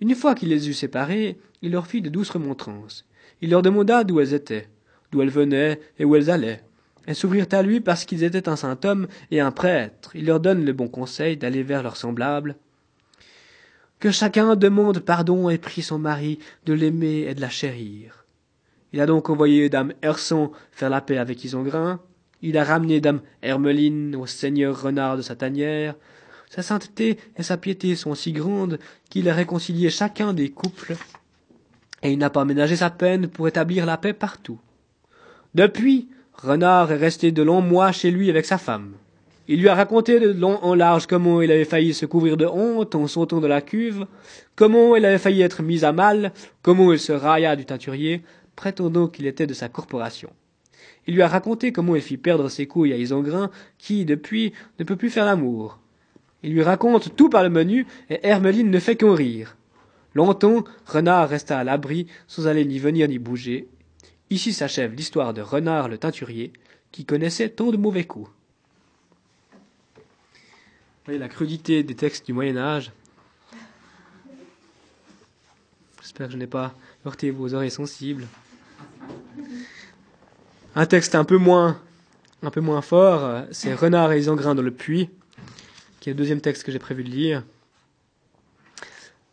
Une 0.00 0.14
fois 0.14 0.36
qu'il 0.36 0.50
les 0.50 0.68
eut 0.68 0.74
séparées, 0.74 1.40
il 1.60 1.72
leur 1.72 1.88
fit 1.88 2.02
de 2.02 2.08
douces 2.08 2.30
remontrances. 2.30 3.04
Il 3.42 3.50
leur 3.50 3.62
demanda 3.62 4.04
d'où 4.04 4.20
elles 4.20 4.32
étaient, 4.32 4.68
d'où 5.10 5.20
elles 5.20 5.28
venaient 5.28 5.80
et 5.98 6.04
où 6.04 6.14
elles 6.14 6.30
allaient. 6.30 6.62
Elles 7.06 7.16
s'ouvrirent 7.16 7.48
à 7.50 7.62
lui 7.62 7.80
parce 7.80 8.04
qu'ils 8.04 8.22
étaient 8.22 8.48
un 8.48 8.54
saint 8.54 8.78
homme 8.84 9.08
et 9.32 9.40
un 9.40 9.50
prêtre. 9.50 10.14
Il 10.14 10.26
leur 10.26 10.38
donne 10.38 10.64
le 10.64 10.72
bon 10.72 10.86
conseil 10.86 11.36
d'aller 11.36 11.64
vers 11.64 11.82
leurs 11.82 11.96
semblables. 11.96 12.54
Que 13.98 14.12
chacun 14.12 14.54
demande 14.54 15.00
pardon 15.00 15.50
et 15.50 15.58
prie 15.58 15.82
son 15.82 15.98
mari 15.98 16.38
de 16.64 16.74
l'aimer 16.74 17.26
et 17.28 17.34
de 17.34 17.40
la 17.40 17.50
chérir. 17.50 18.24
Il 18.92 19.00
a 19.00 19.06
donc 19.06 19.30
envoyé 19.30 19.68
dame 19.68 19.94
Herson 20.00 20.52
faire 20.70 20.90
la 20.90 21.00
paix 21.00 21.18
avec 21.18 21.44
Isengrin. 21.44 21.98
Il 22.40 22.56
a 22.56 22.62
ramené 22.62 23.00
dame 23.00 23.20
Hermeline 23.42 24.14
au 24.14 24.26
seigneur 24.26 24.80
renard 24.80 25.16
de 25.16 25.22
sa 25.22 25.34
tanière. 25.34 25.96
Sa 26.50 26.62
sainteté 26.62 27.16
et 27.36 27.44
sa 27.44 27.56
piété 27.56 27.94
sont 27.94 28.16
si 28.16 28.32
grandes 28.32 28.80
qu'il 29.08 29.28
a 29.28 29.34
réconcilié 29.34 29.88
chacun 29.88 30.34
des 30.34 30.48
couples 30.48 30.96
et 32.02 32.10
il 32.10 32.18
n'a 32.18 32.28
pas 32.28 32.44
ménagé 32.44 32.74
sa 32.74 32.90
peine 32.90 33.28
pour 33.28 33.46
établir 33.46 33.86
la 33.86 33.96
paix 33.96 34.12
partout. 34.12 34.58
Depuis, 35.54 36.08
Renard 36.34 36.90
est 36.90 36.96
resté 36.96 37.30
de 37.30 37.44
longs 37.44 37.62
mois 37.62 37.92
chez 37.92 38.10
lui 38.10 38.28
avec 38.30 38.46
sa 38.46 38.58
femme. 38.58 38.94
Il 39.46 39.60
lui 39.60 39.68
a 39.68 39.76
raconté 39.76 40.18
de 40.18 40.32
long 40.32 40.58
en 40.62 40.74
large 40.74 41.06
comment 41.06 41.40
il 41.40 41.52
avait 41.52 41.64
failli 41.64 41.94
se 41.94 42.04
couvrir 42.04 42.36
de 42.36 42.46
honte 42.46 42.96
en 42.96 43.06
sautant 43.06 43.40
de 43.40 43.46
la 43.46 43.60
cuve, 43.60 44.06
comment 44.56 44.96
il 44.96 45.04
avait 45.04 45.18
failli 45.18 45.42
être 45.42 45.62
mis 45.62 45.84
à 45.84 45.92
mal, 45.92 46.32
comment 46.62 46.92
il 46.92 46.98
se 46.98 47.12
railla 47.12 47.54
du 47.54 47.64
teinturier, 47.64 48.22
prétendant 48.56 49.06
qu'il 49.06 49.26
était 49.26 49.46
de 49.46 49.54
sa 49.54 49.68
corporation. 49.68 50.30
Il 51.06 51.14
lui 51.14 51.22
a 51.22 51.28
raconté 51.28 51.70
comment 51.70 51.94
il 51.94 52.02
fit 52.02 52.16
perdre 52.16 52.48
ses 52.48 52.66
couilles 52.66 52.92
à 52.92 52.96
Isengrin, 52.96 53.50
qui, 53.78 54.04
depuis, 54.04 54.52
ne 54.80 54.84
peut 54.84 54.96
plus 54.96 55.10
faire 55.10 55.24
l'amour. 55.24 55.78
Il 56.42 56.52
lui 56.52 56.62
raconte 56.62 57.16
tout 57.16 57.28
par 57.28 57.42
le 57.42 57.50
menu, 57.50 57.86
et 58.08 58.20
Hermeline 58.26 58.70
ne 58.70 58.78
fait 58.78 58.96
qu'en 58.96 59.14
rire. 59.14 59.56
Longtemps, 60.14 60.64
Renard 60.86 61.28
resta 61.28 61.58
à 61.58 61.64
l'abri, 61.64 62.06
sans 62.26 62.46
aller 62.46 62.64
ni 62.64 62.78
venir 62.78 63.08
ni 63.08 63.18
bouger. 63.18 63.68
Ici 64.30 64.52
s'achève 64.52 64.94
l'histoire 64.94 65.34
de 65.34 65.42
Renard 65.42 65.88
le 65.88 65.98
teinturier, 65.98 66.52
qui 66.92 67.04
connaissait 67.04 67.50
tant 67.50 67.70
de 67.70 67.76
mauvais 67.76 68.04
coups. 68.04 68.30
Voyez 71.04 71.18
la 71.18 71.28
crudité 71.28 71.82
des 71.82 71.94
textes 71.94 72.26
du 72.26 72.32
Moyen 72.32 72.56
Âge. 72.56 72.92
J'espère 76.00 76.26
que 76.26 76.32
je 76.32 76.38
n'ai 76.38 76.46
pas 76.46 76.74
heurté 77.06 77.30
vos 77.30 77.54
oreilles 77.54 77.70
sensibles. 77.70 78.26
Un 80.74 80.86
texte 80.86 81.14
un 81.14 81.24
peu 81.24 81.36
moins, 81.36 81.80
un 82.42 82.50
peu 82.50 82.60
moins 82.60 82.82
fort, 82.82 83.44
c'est 83.50 83.74
Renard 83.74 84.12
et 84.12 84.18
Isengrin 84.18 84.54
dans 84.54 84.62
le 84.62 84.70
puits, 84.70 85.10
qui 86.00 86.08
est 86.08 86.12
le 86.12 86.18
deuxième 86.18 86.40
texte 86.40 86.64
que 86.64 86.72
j'ai 86.72 86.78
prévu 86.78 87.04
de 87.04 87.10
lire. 87.10 87.44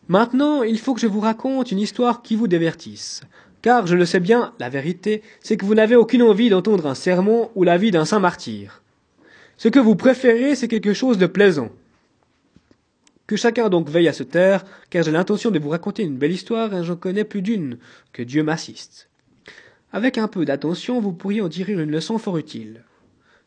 Maintenant, 0.08 0.64
il 0.64 0.80
faut 0.80 0.94
que 0.94 1.02
je 1.02 1.08
vous 1.08 1.20
raconte 1.20 1.72
une 1.72 1.80
histoire 1.80 2.22
qui 2.22 2.36
vous 2.36 2.48
divertisse. 2.48 3.22
Car 3.62 3.88
je 3.88 3.96
le 3.96 4.06
sais 4.06 4.20
bien, 4.20 4.54
la 4.60 4.70
vérité, 4.70 5.24
c'est 5.42 5.58
que 5.58 5.66
vous 5.66 5.76
n'avez 5.76 5.96
aucune 5.96 6.22
envie 6.22 6.50
d'entendre 6.50 6.86
un 6.86 6.96
sermon 6.96 7.50
ou 7.56 7.64
la 7.64 7.78
vie 7.78 7.92
d'un 7.92 8.06
saint 8.06 8.20
martyr. 8.20 8.82
Ce 9.58 9.68
que 9.68 9.80
vous 9.80 9.96
préférez, 9.96 10.56
c'est 10.56 10.68
quelque 10.68 10.94
chose 10.94 11.18
de 11.18 11.26
plaisant. 11.26 11.72
Que 13.26 13.36
chacun 13.36 13.68
donc 13.68 13.90
veille 13.90 14.08
à 14.08 14.14
se 14.14 14.24
taire, 14.24 14.64
car 14.90 15.04
j'ai 15.04 15.12
l'intention 15.12 15.52
de 15.52 15.60
vous 15.60 15.70
raconter 15.70 16.04
une 16.04 16.18
belle 16.18 16.32
histoire 16.32 16.74
et 16.74 16.84
j'en 16.84 16.96
connais 16.96 17.26
plus 17.26 17.42
d'une, 17.42 17.78
que 18.14 18.24
Dieu 18.24 18.44
m'assiste. 18.44 19.10
Avec 19.92 20.18
un 20.18 20.28
peu 20.28 20.46
d'attention, 20.46 21.02
vous 21.02 21.12
pourriez 21.12 21.42
en 21.42 21.50
tirer 21.50 21.74
une 21.74 21.92
leçon 21.92 22.18
fort 22.18 22.38
utile. 22.38 22.84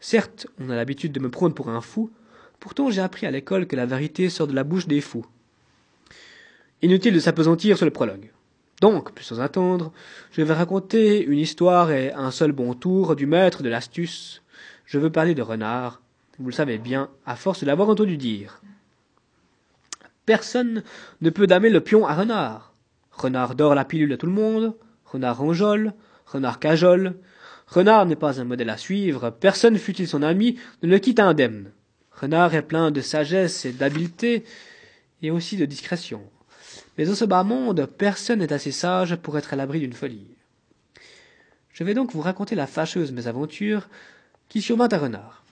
Certes, 0.00 0.46
on 0.58 0.68
a 0.68 0.76
l'habitude 0.76 1.12
de 1.12 1.20
me 1.20 1.30
prendre 1.30 1.54
pour 1.54 1.70
un 1.70 1.80
fou, 1.80 2.10
pourtant 2.61 2.90
j'ai 2.90 3.00
appris 3.00 3.26
à 3.26 3.30
l'école 3.30 3.66
que 3.66 3.76
la 3.76 3.86
vérité 3.86 4.28
sort 4.28 4.46
de 4.46 4.54
la 4.54 4.64
bouche 4.64 4.86
des 4.86 5.00
fous. 5.00 5.26
Inutile 6.82 7.14
de 7.14 7.20
s'apesantir 7.20 7.76
sur 7.76 7.86
le 7.86 7.90
prologue. 7.90 8.30
Donc, 8.80 9.12
plus 9.12 9.24
sans 9.24 9.40
attendre, 9.40 9.92
je 10.32 10.40
vais 10.40 10.54
raconter 10.54 11.22
une 11.22 11.38
histoire 11.38 11.90
et 11.90 12.12
un 12.12 12.30
seul 12.30 12.52
bon 12.52 12.72
tour 12.72 13.16
du 13.16 13.26
maître 13.26 13.62
de 13.62 13.68
l'astuce. 13.68 14.42
Je 14.86 14.98
veux 14.98 15.11
parler 15.11 15.34
de 15.34 15.42
renard. 15.42 16.00
Vous 16.38 16.46
le 16.46 16.54
savez 16.54 16.78
bien, 16.78 17.11
à 17.26 17.36
force 17.36 17.61
de 17.61 17.66
l'avoir 17.66 17.90
entendu 17.90 18.16
dire. 18.16 18.62
Personne 20.24 20.82
ne 21.20 21.28
peut 21.28 21.46
damer 21.46 21.68
le 21.68 21.82
pion 21.82 22.06
à 22.06 22.14
renard. 22.14 22.72
Renard 23.11 23.54
dort 23.54 23.74
la 23.74 23.84
pilule 23.84 24.12
à 24.14 24.16
tout 24.16 24.26
le 24.26 24.32
monde. 24.32 24.74
Renard 25.04 25.42
enjole. 25.42 25.92
Renard 26.24 26.58
cajole. 26.58 27.16
Renard 27.66 28.06
n'est 28.06 28.16
pas 28.16 28.40
un 28.40 28.44
modèle 28.44 28.70
à 28.70 28.78
suivre. 28.78 29.30
Personne, 29.30 29.76
fût-il 29.76 30.08
son 30.08 30.22
ami, 30.22 30.58
ne 30.82 30.88
le 30.88 30.98
quitte 30.98 31.20
indemne. 31.20 31.72
Renard 32.20 32.54
est 32.54 32.62
plein 32.62 32.90
de 32.90 33.00
sagesse 33.00 33.64
et 33.64 33.72
d'habileté, 33.72 34.44
et 35.22 35.30
aussi 35.30 35.56
de 35.56 35.64
discrétion. 35.64 36.20
Mais 36.98 37.06
dans 37.06 37.14
ce 37.14 37.24
bas 37.24 37.44
monde, 37.44 37.86
personne 37.86 38.40
n'est 38.40 38.52
assez 38.52 38.72
sage 38.72 39.16
pour 39.16 39.38
être 39.38 39.54
à 39.54 39.56
l'abri 39.56 39.80
d'une 39.80 39.94
folie. 39.94 40.26
Je 41.72 41.82
vais 41.82 41.94
donc 41.94 42.12
vous 42.12 42.20
raconter 42.20 42.54
la 42.54 42.66
fâcheuse 42.66 43.12
mésaventure 43.12 43.88
qui 44.50 44.60
survint 44.60 44.88
à 44.88 44.98
Renard. 44.98 45.44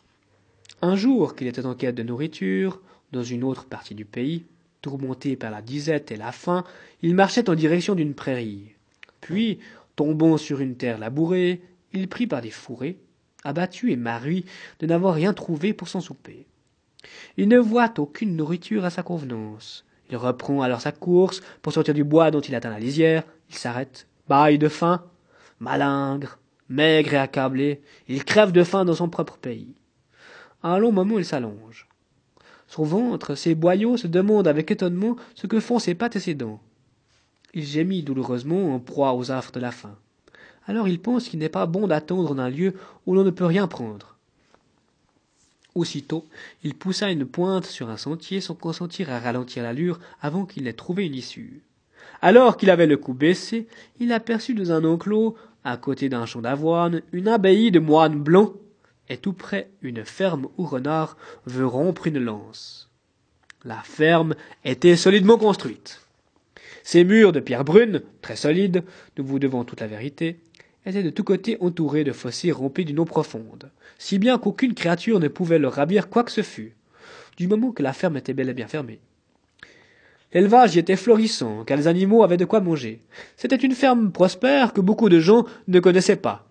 Un 0.82 0.94
jour 0.94 1.34
qu'il 1.36 1.46
était 1.46 1.64
en 1.64 1.74
quête 1.74 1.94
de 1.94 2.02
nourriture, 2.02 2.82
dans 3.12 3.22
une 3.22 3.44
autre 3.44 3.64
partie 3.64 3.94
du 3.94 4.04
pays, 4.04 4.44
tourmenté 4.82 5.36
par 5.36 5.50
la 5.50 5.62
disette 5.62 6.12
et 6.12 6.16
la 6.16 6.32
faim, 6.32 6.64
il 7.00 7.14
marchait 7.14 7.48
en 7.48 7.54
direction 7.54 7.94
d'une 7.94 8.14
prairie. 8.14 8.74
Puis, 9.22 9.58
tombant 9.96 10.36
sur 10.36 10.60
une 10.60 10.76
terre 10.76 10.98
labourée, 10.98 11.62
il 11.94 12.08
prit 12.08 12.26
par 12.26 12.42
des 12.42 12.50
fourrés, 12.50 12.98
abattu 13.42 13.90
et 13.90 13.96
marui 13.96 14.44
de 14.80 14.86
n'avoir 14.86 15.14
rien 15.14 15.32
trouvé 15.32 15.72
pour 15.72 15.88
son 15.88 16.02
souper. 16.02 16.47
Il 17.36 17.48
ne 17.48 17.58
voit 17.58 17.92
aucune 17.98 18.36
nourriture 18.36 18.84
à 18.84 18.90
sa 18.90 19.02
convenance. 19.02 19.84
Il 20.10 20.16
reprend 20.16 20.62
alors 20.62 20.80
sa 20.80 20.92
course 20.92 21.40
pour 21.62 21.72
sortir 21.72 21.94
du 21.94 22.04
bois 22.04 22.30
dont 22.30 22.40
il 22.40 22.54
atteint 22.54 22.70
la 22.70 22.78
lisière. 22.78 23.24
Il 23.50 23.56
s'arrête, 23.56 24.06
baille 24.28 24.58
de 24.58 24.68
faim, 24.68 25.04
malingre, 25.60 26.38
maigre 26.68 27.14
et 27.14 27.18
accablé. 27.18 27.82
Il 28.08 28.24
crève 28.24 28.52
de 28.52 28.64
faim 28.64 28.84
dans 28.84 28.94
son 28.94 29.08
propre 29.08 29.36
pays. 29.36 29.74
À 30.62 30.70
un 30.70 30.78
long 30.78 30.92
moment, 30.92 31.18
il 31.18 31.24
s'allonge. 31.24 31.86
Son 32.66 32.84
ventre, 32.84 33.34
ses 33.34 33.54
boyaux 33.54 33.96
se 33.96 34.06
demandent 34.06 34.48
avec 34.48 34.70
étonnement 34.70 35.16
ce 35.34 35.46
que 35.46 35.60
font 35.60 35.78
ses 35.78 35.94
pattes 35.94 36.16
et 36.16 36.20
ses 36.20 36.34
dents. 36.34 36.60
Il 37.54 37.64
gémit 37.64 38.02
douloureusement 38.02 38.74
en 38.74 38.78
proie 38.78 39.14
aux 39.14 39.30
affres 39.30 39.52
de 39.52 39.60
la 39.60 39.70
faim. 39.70 39.96
Alors 40.66 40.86
il 40.86 41.00
pense 41.00 41.28
qu'il 41.28 41.38
n'est 41.38 41.48
pas 41.48 41.64
bon 41.64 41.86
d'attendre 41.86 42.30
en 42.30 42.38
un 42.38 42.50
lieu 42.50 42.74
où 43.06 43.14
l'on 43.14 43.24
ne 43.24 43.30
peut 43.30 43.46
rien 43.46 43.66
prendre. 43.66 44.17
Aussitôt, 45.78 46.26
il 46.64 46.74
poussa 46.74 47.08
une 47.08 47.24
pointe 47.24 47.64
sur 47.64 47.88
un 47.88 47.96
sentier 47.96 48.40
sans 48.40 48.56
consentir 48.56 49.12
à 49.12 49.20
ralentir 49.20 49.62
l'allure 49.62 50.00
avant 50.20 50.44
qu'il 50.44 50.64
n'ait 50.64 50.72
trouvé 50.72 51.06
une 51.06 51.14
issue. 51.14 51.62
Alors 52.20 52.56
qu'il 52.56 52.70
avait 52.70 52.88
le 52.88 52.96
cou 52.96 53.14
baissé, 53.14 53.68
il 54.00 54.10
aperçut 54.10 54.54
dans 54.54 54.72
un 54.72 54.82
enclos, 54.82 55.36
à 55.62 55.76
côté 55.76 56.08
d'un 56.08 56.26
champ 56.26 56.40
d'avoine, 56.40 57.02
une 57.12 57.28
abbaye 57.28 57.70
de 57.70 57.78
moines 57.78 58.20
blancs, 58.20 58.54
et 59.08 59.18
tout 59.18 59.32
près 59.32 59.70
une 59.80 60.04
ferme 60.04 60.48
où 60.58 60.64
Renard 60.64 61.16
veut 61.46 61.64
rompre 61.64 62.08
une 62.08 62.18
lance. 62.18 62.90
La 63.64 63.80
ferme 63.84 64.34
était 64.64 64.96
solidement 64.96 65.38
construite. 65.38 66.00
Ses 66.82 67.04
murs 67.04 67.30
de 67.30 67.38
pierre 67.38 67.64
brune, 67.64 68.02
très 68.20 68.34
solides, 68.34 68.82
nous 69.16 69.24
vous 69.24 69.38
devons 69.38 69.62
toute 69.62 69.80
la 69.80 69.86
vérité, 69.86 70.40
étaient 70.86 71.02
de 71.02 71.10
tous 71.10 71.24
côtés 71.24 71.56
entourés 71.60 72.04
de 72.04 72.12
fossés 72.12 72.52
remplis 72.52 72.84
d'une 72.84 72.98
eau 72.98 73.04
profonde 73.04 73.70
si 73.98 74.18
bien 74.18 74.38
qu'aucune 74.38 74.74
créature 74.74 75.20
ne 75.20 75.28
pouvait 75.28 75.58
leur 75.58 75.74
ravir 75.74 76.08
quoi 76.08 76.24
que 76.24 76.30
ce 76.30 76.42
fût, 76.42 76.74
du 77.36 77.48
moment 77.48 77.72
que 77.72 77.82
la 77.82 77.92
ferme 77.92 78.16
était 78.16 78.32
bel 78.32 78.48
et 78.48 78.54
bien 78.54 78.68
fermée. 78.68 79.00
L'élevage 80.32 80.76
y 80.76 80.78
était 80.78 80.96
florissant, 80.96 81.64
car 81.64 81.76
les 81.76 81.88
animaux 81.88 82.22
avaient 82.22 82.36
de 82.36 82.44
quoi 82.44 82.60
manger. 82.60 83.00
C'était 83.36 83.56
une 83.56 83.74
ferme 83.74 84.12
prospère 84.12 84.72
que 84.72 84.80
beaucoup 84.80 85.08
de 85.08 85.20
gens 85.20 85.46
ne 85.66 85.80
connaissaient 85.80 86.16
pas. 86.16 86.46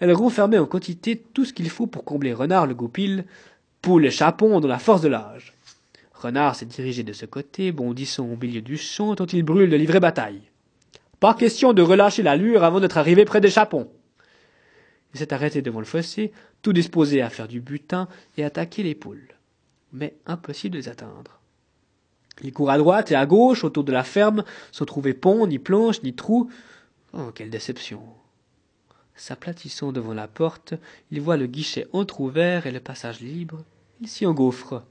Elle 0.00 0.12
renfermait 0.12 0.58
en 0.58 0.66
quantité 0.66 1.22
tout 1.32 1.44
ce 1.44 1.52
qu'il 1.52 1.70
faut 1.70 1.86
pour 1.86 2.04
combler 2.04 2.32
Renard 2.32 2.66
le 2.66 2.74
goupil, 2.74 3.24
poules 3.82 4.06
et 4.06 4.10
chapons 4.10 4.60
dans 4.60 4.68
la 4.68 4.78
force 4.78 5.02
de 5.02 5.08
l'âge. 5.08 5.52
Renard 6.14 6.56
s'est 6.56 6.66
dirigé 6.66 7.02
de 7.02 7.12
ce 7.12 7.26
côté, 7.26 7.70
bondissant 7.70 8.26
au 8.26 8.36
milieu 8.36 8.62
du 8.62 8.78
champ 8.78 9.14
dont 9.14 9.26
il 9.26 9.42
brûle 9.42 9.70
de 9.70 9.76
livrer 9.76 10.00
bataille. 10.00 10.40
Pas 11.22 11.34
question 11.34 11.72
de 11.72 11.82
relâcher 11.82 12.24
l'allure 12.24 12.64
avant 12.64 12.80
d'être 12.80 12.98
arrivé 12.98 13.24
près 13.24 13.40
des 13.40 13.48
chapons. 13.48 13.88
Il 15.14 15.20
s'est 15.20 15.32
arrêté 15.32 15.62
devant 15.62 15.78
le 15.78 15.86
fossé, 15.86 16.32
tout 16.62 16.72
disposé 16.72 17.22
à 17.22 17.30
faire 17.30 17.46
du 17.46 17.60
butin 17.60 18.08
et 18.36 18.42
attaquer 18.42 18.82
les 18.82 18.96
poules. 18.96 19.36
Mais 19.92 20.16
impossible 20.26 20.72
de 20.72 20.78
les 20.80 20.88
atteindre. 20.88 21.38
Il 22.42 22.52
court 22.52 22.72
à 22.72 22.76
droite 22.76 23.12
et 23.12 23.14
à 23.14 23.24
gauche 23.24 23.62
autour 23.62 23.84
de 23.84 23.92
la 23.92 24.02
ferme, 24.02 24.42
sans 24.72 24.84
trouver 24.84 25.14
pont, 25.14 25.46
ni 25.46 25.60
planche, 25.60 26.02
ni 26.02 26.12
trou. 26.12 26.50
Oh, 27.12 27.30
quelle 27.32 27.50
déception. 27.50 28.02
S'aplatissant 29.14 29.92
devant 29.92 30.14
la 30.14 30.26
porte, 30.26 30.74
il 31.12 31.20
voit 31.20 31.36
le 31.36 31.46
guichet 31.46 31.86
entr'ouvert 31.92 32.66
et 32.66 32.72
le 32.72 32.80
passage 32.80 33.20
libre. 33.20 33.62
Il 34.00 34.08
s'y 34.08 34.26
engouffre. 34.26 34.82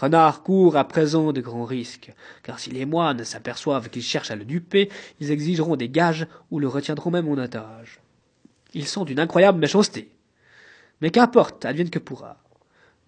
Renard 0.00 0.42
court 0.42 0.78
à 0.78 0.88
présent 0.88 1.30
de 1.30 1.42
grands 1.42 1.66
risques, 1.66 2.14
car 2.42 2.58
si 2.58 2.70
les 2.70 2.86
moines 2.86 3.22
s'aperçoivent 3.22 3.90
qu'il 3.90 4.02
cherche 4.02 4.30
à 4.30 4.36
le 4.36 4.46
duper, 4.46 4.88
ils 5.20 5.30
exigeront 5.30 5.76
des 5.76 5.90
gages 5.90 6.26
ou 6.50 6.58
le 6.58 6.68
retiendront 6.68 7.10
même 7.10 7.28
en 7.28 7.36
otage. 7.36 8.00
Ils 8.72 8.86
sont 8.86 9.04
d'une 9.04 9.20
incroyable 9.20 9.58
méchanceté. 9.58 10.10
Mais 11.02 11.10
qu'importe, 11.10 11.66
advienne 11.66 11.90
que 11.90 11.98
pourra. 11.98 12.38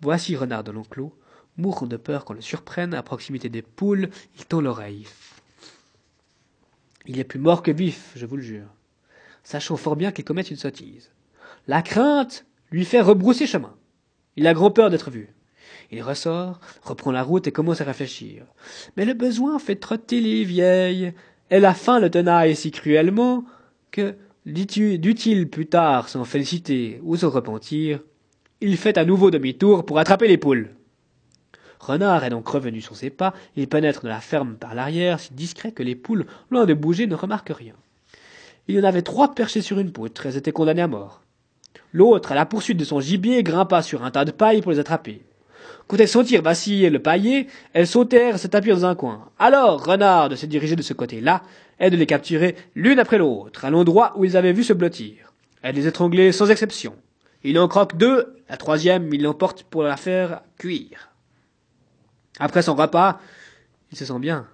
Voici 0.02 0.36
Renard 0.36 0.64
de 0.64 0.70
l'enclos, 0.70 1.18
mourant 1.56 1.86
de 1.86 1.96
peur 1.96 2.26
qu'on 2.26 2.34
le 2.34 2.42
surprenne 2.42 2.92
à 2.92 3.02
proximité 3.02 3.48
des 3.48 3.62
poules, 3.62 4.10
il 4.36 4.44
tend 4.44 4.60
l'oreille. 4.60 5.06
Il 7.06 7.18
est 7.18 7.24
plus 7.24 7.40
mort 7.40 7.62
que 7.62 7.70
vif, 7.70 8.12
je 8.16 8.26
vous 8.26 8.36
le 8.36 8.42
jure, 8.42 8.68
sachant 9.44 9.78
fort 9.78 9.96
bien 9.96 10.12
qu'il 10.12 10.26
commet 10.26 10.42
une 10.42 10.56
sottise. 10.56 11.10
La 11.66 11.80
crainte 11.80 12.44
lui 12.70 12.84
fait 12.84 13.00
rebrousser 13.00 13.46
chemin. 13.46 13.74
Il 14.36 14.46
a 14.46 14.52
grand 14.52 14.70
peur 14.70 14.90
d'être 14.90 15.10
vu. 15.10 15.32
Il 15.92 16.02
ressort, 16.02 16.58
reprend 16.82 17.12
la 17.12 17.22
route 17.22 17.46
et 17.46 17.52
commence 17.52 17.82
à 17.82 17.84
réfléchir. 17.84 18.44
Mais 18.96 19.04
le 19.04 19.12
besoin 19.14 19.58
fait 19.58 19.76
trotter 19.76 20.20
les 20.20 20.42
vieilles, 20.42 21.12
et 21.50 21.60
la 21.60 21.74
faim 21.74 22.00
le 22.00 22.10
tenaille 22.10 22.56
si 22.56 22.70
cruellement 22.70 23.44
que, 23.90 24.16
Dût-il 24.44 25.48
plus 25.48 25.66
tard 25.66 26.08
s'en 26.08 26.24
féliciter 26.24 27.00
ou 27.04 27.16
se 27.16 27.26
repentir, 27.26 28.00
il 28.60 28.76
fait 28.76 28.98
à 28.98 29.04
nouveau 29.04 29.30
demi-tour 29.30 29.86
pour 29.86 29.98
attraper 29.98 30.26
les 30.26 30.36
poules. 30.36 30.70
Renard 31.78 32.24
est 32.24 32.30
donc 32.30 32.48
revenu 32.48 32.80
sur 32.80 32.96
ses 32.96 33.10
pas, 33.10 33.34
il 33.54 33.68
pénètre 33.68 34.02
dans 34.02 34.08
la 34.08 34.20
ferme 34.20 34.54
par 34.54 34.74
l'arrière, 34.74 35.20
si 35.20 35.32
discret 35.32 35.70
que 35.70 35.84
les 35.84 35.94
poules, 35.94 36.26
loin 36.50 36.66
de 36.66 36.74
bouger, 36.74 37.06
ne 37.06 37.14
remarquent 37.14 37.54
rien. 37.56 37.74
Il 38.66 38.74
y 38.74 38.80
en 38.80 38.84
avait 38.84 39.02
trois 39.02 39.32
perchés 39.34 39.62
sur 39.62 39.78
une 39.78 39.92
poutre, 39.92 40.26
elles 40.26 40.36
étaient 40.36 40.52
condamnées 40.52 40.82
à 40.82 40.88
mort. 40.88 41.22
L'autre, 41.92 42.32
à 42.32 42.34
la 42.34 42.46
poursuite 42.46 42.78
de 42.78 42.84
son 42.84 43.00
gibier, 43.00 43.42
grimpa 43.44 43.82
sur 43.82 44.04
un 44.04 44.10
tas 44.10 44.24
de 44.24 44.30
paille 44.32 44.62
pour 44.62 44.72
les 44.72 44.78
attraper. 44.80 45.22
Elles 45.98 46.08
sentirent 46.08 46.42
vaciller 46.42 46.90
le 46.90 47.00
paillet, 47.00 47.46
elles 47.74 47.86
sautèrent 47.86 48.36
et 48.36 48.38
se 48.38 48.46
tapirent 48.46 48.76
dans 48.76 48.86
un 48.86 48.94
coin. 48.94 49.28
Alors, 49.38 49.84
Renard 49.84 50.30
de 50.30 50.36
se 50.36 50.46
diriger 50.46 50.74
de 50.74 50.82
ce 50.82 50.94
côté-là 50.94 51.42
et 51.78 51.90
de 51.90 51.96
les 51.96 52.06
capturer 52.06 52.56
l'une 52.74 52.98
après 52.98 53.18
l'autre, 53.18 53.64
à 53.64 53.70
l'endroit 53.70 54.14
où 54.16 54.24
ils 54.24 54.36
avaient 54.36 54.52
vu 54.52 54.64
se 54.64 54.72
blottir. 54.72 55.32
Elle 55.62 55.76
les 55.76 55.86
étranglait 55.86 56.32
sans 56.32 56.50
exception. 56.50 56.96
Il 57.44 57.58
en 57.58 57.68
croque 57.68 57.96
deux, 57.96 58.36
la 58.48 58.56
troisième, 58.56 59.12
il 59.12 59.22
l'emporte 59.22 59.64
pour 59.64 59.82
la 59.82 59.96
faire 59.96 60.42
cuire. 60.58 61.10
Après 62.38 62.62
son 62.62 62.74
repas, 62.74 63.20
il 63.90 63.98
se 63.98 64.04
sent 64.04 64.18
bien. 64.18 64.46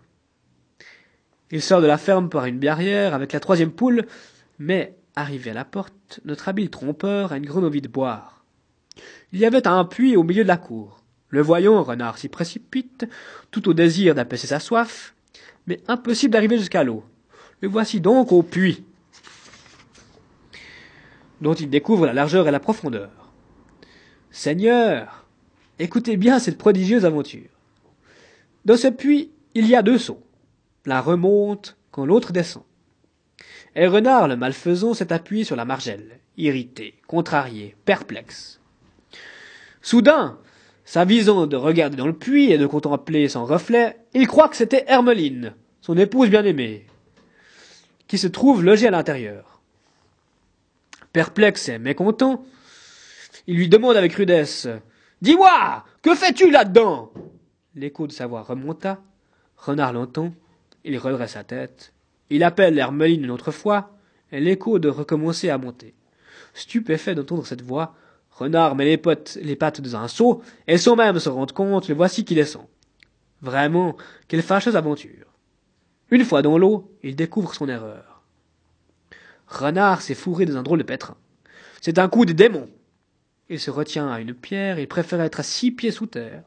Il 1.51 1.63
sort 1.63 1.81
de 1.81 1.87
la 1.87 1.99
ferme 1.99 2.29
par 2.29 2.47
une 2.47 2.59
barrière 2.59 3.15
avec 3.15 3.33
la 3.33 3.41
troisième 3.41 3.71
poule, 3.71 4.07
mais, 4.59 4.97
arrivé 5.17 5.51
à 5.51 5.55
la 5.55 5.65
porte, 5.65 6.21
notre 6.25 6.49
habile 6.49 6.71
trompeur 6.71 7.33
a 7.33 7.37
une 7.37 7.51
envie 7.51 7.81
de 7.81 7.89
boire. 7.89 8.45
Il 9.33 9.39
y 9.39 9.47
avait 9.47 9.67
un 9.67 9.85
puits 9.85 10.17
au 10.17 10.25
milieu 10.25 10.43
de 10.43 10.49
la 10.49 10.57
cour. 10.57 11.03
Le 11.31 11.43
voyant, 11.43 11.83
Renard 11.83 12.19
s'y 12.19 12.29
précipite, 12.29 13.07
tout 13.51 13.69
au 13.69 13.75
désir 13.75 14.15
d'apaiser 14.15 14.47
sa 14.47 14.61
soif, 14.61 15.15
mais 15.67 15.81
impossible 15.89 16.33
d'arriver 16.33 16.59
jusqu'à 16.59 16.85
l'eau. 16.85 17.05
Le 17.61 17.69
voici 17.69 18.01
donc 18.01 18.33
au 18.33 18.43
puits, 18.43 18.85
dont 21.41 21.55
il 21.55 21.69
découvre 21.69 22.07
la 22.07 22.15
largeur 22.15 22.49
et 22.49 22.51
la 22.51 22.61
profondeur. 22.61 23.11
Seigneur, 24.31 25.27
écoutez 25.79 26.17
bien 26.17 26.39
cette 26.39 26.59
prodigieuse 26.59 27.05
aventure. 27.05 27.49
Dans 28.65 28.77
ce 28.77 28.89
puits, 28.89 29.31
il 29.55 29.67
y 29.67 29.75
a 29.75 29.83
deux 29.83 29.99
seaux. 29.99 30.23
L'un 30.87 31.01
remonte 31.01 31.77
quand 31.91 32.07
l'autre 32.07 32.33
descend. 32.33 32.65
Et 33.75 33.87
Renard, 33.87 34.29
le 34.29 34.37
malfaisant, 34.37 34.95
s'est 34.95 35.13
appuyé 35.13 35.45
sur 35.45 35.57
la 35.57 35.65
margelle, 35.65 36.21
irrité, 36.37 36.95
contrarié, 37.07 37.77
perplexe. 37.85 38.61
Soudain, 39.83 40.39
s'avisant 40.89 41.47
de 41.47 41.57
regarder 41.57 41.99
dans 41.99 42.07
le 42.07 42.15
puits 42.15 42.51
et 42.51 42.57
de 42.57 42.67
contempler 42.67 43.29
son 43.29 43.45
reflet, 43.45 43.99
il 44.15 44.27
croit 44.27 44.49
que 44.49 44.57
c'était 44.57 44.85
Hermeline, 44.87 45.53
son 45.83 45.99
épouse 45.99 46.31
bien-aimée, 46.31 46.87
qui 48.07 48.17
se 48.17 48.27
trouve 48.27 48.65
logée 48.65 48.87
à 48.87 48.91
l'intérieur. 48.91 49.61
Perplexe 51.13 51.69
et 51.69 51.79
mécontent, 51.79 52.43
il 53.47 53.57
lui 53.57 53.69
demande 53.69 53.99
avec 53.99 54.15
rudesse 54.15 54.67
Dis-moi, 55.21 55.85
que 56.01 56.15
fais-tu 56.15 56.51
là-dedans? 56.51 57.13
L'écho 57.75 58.07
de 58.07 58.13
sa 58.13 58.27
voix 58.27 58.41
remonta. 58.41 59.03
Renard 59.59 59.93
l'entend. 59.93 60.33
Il 60.85 60.97
redresse 60.97 61.33
sa 61.33 61.45
tête. 61.45 61.93
Il 62.31 62.43
appelle 62.43 62.79
Hermeline 62.79 63.25
une 63.25 63.31
autre 63.31 63.51
fois, 63.51 63.95
et 64.33 64.41
l'écho 64.41 64.79
de 64.79 64.89
recommencer 64.89 65.51
à 65.51 65.59
monter. 65.59 65.93
Stupéfait 66.55 67.15
d'entendre 67.15 67.47
cette 67.47 67.63
voix, 67.63 67.95
Renard 68.39 68.77
met 68.77 68.85
les, 68.85 69.03
les 69.43 69.57
pattes 69.57 69.81
dans 69.81 69.97
un 69.97 70.09
seau, 70.09 70.43
et 70.67 70.79
sans 70.79 70.95
même 70.95 71.19
se 71.19 71.29
rendre 71.29 71.53
compte, 71.53 71.89
le 71.89 71.95
voici 71.95 72.25
qui 72.25 72.35
descend. 72.35 72.67
Vraiment, 73.43 73.97
quelle 74.29 74.43
fâcheuse 74.43 74.77
aventure. 74.77 75.27
Une 76.11 76.25
fois 76.25 76.43
dans 76.43 76.57
l'eau, 76.57 76.95
il 77.03 77.17
découvre 77.17 77.55
son 77.55 77.69
erreur. 77.69 78.23
Renard 79.49 80.03
s'est 80.03 80.15
fourré 80.15 80.47
dans 80.47 80.57
un 80.57 80.63
drôle 80.63 80.79
de 80.79 80.85
pétrin. 80.85 81.17
C'est 81.81 81.99
un 81.99 82.09
coup 82.09 82.25
de 82.25 82.33
démon. 82.33 82.69
Il 83.49 83.59
se 83.59 83.71
retient 83.71 84.09
à 84.09 84.21
une 84.21 84.35
pierre, 84.35 84.79
il 84.79 84.89
préfère 84.89 85.21
être 85.21 85.41
à 85.41 85.43
six 85.43 85.73
pieds 85.73 85.91
sous 85.91 86.07
terre. 86.07 86.43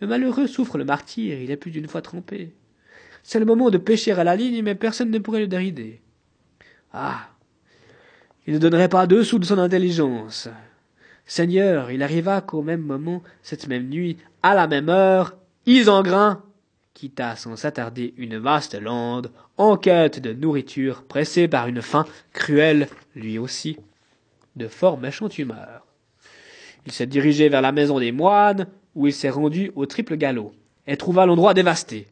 Le 0.00 0.06
malheureux 0.06 0.46
souffre 0.46 0.78
le 0.78 0.84
martyr, 0.84 1.38
il 1.38 1.50
est 1.50 1.56
plus 1.56 1.70
d'une 1.70 1.88
fois 1.88 2.02
trempé. 2.02 2.54
C'est 3.22 3.38
le 3.38 3.44
moment 3.44 3.70
de 3.70 3.78
pêcher 3.78 4.12
à 4.12 4.24
la 4.24 4.36
ligne, 4.36 4.62
mais 4.62 4.74
personne 4.74 5.10
ne 5.10 5.18
pourrait 5.18 5.40
le 5.40 5.48
dérider. 5.48 6.00
Ah. 6.92 7.28
Il 8.46 8.54
ne 8.54 8.58
donnerait 8.58 8.88
pas 8.88 9.06
deux 9.06 9.24
sous 9.24 9.38
de 9.38 9.44
son 9.44 9.58
intelligence. 9.58 10.48
Seigneur, 11.26 11.90
il 11.90 12.02
arriva 12.04 12.40
qu'au 12.40 12.62
même 12.62 12.82
moment, 12.82 13.22
cette 13.42 13.66
même 13.66 13.88
nuit, 13.88 14.16
à 14.42 14.54
la 14.54 14.68
même 14.68 14.88
heure, 14.88 15.36
Isengrin 15.66 16.42
quitta 16.94 17.36
sans 17.36 17.56
s'attarder 17.56 18.14
une 18.16 18.38
vaste 18.38 18.80
lande, 18.80 19.30
en 19.58 19.76
quête 19.76 20.20
de 20.20 20.32
nourriture, 20.32 21.02
pressé 21.02 21.48
par 21.48 21.66
une 21.66 21.82
faim 21.82 22.06
cruelle, 22.32 22.88
lui 23.14 23.38
aussi, 23.38 23.76
de 24.54 24.68
fort 24.68 24.98
méchante 24.98 25.36
humeur. 25.36 25.84
Il 26.86 26.92
s'est 26.92 27.06
dirigé 27.06 27.48
vers 27.48 27.60
la 27.60 27.72
maison 27.72 27.98
des 27.98 28.12
moines, 28.12 28.68
où 28.94 29.06
il 29.06 29.12
s'est 29.12 29.28
rendu 29.28 29.72
au 29.74 29.84
triple 29.84 30.16
galop, 30.16 30.54
et 30.86 30.96
trouva 30.96 31.26
l'endroit 31.26 31.52
dévasté. 31.52 32.06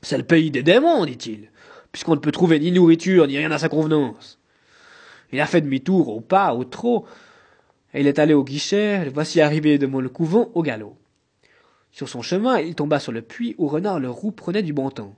C'est 0.00 0.16
le 0.16 0.24
pays 0.24 0.50
des 0.50 0.62
démons, 0.62 1.04
dit-il, 1.04 1.50
puisqu'on 1.92 2.14
ne 2.14 2.20
peut 2.20 2.32
trouver 2.32 2.60
ni 2.60 2.70
nourriture 2.70 3.26
ni 3.26 3.36
rien 3.36 3.50
à 3.50 3.58
sa 3.58 3.68
convenance. 3.68 4.38
Il 5.32 5.40
a 5.40 5.46
fait 5.46 5.60
demi-tour 5.60 6.08
au 6.08 6.20
pas, 6.20 6.54
au 6.54 6.64
trot, 6.64 7.06
et 7.94 8.00
il 8.00 8.06
est 8.08 8.18
allé 8.18 8.34
au 8.34 8.44
guichet, 8.44 9.08
voici 9.08 9.40
arrivé 9.40 9.78
devant 9.78 10.00
le 10.00 10.08
couvent 10.08 10.50
au 10.54 10.62
galop. 10.62 10.98
Sur 11.92 12.08
son 12.08 12.22
chemin, 12.22 12.58
il 12.58 12.74
tomba 12.74 12.98
sur 12.98 13.12
le 13.12 13.22
puits 13.22 13.54
où 13.56 13.68
Renard 13.68 14.00
le 14.00 14.10
Roux 14.10 14.32
prenait 14.32 14.64
du 14.64 14.72
bon 14.72 14.90
temps. 14.90 15.14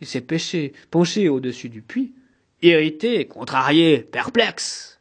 Il 0.00 0.06
s'est 0.06 0.20
pêché, 0.20 0.72
penché 0.90 1.28
au-dessus 1.28 1.68
du 1.68 1.82
puits, 1.82 2.14
irrité, 2.62 3.26
contrarié, 3.26 3.98
perplexe. 3.98 5.00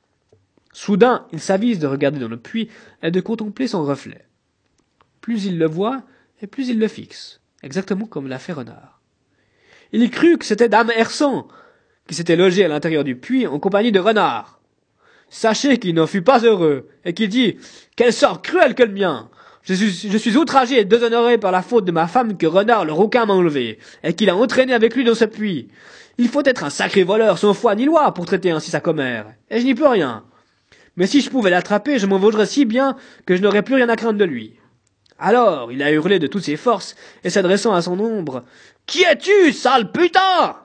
Soudain, 0.74 1.28
il 1.32 1.40
s'avise 1.40 1.78
de 1.78 1.86
regarder 1.86 2.20
dans 2.20 2.28
le 2.28 2.40
puits 2.40 2.70
et 3.04 3.12
de 3.12 3.22
contempler 3.22 3.68
son 3.68 3.84
reflet. 3.84 4.26
Plus 5.22 5.46
il 5.46 5.60
le 5.60 5.68
voit, 5.68 6.02
et 6.42 6.48
plus 6.48 6.70
il 6.70 6.80
le 6.80 6.88
fixe, 6.88 7.42
exactement 7.62 8.08
comme 8.08 8.28
l'a 8.28 8.40
fait 8.40 8.54
Renard. 8.54 9.02
Il 9.92 10.10
crut 10.10 10.40
que 10.40 10.46
c'était 10.46 10.70
Dame 10.70 10.90
Hersan, 10.90 11.48
qui 12.08 12.16
s'était 12.16 12.36
logée 12.36 12.66
à 12.66 12.70
l'intérieur 12.70 13.04
du 13.04 13.16
puits 13.16 13.46
en 13.46 13.60
compagnie 13.60 13.92
de 13.92 14.00
Renard. 14.00 14.61
Sachez 15.34 15.78
qu'il 15.78 15.96
n'en 15.96 16.08
fut 16.08 16.22
pas 16.22 16.40
heureux, 16.40 16.90
et 17.06 17.14
qu'il 17.14 17.30
dit 17.30 17.56
Quel 17.96 18.12
sort 18.12 18.42
cruel 18.42 18.76
que 18.76 18.84
le 18.84 18.92
mien 18.92 19.30
je 19.64 20.18
suis, 20.18 20.38
outragé 20.38 20.80
et 20.80 20.86
déshonoré 20.86 21.38
par 21.38 21.52
la 21.52 21.62
faute 21.62 21.86
de 21.86 21.92
ma 21.92 22.08
femme 22.08 22.36
que 22.36 22.48
Renard 22.48 22.84
le 22.84 22.94
rouquin 22.94 23.28
m'a 23.28 23.34
enlevé, 23.34 23.78
et 24.04 24.14
qu'il 24.14 24.30
a 24.30 24.36
entraîné 24.36 24.74
avec 24.74 24.96
lui 24.96 25.04
dans 25.04 25.16
ce 25.16 25.26
puits. 25.26 25.68
Il 26.18 26.28
faut 26.30 26.42
être 26.44 26.64
un 26.64 26.72
sacré 26.72 27.04
voleur 27.04 27.38
sans 27.38 27.54
foi 27.54 27.76
ni 27.76 27.86
loi 27.86 28.12
pour 28.14 28.26
traiter 28.26 28.52
ainsi 28.52 28.72
sa 28.72 28.80
commère, 28.80 29.28
et 29.50 29.62
je 29.62 29.66
n'y 29.66 29.76
peux 29.76 29.88
rien. 29.88 30.24
Mais 30.98 31.08
si 31.08 31.22
je 31.22 31.30
pouvais 31.30 31.52
l'attraper, 31.52 32.00
je 32.00 32.08
m'en 32.08 32.18
vaudrais 32.18 32.48
si 32.48 32.66
bien 32.66 32.98
que 33.26 33.36
je 33.36 33.42
n'aurais 33.42 33.62
plus 33.62 33.76
rien 33.76 33.88
à 33.88 33.96
craindre 33.96 34.18
de 34.18 34.26
lui. 34.26 34.56
Alors, 35.20 35.72
il 35.72 35.84
a 35.84 35.92
hurlé 35.92 36.18
de 36.18 36.28
toutes 36.28 36.44
ses 36.44 36.58
forces, 36.58 36.96
et 37.24 37.30
s'adressant 37.30 37.74
à 37.74 37.84
son 37.84 38.00
ombre, 38.00 38.44
Qui 38.88 39.04
es-tu, 39.04 39.54
sale 39.54 39.92
putain? 39.92 40.58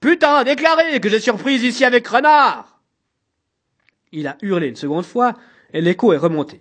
Putain, 0.00 0.44
déclaré 0.44 0.98
que 0.98 1.10
j'ai 1.10 1.20
surprise 1.20 1.62
ici 1.62 1.84
avec 1.84 2.08
Renard! 2.08 2.69
Il 4.12 4.26
a 4.26 4.36
hurlé 4.42 4.68
une 4.68 4.76
seconde 4.76 5.04
fois, 5.04 5.36
et 5.72 5.80
l'écho 5.80 6.12
est 6.12 6.18
remonté. 6.18 6.60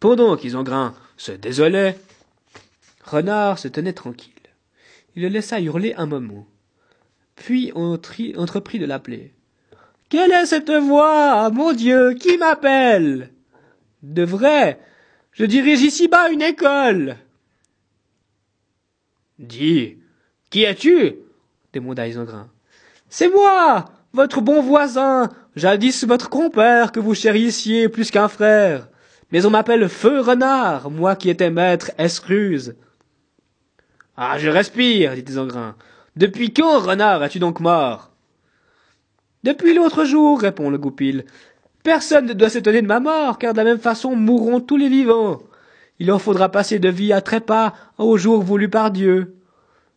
Pendant 0.00 0.36
qu'Isengrin 0.36 0.94
se 1.16 1.32
désolait, 1.32 1.98
Renard 3.04 3.58
se 3.58 3.68
tenait 3.68 3.92
tranquille. 3.92 4.32
Il 5.14 5.22
le 5.22 5.28
laissa 5.28 5.60
hurler 5.60 5.94
un 5.96 6.06
moment, 6.06 6.46
puis 7.36 7.72
entreprit 7.72 8.78
de 8.78 8.86
l'appeler. 8.86 9.32
Quelle 10.08 10.32
est 10.32 10.46
cette 10.46 10.70
voix 10.70 11.50
Mon 11.50 11.72
Dieu, 11.72 12.14
qui 12.14 12.36
m'appelle? 12.38 13.32
De 14.02 14.22
vrai, 14.22 14.80
je 15.32 15.44
dirige 15.44 15.82
ici-bas 15.82 16.30
une 16.30 16.42
école. 16.42 17.16
Dis, 19.38 19.98
qui 20.50 20.62
es-tu? 20.62 21.16
demanda 21.72 22.06
Isengrin. 22.06 22.48
C'est 23.08 23.28
moi, 23.28 23.86
votre 24.12 24.40
bon 24.40 24.62
voisin, 24.62 25.30
jadis 25.56 26.04
votre 26.04 26.28
compère 26.28 26.92
que 26.92 27.00
vous 27.00 27.14
chérissiez 27.14 27.88
plus 27.88 28.10
qu'un 28.10 28.28
frère. 28.28 28.88
Mais 29.32 29.46
on 29.46 29.50
m'appelle 29.50 29.88
Feu 29.88 30.20
Renard, 30.20 30.90
moi 30.90 31.16
qui 31.16 31.30
étais 31.30 31.50
maître 31.50 31.90
Escruse. 31.98 32.76
Ah, 34.16 34.38
je 34.38 34.48
respire, 34.48 35.14
dit 35.14 35.24
Isengrin. 35.26 35.74
Depuis 36.16 36.52
quand, 36.52 36.78
Renard, 36.78 37.24
es-tu 37.24 37.40
donc 37.40 37.58
mort? 37.58 38.10
Depuis 39.42 39.74
l'autre 39.74 40.04
jour, 40.04 40.40
répond 40.40 40.70
le 40.70 40.78
goupil. 40.78 41.24
Personne 41.82 42.26
ne 42.26 42.32
doit 42.32 42.48
s'étonner 42.48 42.80
de 42.80 42.86
ma 42.86 43.00
mort, 43.00 43.38
car 43.38 43.52
de 43.52 43.58
la 43.58 43.64
même 43.64 43.78
façon 43.78 44.14
mourront 44.14 44.60
tous 44.60 44.76
les 44.76 44.88
vivants. 44.88 45.42
Il 45.98 46.10
en 46.12 46.18
faudra 46.18 46.48
passer 46.48 46.78
de 46.78 46.88
vie 46.88 47.12
à 47.12 47.20
trépas 47.20 47.72
au 47.98 48.16
jour 48.16 48.42
voulu 48.42 48.68
par 48.68 48.90
Dieu. 48.90 49.36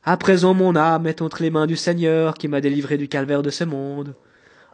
À 0.03 0.17
présent 0.17 0.53
mon 0.53 0.75
âme 0.75 1.07
est 1.07 1.21
entre 1.21 1.41
les 1.41 1.49
mains 1.49 1.67
du 1.67 1.75
Seigneur 1.75 2.33
qui 2.33 2.47
m'a 2.47 2.61
délivré 2.61 2.97
du 2.97 3.07
calvaire 3.07 3.41
de 3.41 3.49
ce 3.49 3.63
monde. 3.63 4.15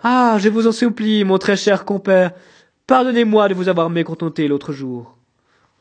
Ah, 0.04 0.38
je 0.40 0.50
vous 0.50 0.68
en 0.68 0.72
supplie, 0.72 1.24
mon 1.24 1.38
très 1.38 1.56
cher 1.56 1.86
compère, 1.86 2.34
pardonnez-moi 2.88 3.48
de 3.48 3.54
vous 3.54 3.70
avoir 3.70 3.90
mécontenté 3.90 4.48
l'autre 4.48 4.74
jour. 4.74 5.18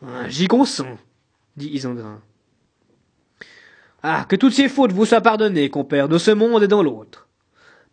Ah, 0.02 0.28
j'y 0.28 0.46
consens, 0.46 0.96
dit 1.56 1.68
Isengrin. 1.68 2.20
Ah, 4.02 4.24
que 4.28 4.36
toutes 4.36 4.54
ces 4.54 4.68
fautes 4.68 4.92
vous 4.92 5.04
soient 5.04 5.20
pardonnées, 5.20 5.68
compère, 5.68 6.08
de 6.08 6.18
ce 6.18 6.30
monde 6.30 6.62
et 6.62 6.68
dans 6.68 6.82
l'autre 6.82 7.28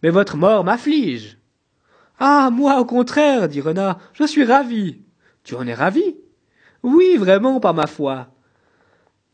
mais 0.01 0.09
votre 0.09 0.37
mort 0.37 0.63
m'afflige. 0.63 1.37
Ah, 2.19 2.49
moi, 2.51 2.79
au 2.79 2.85
contraire, 2.85 3.47
dit 3.47 3.61
Renard, 3.61 3.99
je 4.13 4.25
suis 4.25 4.43
ravi. 4.43 5.01
Tu 5.43 5.55
en 5.55 5.67
es 5.67 5.73
ravi? 5.73 6.17
Oui, 6.83 7.17
vraiment, 7.17 7.59
par 7.59 7.73
ma 7.73 7.87
foi. 7.87 8.27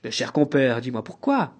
Mais 0.03 0.11
cher 0.11 0.33
compère, 0.33 0.81
dis-moi 0.81 1.03
pourquoi? 1.03 1.53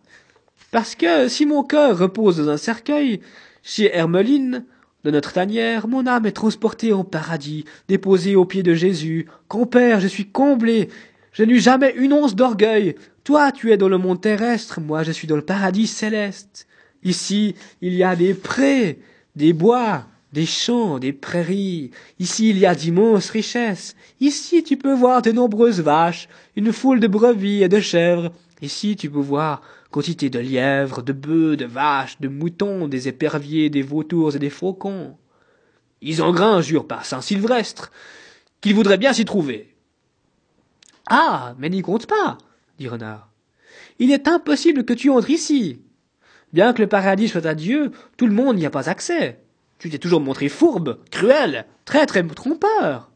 Parce 0.72 0.96
que 0.96 1.28
si 1.28 1.46
mon 1.46 1.64
cœur 1.64 1.98
repose 1.98 2.38
dans 2.38 2.50
un 2.50 2.58
cercueil, 2.58 3.22
chez 3.64 3.96
Hermeline, 3.96 4.66
de 5.06 5.12
notre 5.12 5.34
tanière, 5.34 5.88
mon 5.88 6.08
âme 6.08 6.26
est 6.26 6.32
transportée 6.32 6.92
au 6.92 7.04
paradis, 7.04 7.64
déposée 7.88 8.36
aux 8.36 8.46
pieds 8.46 8.64
de 8.64 8.74
Jésus. 8.74 9.28
Compère, 9.48 10.00
je 10.00 10.08
suis 10.08 10.26
comblé. 10.26 10.90
Je 11.32 11.44
n'eus 11.44 11.60
jamais 11.60 11.94
une 11.96 12.12
once 12.12 12.36
d'orgueil. 12.36 12.96
Toi, 13.24 13.52
tu 13.52 13.72
es 13.72 13.78
dans 13.78 13.88
le 13.88 14.00
monde 14.00 14.20
terrestre, 14.20 14.82
moi 14.82 15.04
je 15.04 15.12
suis 15.12 15.28
dans 15.28 15.36
le 15.36 15.44
paradis 15.44 15.86
céleste. 15.86 16.66
Ici, 17.04 17.54
il 17.82 17.94
y 17.94 18.04
a 18.04 18.16
des 18.16 18.34
prés, 18.34 18.98
des 19.36 19.54
bois, 19.54 20.08
des 20.34 20.48
champs, 20.48 20.98
des 20.98 21.14
prairies. 21.14 21.92
Ici, 22.18 22.50
il 22.50 22.58
y 22.58 22.66
a 22.66 22.74
d'immenses 22.74 23.30
richesses. 23.30 23.96
Ici, 24.20 24.64
tu 24.64 24.76
peux 24.76 24.96
voir 24.96 25.22
de 25.22 25.32
nombreuses 25.32 25.82
vaches, 25.82 26.28
une 26.56 26.74
foule 26.74 27.00
de 27.00 27.08
brebis 27.08 27.62
et 27.62 27.70
de 27.70 27.80
chèvres. 27.80 28.32
Ici, 28.60 28.96
tu 28.96 29.12
peux 29.12 29.20
voir 29.20 29.62
quantité 29.96 30.30
de 30.30 30.40
lièvres, 30.40 31.02
de 31.02 31.14
bœufs, 31.14 31.56
de 31.56 31.64
vaches, 31.64 32.20
de 32.20 32.28
moutons, 32.28 32.90
des 32.90 33.08
éperviers, 33.08 33.70
des 33.70 33.82
vautours 33.82 34.36
et 34.36 34.40
des 34.40 34.50
faucons. 34.50 35.16
Isengrin 36.02 36.60
jure 36.60 36.86
par 36.86 37.06
Saint 37.06 37.22
Sylvestre 37.22 37.94
qu'il 38.60 38.76
voudrait 38.76 38.98
bien 38.98 39.14
s'y 39.14 39.24
trouver. 39.24 39.74
Ah, 41.10 41.56
mais 41.60 41.70
n'y 41.70 41.82
compte 41.82 42.08
pas, 42.08 42.38
dit 42.78 42.90
Renard. 42.90 43.32
Il 43.98 44.12
est 44.12 44.28
impossible 44.28 44.84
que 44.84 44.92
tu 44.92 45.10
entres 45.10 45.30
ici. 45.30 45.80
Bien 46.52 46.74
que 46.74 46.82
le 46.82 46.90
paradis 46.90 47.30
soit 47.30 47.46
à 47.46 47.56
Dieu, 47.56 47.94
tout 48.18 48.28
le 48.28 48.34
monde 48.34 48.58
n'y 48.58 48.66
a 48.66 48.70
pas 48.70 48.90
accès. 48.90 49.46
Tu 49.80 49.90
t'es 49.90 49.98
toujours 49.98 50.20
montré 50.20 50.50
fourbe, 50.50 51.00
cruel, 51.10 51.68
traître 51.86 52.18
et 52.18 52.28
trompeur. 52.28 53.12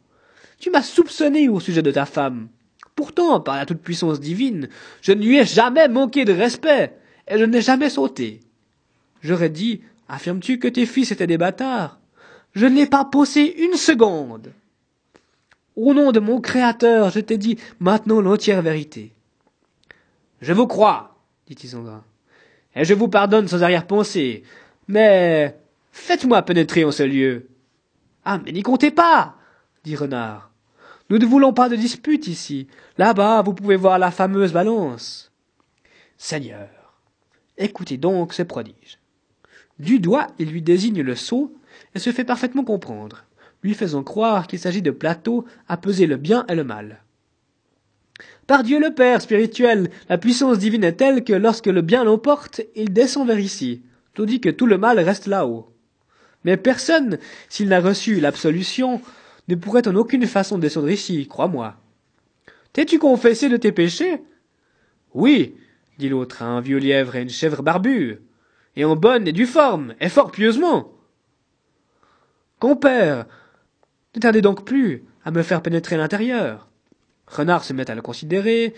Tu 0.59 0.69
m'as 0.69 0.81
soupçonné 0.81 1.49
au 1.49 1.59
sujet 1.59 1.81
de 1.81 1.91
ta 1.91 2.05
femme. 2.05 2.47
Pourtant, 2.99 3.39
par 3.39 3.55
la 3.55 3.65
toute-puissance 3.65 4.19
divine, 4.19 4.67
je 5.01 5.13
ne 5.13 5.23
lui 5.23 5.37
ai 5.37 5.45
jamais 5.45 5.87
manqué 5.87 6.25
de 6.25 6.33
respect, 6.33 6.97
et 7.29 7.37
je 7.37 7.45
n'ai 7.45 7.61
jamais 7.61 7.89
sauté. 7.89 8.41
J'aurais 9.21 9.47
dit, 9.47 9.79
affirmes-tu 10.09 10.59
que 10.59 10.67
tes 10.67 10.85
fils 10.85 11.09
étaient 11.09 11.25
des 11.25 11.37
bâtards? 11.37 12.01
Je 12.51 12.65
ne 12.65 12.75
l'ai 12.75 12.87
pas 12.87 13.05
poussé 13.05 13.55
une 13.57 13.77
seconde. 13.77 14.51
Au 15.77 15.93
nom 15.93 16.11
de 16.11 16.19
mon 16.19 16.41
Créateur, 16.41 17.09
je 17.09 17.21
t'ai 17.21 17.37
dit 17.37 17.57
maintenant 17.79 18.19
l'entière 18.19 18.61
vérité. 18.61 19.13
Je 20.41 20.51
vous 20.51 20.67
crois, 20.67 21.15
dit 21.47 21.55
Isengrin 21.63 22.03
et 22.75 22.83
je 22.83 22.93
vous 22.93 23.07
pardonne 23.07 23.47
sans 23.47 23.63
arrière-pensée. 23.63 24.43
Mais 24.89 25.57
faites-moi 25.93 26.41
pénétrer 26.41 26.83
en 26.83 26.91
ce 26.91 27.03
lieu. 27.03 27.47
Ah, 28.25 28.41
mais 28.43 28.51
n'y 28.51 28.61
comptez 28.61 28.91
pas, 28.91 29.37
dit 29.85 29.95
Renard. 29.95 30.48
Nous 31.09 31.17
ne 31.17 31.25
voulons 31.25 31.53
pas 31.53 31.69
de 31.69 31.75
dispute 31.75 32.27
ici. 32.27 32.67
Là-bas, 32.97 33.41
vous 33.41 33.53
pouvez 33.53 33.75
voir 33.75 33.97
la 33.97 34.11
fameuse 34.11 34.53
balance. 34.53 35.31
Seigneur, 36.17 36.69
écoutez 37.57 37.97
donc 37.97 38.33
ce 38.33 38.43
prodige. 38.43 38.99
Du 39.79 39.99
doigt, 39.99 40.27
il 40.37 40.51
lui 40.51 40.61
désigne 40.61 41.01
le 41.01 41.15
seau 41.15 41.55
et 41.95 41.99
se 41.99 42.11
fait 42.11 42.25
parfaitement 42.25 42.63
comprendre, 42.63 43.23
lui 43.63 43.73
faisant 43.73 44.03
croire 44.03 44.45
qu'il 44.45 44.59
s'agit 44.59 44.81
de 44.81 44.91
plateaux 44.91 45.45
à 45.67 45.77
peser 45.77 46.05
le 46.05 46.17
bien 46.17 46.45
et 46.47 46.55
le 46.55 46.63
mal. 46.63 47.01
Par 48.45 48.63
Dieu 48.63 48.79
le 48.79 48.93
Père 48.93 49.21
spirituel, 49.21 49.89
la 50.09 50.17
puissance 50.17 50.59
divine 50.59 50.83
est 50.83 50.93
telle 50.93 51.23
que 51.23 51.33
lorsque 51.33 51.67
le 51.67 51.81
bien 51.81 52.03
l'emporte, 52.03 52.61
il 52.75 52.93
descend 52.93 53.27
vers 53.27 53.39
ici, 53.39 53.81
tandis 54.13 54.41
que 54.41 54.49
tout 54.49 54.65
le 54.65 54.77
mal 54.77 54.99
reste 54.99 55.27
là-haut. 55.27 55.73
Mais 56.43 56.57
personne, 56.57 57.17
s'il 57.47 57.69
n'a 57.69 57.79
reçu 57.79 58.19
l'absolution, 58.19 59.01
ne 59.49 59.55
pourrait 59.55 59.87
en 59.87 59.95
aucune 59.95 60.27
façon 60.27 60.59
descendre 60.59 60.89
ici, 60.91 61.27
crois-moi. 61.27 61.75
T'es-tu 62.71 62.99
confessé 62.99 63.49
de 63.49 63.57
tes 63.57 63.71
péchés? 63.71 64.21
Oui, 65.15 65.55
dit 65.97 66.07
l'autre 66.07 66.43
à 66.43 66.45
un 66.45 66.61
vieux 66.61 66.77
lièvre 66.77 67.15
et 67.15 67.23
une 67.23 67.29
chèvre 67.29 67.63
barbue, 67.63 68.21
et 68.75 68.85
en 68.85 68.95
bonne 68.95 69.27
et 69.27 69.31
due 69.31 69.47
forme, 69.47 69.95
et 69.99 70.07
fort 70.07 70.31
pieusement. 70.31 70.93
Compère, 72.59 73.25
ne 74.15 74.19
tardez 74.21 74.41
donc 74.41 74.65
plus 74.65 75.03
à 75.25 75.31
me 75.31 75.41
faire 75.41 75.63
pénétrer 75.63 75.97
l'intérieur. 75.97 76.67
Renard 77.25 77.63
se 77.63 77.73
met 77.73 77.89
à 77.89 77.95
le 77.95 78.01
considérer. 78.03 78.75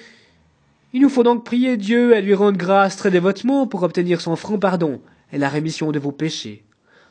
Il 0.94 1.02
nous 1.02 1.10
faut 1.10 1.24
donc 1.24 1.44
prier 1.44 1.76
Dieu 1.76 2.16
et 2.16 2.22
lui 2.22 2.34
rendre 2.34 2.58
grâce 2.58 2.96
très 2.96 3.12
dévotement 3.12 3.68
pour 3.68 3.84
obtenir 3.84 4.22
son 4.22 4.36
franc 4.38 4.58
pardon 4.58 5.02
et 5.34 5.38
la 5.38 5.50
rémission 5.50 5.92
de 5.92 6.00
vos 6.00 6.12
péchés. 6.12 6.64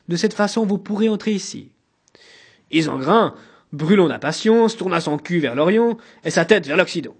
De 0.08 0.16
cette 0.16 0.34
façon, 0.34 0.64
vous 0.64 0.78
pourrez 0.78 1.08
entrer 1.08 1.32
ici. 1.32 1.72
Isengrin, 2.70 3.34
brûlant 3.72 4.08
d'impatience, 4.08 4.76
tourna 4.76 5.00
son 5.00 5.18
cul 5.18 5.38
vers 5.38 5.54
l'Orient 5.54 5.96
et 6.24 6.30
sa 6.30 6.44
tête 6.44 6.66
vers 6.66 6.76
l'Occident. 6.76 7.14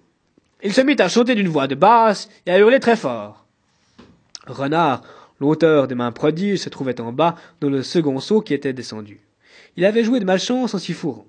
Il 0.63 0.73
se 0.73 0.81
mit 0.81 0.97
à 0.99 1.09
chanter 1.09 1.35
d'une 1.35 1.49
voix 1.49 1.67
de 1.67 1.75
basse 1.75 2.29
et 2.47 2.51
à 2.51 2.59
hurler 2.59 2.81
très 2.81 2.97
fort. 2.97 3.47
Renard, 4.47 5.03
l'auteur 5.41 5.89
des 5.89 5.95
mains 5.95 6.13
prodiges, 6.13 6.61
se 6.61 6.69
trouvait 6.69 7.01
en 7.01 7.13
bas 7.13 7.37
dans 7.61 7.71
le 7.71 7.83
second 7.83 8.21
saut 8.21 8.43
qui 8.43 8.55
était 8.55 8.73
descendu. 8.73 9.21
Il 9.77 9.85
avait 9.85 10.05
joué 10.05 10.21
de 10.21 10.25
malchance 10.25 10.75
en 10.75 10.79
s'y 10.79 10.93
fourrant. 10.93 11.27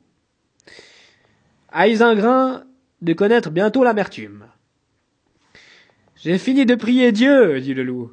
À 1.72 1.88
de 1.88 3.14
connaître 3.14 3.50
bientôt 3.50 3.84
l'amertume. 3.84 4.46
J'ai 6.18 6.38
fini 6.38 6.66
de 6.66 6.76
prier 6.76 7.12
Dieu, 7.12 7.60
dit 7.62 7.74
le 7.74 7.84
loup. 7.84 8.12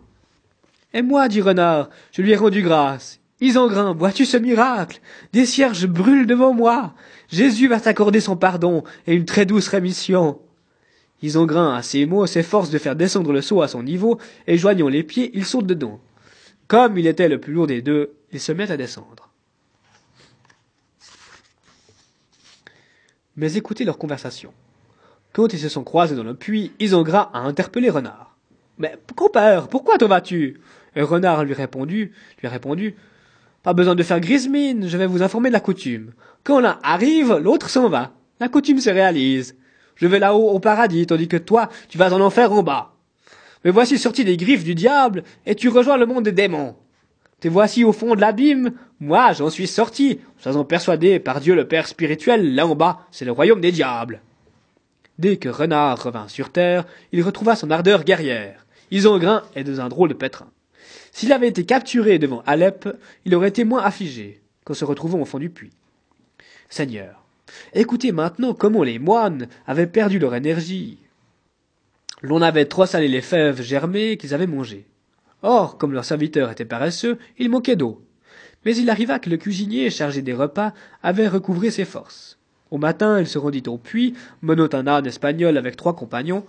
Et 0.94 1.02
moi, 1.02 1.28
dit 1.28 1.42
Renard, 1.42 1.90
je 2.12 2.22
lui 2.22 2.32
ai 2.32 2.36
rendu 2.36 2.62
grâce. 2.62 3.20
Isengrin, 3.40 3.92
vois-tu 3.92 4.24
ce 4.24 4.36
miracle? 4.36 5.00
Des 5.32 5.46
cierges 5.46 5.86
brûlent 5.86 6.26
devant 6.26 6.52
moi. 6.52 6.94
Jésus 7.28 7.68
va 7.68 7.80
t'accorder 7.80 8.20
son 8.20 8.36
pardon 8.36 8.82
et 9.06 9.14
une 9.14 9.24
très 9.24 9.46
douce 9.46 9.68
rémission. 9.68 10.40
Isengrin, 11.22 11.74
à 11.74 11.82
ces 11.82 12.06
mots, 12.06 12.26
s'efforce 12.26 12.70
de 12.70 12.78
faire 12.78 12.96
descendre 12.96 13.32
le 13.32 13.40
seau 13.40 13.62
à 13.62 13.68
son 13.68 13.82
niveau, 13.82 14.18
et 14.46 14.58
joignant 14.58 14.88
les 14.88 15.02
pieds, 15.02 15.30
il 15.34 15.44
saute 15.44 15.66
dedans. 15.66 16.00
Comme 16.68 16.98
il 16.98 17.06
était 17.06 17.28
le 17.28 17.40
plus 17.40 17.52
lourd 17.52 17.66
des 17.66 17.82
deux, 17.82 18.14
il 18.32 18.40
se 18.40 18.52
met 18.52 18.70
à 18.70 18.76
descendre. 18.76 19.30
Mais 23.36 23.54
écoutez 23.54 23.84
leur 23.84 23.98
conversation. 23.98 24.52
Quand 25.32 25.52
ils 25.52 25.60
se 25.60 25.68
sont 25.68 25.84
croisés 25.84 26.16
dans 26.16 26.24
le 26.24 26.34
puits, 26.34 26.72
Isengrin 26.80 27.30
a 27.32 27.38
interpellé 27.38 27.90
Renard. 27.90 28.36
Mais, 28.78 28.96
compère, 29.16 29.68
pourquoi 29.68 29.98
t'en 29.98 30.08
vas-tu? 30.08 30.60
Et 30.96 31.02
Renard 31.02 31.44
lui, 31.44 31.54
répondu, 31.54 32.12
lui 32.40 32.48
a 32.48 32.50
répondu, 32.50 32.96
Pas 33.68 33.74
besoin 33.74 33.94
de 33.94 34.02
faire 34.02 34.20
grise 34.20 34.48
mine, 34.48 34.88
je 34.88 34.96
vais 34.96 35.04
vous 35.04 35.22
informer 35.22 35.50
de 35.50 35.52
la 35.52 35.60
coutume. 35.60 36.14
Quand 36.42 36.58
l'un 36.58 36.78
arrive, 36.82 37.34
l'autre 37.34 37.68
s'en 37.68 37.90
va. 37.90 38.12
La 38.40 38.48
coutume 38.48 38.80
se 38.80 38.88
réalise. 38.88 39.56
Je 39.94 40.06
vais 40.06 40.18
là-haut 40.18 40.48
au 40.48 40.58
paradis, 40.58 41.06
tandis 41.06 41.28
que 41.28 41.36
toi, 41.36 41.68
tu 41.90 41.98
vas 41.98 42.14
en 42.14 42.20
enfer 42.22 42.50
en 42.50 42.62
bas. 42.62 42.94
Me 43.66 43.70
voici 43.70 43.98
sorti 43.98 44.24
des 44.24 44.38
griffes 44.38 44.64
du 44.64 44.74
diable, 44.74 45.22
et 45.44 45.54
tu 45.54 45.68
rejoins 45.68 45.98
le 45.98 46.06
monde 46.06 46.24
des 46.24 46.32
démons. 46.32 46.76
Te 47.40 47.48
voici 47.48 47.84
au 47.84 47.92
fond 47.92 48.14
de 48.14 48.22
l'abîme, 48.22 48.72
moi 49.00 49.34
j'en 49.34 49.50
suis 49.50 49.66
sorti, 49.66 50.18
sois-en 50.38 50.64
persuadé 50.64 51.18
par 51.18 51.38
Dieu 51.38 51.54
le 51.54 51.68
Père 51.68 51.88
spirituel, 51.88 52.54
là 52.54 52.66
en 52.66 52.74
bas, 52.74 53.00
c'est 53.10 53.26
le 53.26 53.32
royaume 53.32 53.60
des 53.60 53.70
diables. 53.70 54.22
Dès 55.18 55.36
que 55.36 55.50
Renard 55.50 56.02
revint 56.02 56.28
sur 56.28 56.52
terre, 56.52 56.86
il 57.12 57.22
retrouva 57.22 57.54
son 57.54 57.70
ardeur 57.70 58.04
guerrière. 58.04 58.64
Isengrin 58.90 59.42
est 59.54 59.64
dans 59.64 59.82
un 59.82 59.90
drôle 59.90 60.08
de 60.08 60.14
pétrin. 60.14 60.48
S'il 61.18 61.32
avait 61.32 61.48
été 61.48 61.64
capturé 61.64 62.20
devant 62.20 62.44
Alep, 62.46 62.88
il 63.24 63.34
aurait 63.34 63.48
été 63.48 63.64
moins 63.64 63.82
affligé 63.82 64.40
qu'en 64.64 64.72
se 64.72 64.84
retrouvant 64.84 65.18
au 65.18 65.24
fond 65.24 65.40
du 65.40 65.50
puits. 65.50 65.72
Seigneur, 66.68 67.24
écoutez 67.74 68.12
maintenant 68.12 68.54
comment 68.54 68.84
les 68.84 69.00
moines 69.00 69.48
avaient 69.66 69.88
perdu 69.88 70.20
leur 70.20 70.36
énergie. 70.36 70.96
L'on 72.22 72.40
avait 72.40 72.66
trop 72.66 72.86
salé 72.86 73.08
les 73.08 73.20
fèves 73.20 73.62
germées 73.62 74.16
qu'ils 74.16 74.32
avaient 74.32 74.46
mangées. 74.46 74.86
Or, 75.42 75.76
comme 75.76 75.92
leur 75.92 76.04
serviteur 76.04 76.52
était 76.52 76.64
paresseux, 76.64 77.18
il 77.36 77.50
manquait 77.50 77.74
d'eau. 77.74 78.00
Mais 78.64 78.76
il 78.76 78.88
arriva 78.88 79.18
que 79.18 79.28
le 79.28 79.38
cuisinier 79.38 79.90
chargé 79.90 80.22
des 80.22 80.34
repas 80.34 80.72
avait 81.02 81.26
recouvré 81.26 81.72
ses 81.72 81.84
forces. 81.84 82.38
Au 82.70 82.78
matin, 82.78 83.18
il 83.18 83.26
se 83.26 83.38
rendit 83.38 83.64
au 83.66 83.76
puits, 83.76 84.14
menant 84.40 84.68
un 84.72 84.86
âne 84.86 85.06
espagnol 85.08 85.58
avec 85.58 85.74
trois 85.74 85.96
compagnons. 85.96 86.44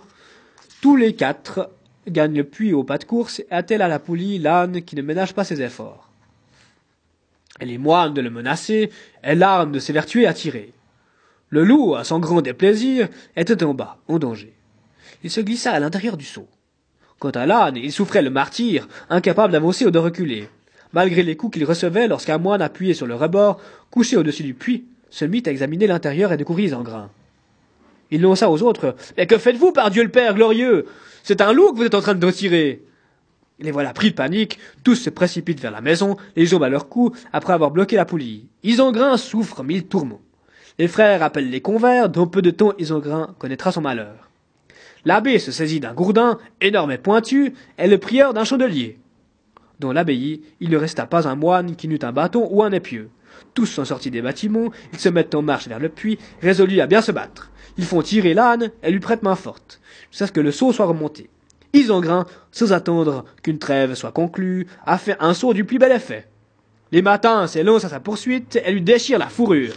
Tous 0.80 0.94
les 0.94 1.16
quatre 1.16 1.70
gagnent 2.08 2.36
le 2.36 2.44
puits 2.44 2.72
au 2.72 2.84
pas 2.84 2.98
de 2.98 3.04
course 3.04 3.40
et 3.40 3.46
attellent 3.50 3.82
à 3.82 3.88
la 3.88 3.98
poulie 3.98 4.38
l'âne 4.38 4.82
qui 4.82 4.96
ne 4.96 5.02
ménage 5.02 5.34
pas 5.34 5.44
ses 5.44 5.60
efforts? 5.62 6.08
Elle 7.58 7.70
est 7.70 7.78
moine 7.78 8.14
de 8.14 8.20
le 8.20 8.30
menacer, 8.30 8.90
et 9.22 9.34
l'arme 9.34 9.72
de 9.72 9.78
s'évertuer 9.78 10.26
à 10.26 10.32
tirer. 10.32 10.72
Le 11.50 11.64
loup, 11.64 11.94
à 11.94 12.04
son 12.04 12.18
grand 12.18 12.40
déplaisir, 12.40 13.08
était 13.36 13.62
en 13.62 13.74
bas, 13.74 13.98
en 14.08 14.18
danger. 14.18 14.54
Il 15.22 15.30
se 15.30 15.40
glissa 15.40 15.72
à 15.72 15.80
l'intérieur 15.80 16.16
du 16.16 16.24
seau. 16.24 16.46
Quant 17.18 17.30
à 17.30 17.44
l'âne, 17.44 17.76
il 17.76 17.92
souffrait 17.92 18.22
le 18.22 18.30
martyr, 18.30 18.88
incapable 19.10 19.52
d'avancer 19.52 19.84
ou 19.84 19.90
de 19.90 19.98
reculer, 19.98 20.48
malgré 20.92 21.22
les 21.22 21.36
coups 21.36 21.54
qu'il 21.54 21.66
recevait 21.66 22.08
lorsqu'un 22.08 22.38
moine 22.38 22.62
appuyé 22.62 22.94
sur 22.94 23.06
le 23.06 23.14
rebord, 23.14 23.60
couché 23.90 24.16
au-dessus 24.16 24.42
du 24.42 24.54
puits, 24.54 24.84
se 25.10 25.24
mit 25.24 25.42
à 25.44 25.50
examiner 25.50 25.86
l'intérieur 25.86 26.32
et 26.32 26.36
découvrit 26.38 26.72
en 26.72 26.82
grain. 26.82 27.10
Il 28.10 28.22
lança 28.22 28.50
aux 28.50 28.62
autres. 28.62 28.96
Mais 29.16 29.26
que 29.26 29.38
faites-vous, 29.38 29.72
par 29.72 29.90
Dieu 29.90 30.02
le 30.02 30.08
Père 30.08 30.34
glorieux? 30.34 30.86
C'est 31.22 31.40
un 31.40 31.52
loup 31.52 31.72
que 31.72 31.78
vous 31.78 31.84
êtes 31.84 31.94
en 31.94 32.00
train 32.00 32.14
de 32.14 32.26
retirer. 32.26 32.82
Les 33.58 33.72
voilà 33.72 33.92
pris 33.92 34.10
de 34.10 34.14
panique, 34.14 34.58
tous 34.84 34.94
se 34.94 35.10
précipitent 35.10 35.60
vers 35.60 35.70
la 35.70 35.82
maison, 35.82 36.16
les 36.34 36.46
jambes 36.46 36.62
à 36.62 36.70
leur 36.70 36.88
cou, 36.88 37.12
après 37.32 37.52
avoir 37.52 37.70
bloqué 37.70 37.96
la 37.96 38.06
poulie. 38.06 38.48
Isengrin 38.62 39.18
souffre 39.18 39.62
mille 39.62 39.86
tourments. 39.86 40.22
Les 40.78 40.88
frères 40.88 41.22
appellent 41.22 41.50
les 41.50 41.60
convers, 41.60 42.08
dans 42.08 42.26
peu 42.26 42.40
de 42.40 42.50
temps 42.50 42.72
Isengrin 42.78 43.34
connaîtra 43.38 43.70
son 43.70 43.82
malheur. 43.82 44.30
L'abbé 45.04 45.38
se 45.38 45.52
saisit 45.52 45.80
d'un 45.80 45.92
gourdin, 45.92 46.38
énorme 46.60 46.92
et 46.92 46.98
pointu, 46.98 47.52
et 47.78 47.86
le 47.86 47.98
prieur 47.98 48.32
d'un 48.32 48.44
chandelier. 48.44 48.98
Dans 49.78 49.92
l'abbaye, 49.92 50.42
il 50.60 50.70
ne 50.70 50.76
resta 50.76 51.06
pas 51.06 51.28
un 51.28 51.34
moine 51.34 51.76
qui 51.76 51.88
n'eût 51.88 51.98
un 52.02 52.12
bâton 52.12 52.48
ou 52.50 52.62
un 52.62 52.72
épieu. 52.72 53.10
Tous 53.54 53.66
sont 53.66 53.84
sortis 53.84 54.10
des 54.10 54.22
bâtiments, 54.22 54.70
ils 54.92 54.98
se 54.98 55.08
mettent 55.08 55.34
en 55.34 55.42
marche 55.42 55.68
vers 55.68 55.78
le 55.78 55.88
puits, 55.88 56.18
résolus 56.40 56.80
à 56.80 56.86
bien 56.86 57.02
se 57.02 57.12
battre. 57.12 57.49
Ils 57.78 57.84
font 57.84 58.02
tirer 58.02 58.34
l'âne 58.34 58.70
et 58.82 58.90
lui 58.90 59.00
prêtent 59.00 59.22
main 59.22 59.36
forte, 59.36 59.80
jusqu'à 60.10 60.26
ce 60.26 60.32
que 60.32 60.40
le 60.40 60.52
seau 60.52 60.72
soit 60.72 60.86
remonté. 60.86 61.30
Isengrin, 61.72 62.26
sans 62.50 62.72
attendre 62.72 63.24
qu'une 63.42 63.58
trêve 63.58 63.94
soit 63.94 64.12
conclue, 64.12 64.66
a 64.84 64.98
fait 64.98 65.16
un 65.20 65.34
saut 65.34 65.54
du 65.54 65.64
plus 65.64 65.78
bel 65.78 65.92
effet. 65.92 66.26
Les 66.92 67.02
matins 67.02 67.46
s'élancent 67.46 67.84
à 67.84 67.88
sa 67.88 68.00
poursuite 68.00 68.56
et 68.64 68.72
lui 68.72 68.82
déchirent 68.82 69.18
la 69.18 69.28
fourrure, 69.28 69.74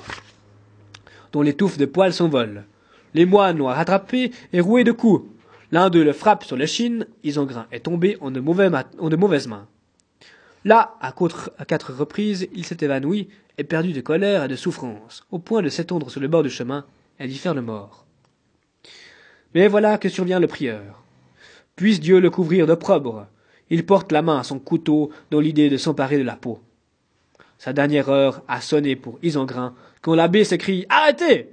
dont 1.32 1.44
les 1.44 1.54
touffes 1.54 1.78
de 1.78 1.86
poils 1.86 2.14
s'envolent. 2.14 2.66
Les 3.14 3.26
moines 3.26 3.58
l'ont 3.58 3.68
rattrapé 3.68 4.32
et 4.52 4.60
roué 4.60 4.84
de 4.84 4.92
coups. 4.92 5.30
L'un 5.72 5.92
d'eux 5.92 6.04
le 6.04 6.14
frappe 6.14 6.44
sur 6.44 6.56
l'échine, 6.56 7.06
Isengrin 7.24 7.68
est 7.72 7.82
tombé 7.82 8.18
en 8.22 8.32
de, 8.32 8.42
en 9.00 9.10
de 9.10 9.16
mauvaises 9.16 9.48
mains. 9.48 9.68
Là, 10.66 10.96
à 11.02 11.12
quatre, 11.12 11.94
reprises, 11.94 12.48
il 12.54 12.66
s'est 12.66 12.78
évanoui, 12.82 13.28
et 13.58 13.64
perdu 13.64 13.94
de 13.94 14.02
colère 14.02 14.44
et 14.44 14.48
de 14.48 14.56
souffrance, 14.56 15.26
au 15.30 15.38
point 15.38 15.62
de 15.62 15.70
s'étendre 15.70 16.10
sur 16.10 16.22
le 16.22 16.28
bord 16.28 16.42
du 16.42 16.50
chemin 16.50 16.86
et 17.24 17.28
d'y 17.28 17.38
faire 17.38 17.54
le 17.54 17.62
mort. 17.62 18.06
Mais 19.56 19.68
voilà 19.68 19.98
que 19.98 20.10
survient 20.10 20.42
le 20.42 20.48
prieur. 20.48 21.04
Puisse 21.76 22.02
Dieu 22.02 22.20
le 22.20 22.30
couvrir 22.30 22.68
d'opprobre. 22.68 23.28
Il 23.70 23.86
porte 23.86 24.12
la 24.12 24.22
main 24.22 24.40
à 24.40 24.44
son 24.44 24.60
couteau 24.60 25.10
dans 25.32 25.40
l'idée 25.40 25.70
de 25.70 25.78
s'emparer 25.78 26.18
de 26.18 26.24
la 26.24 26.36
peau. 26.36 26.60
Sa 27.58 27.72
dernière 27.72 28.10
heure 28.10 28.44
a 28.50 28.60
sonné 28.60 28.98
pour 28.98 29.20
Isengrin 29.24 29.74
quand 30.02 30.16
l'abbé 30.16 30.44
s'écrie 30.44 30.86
Arrêtez 30.90 31.50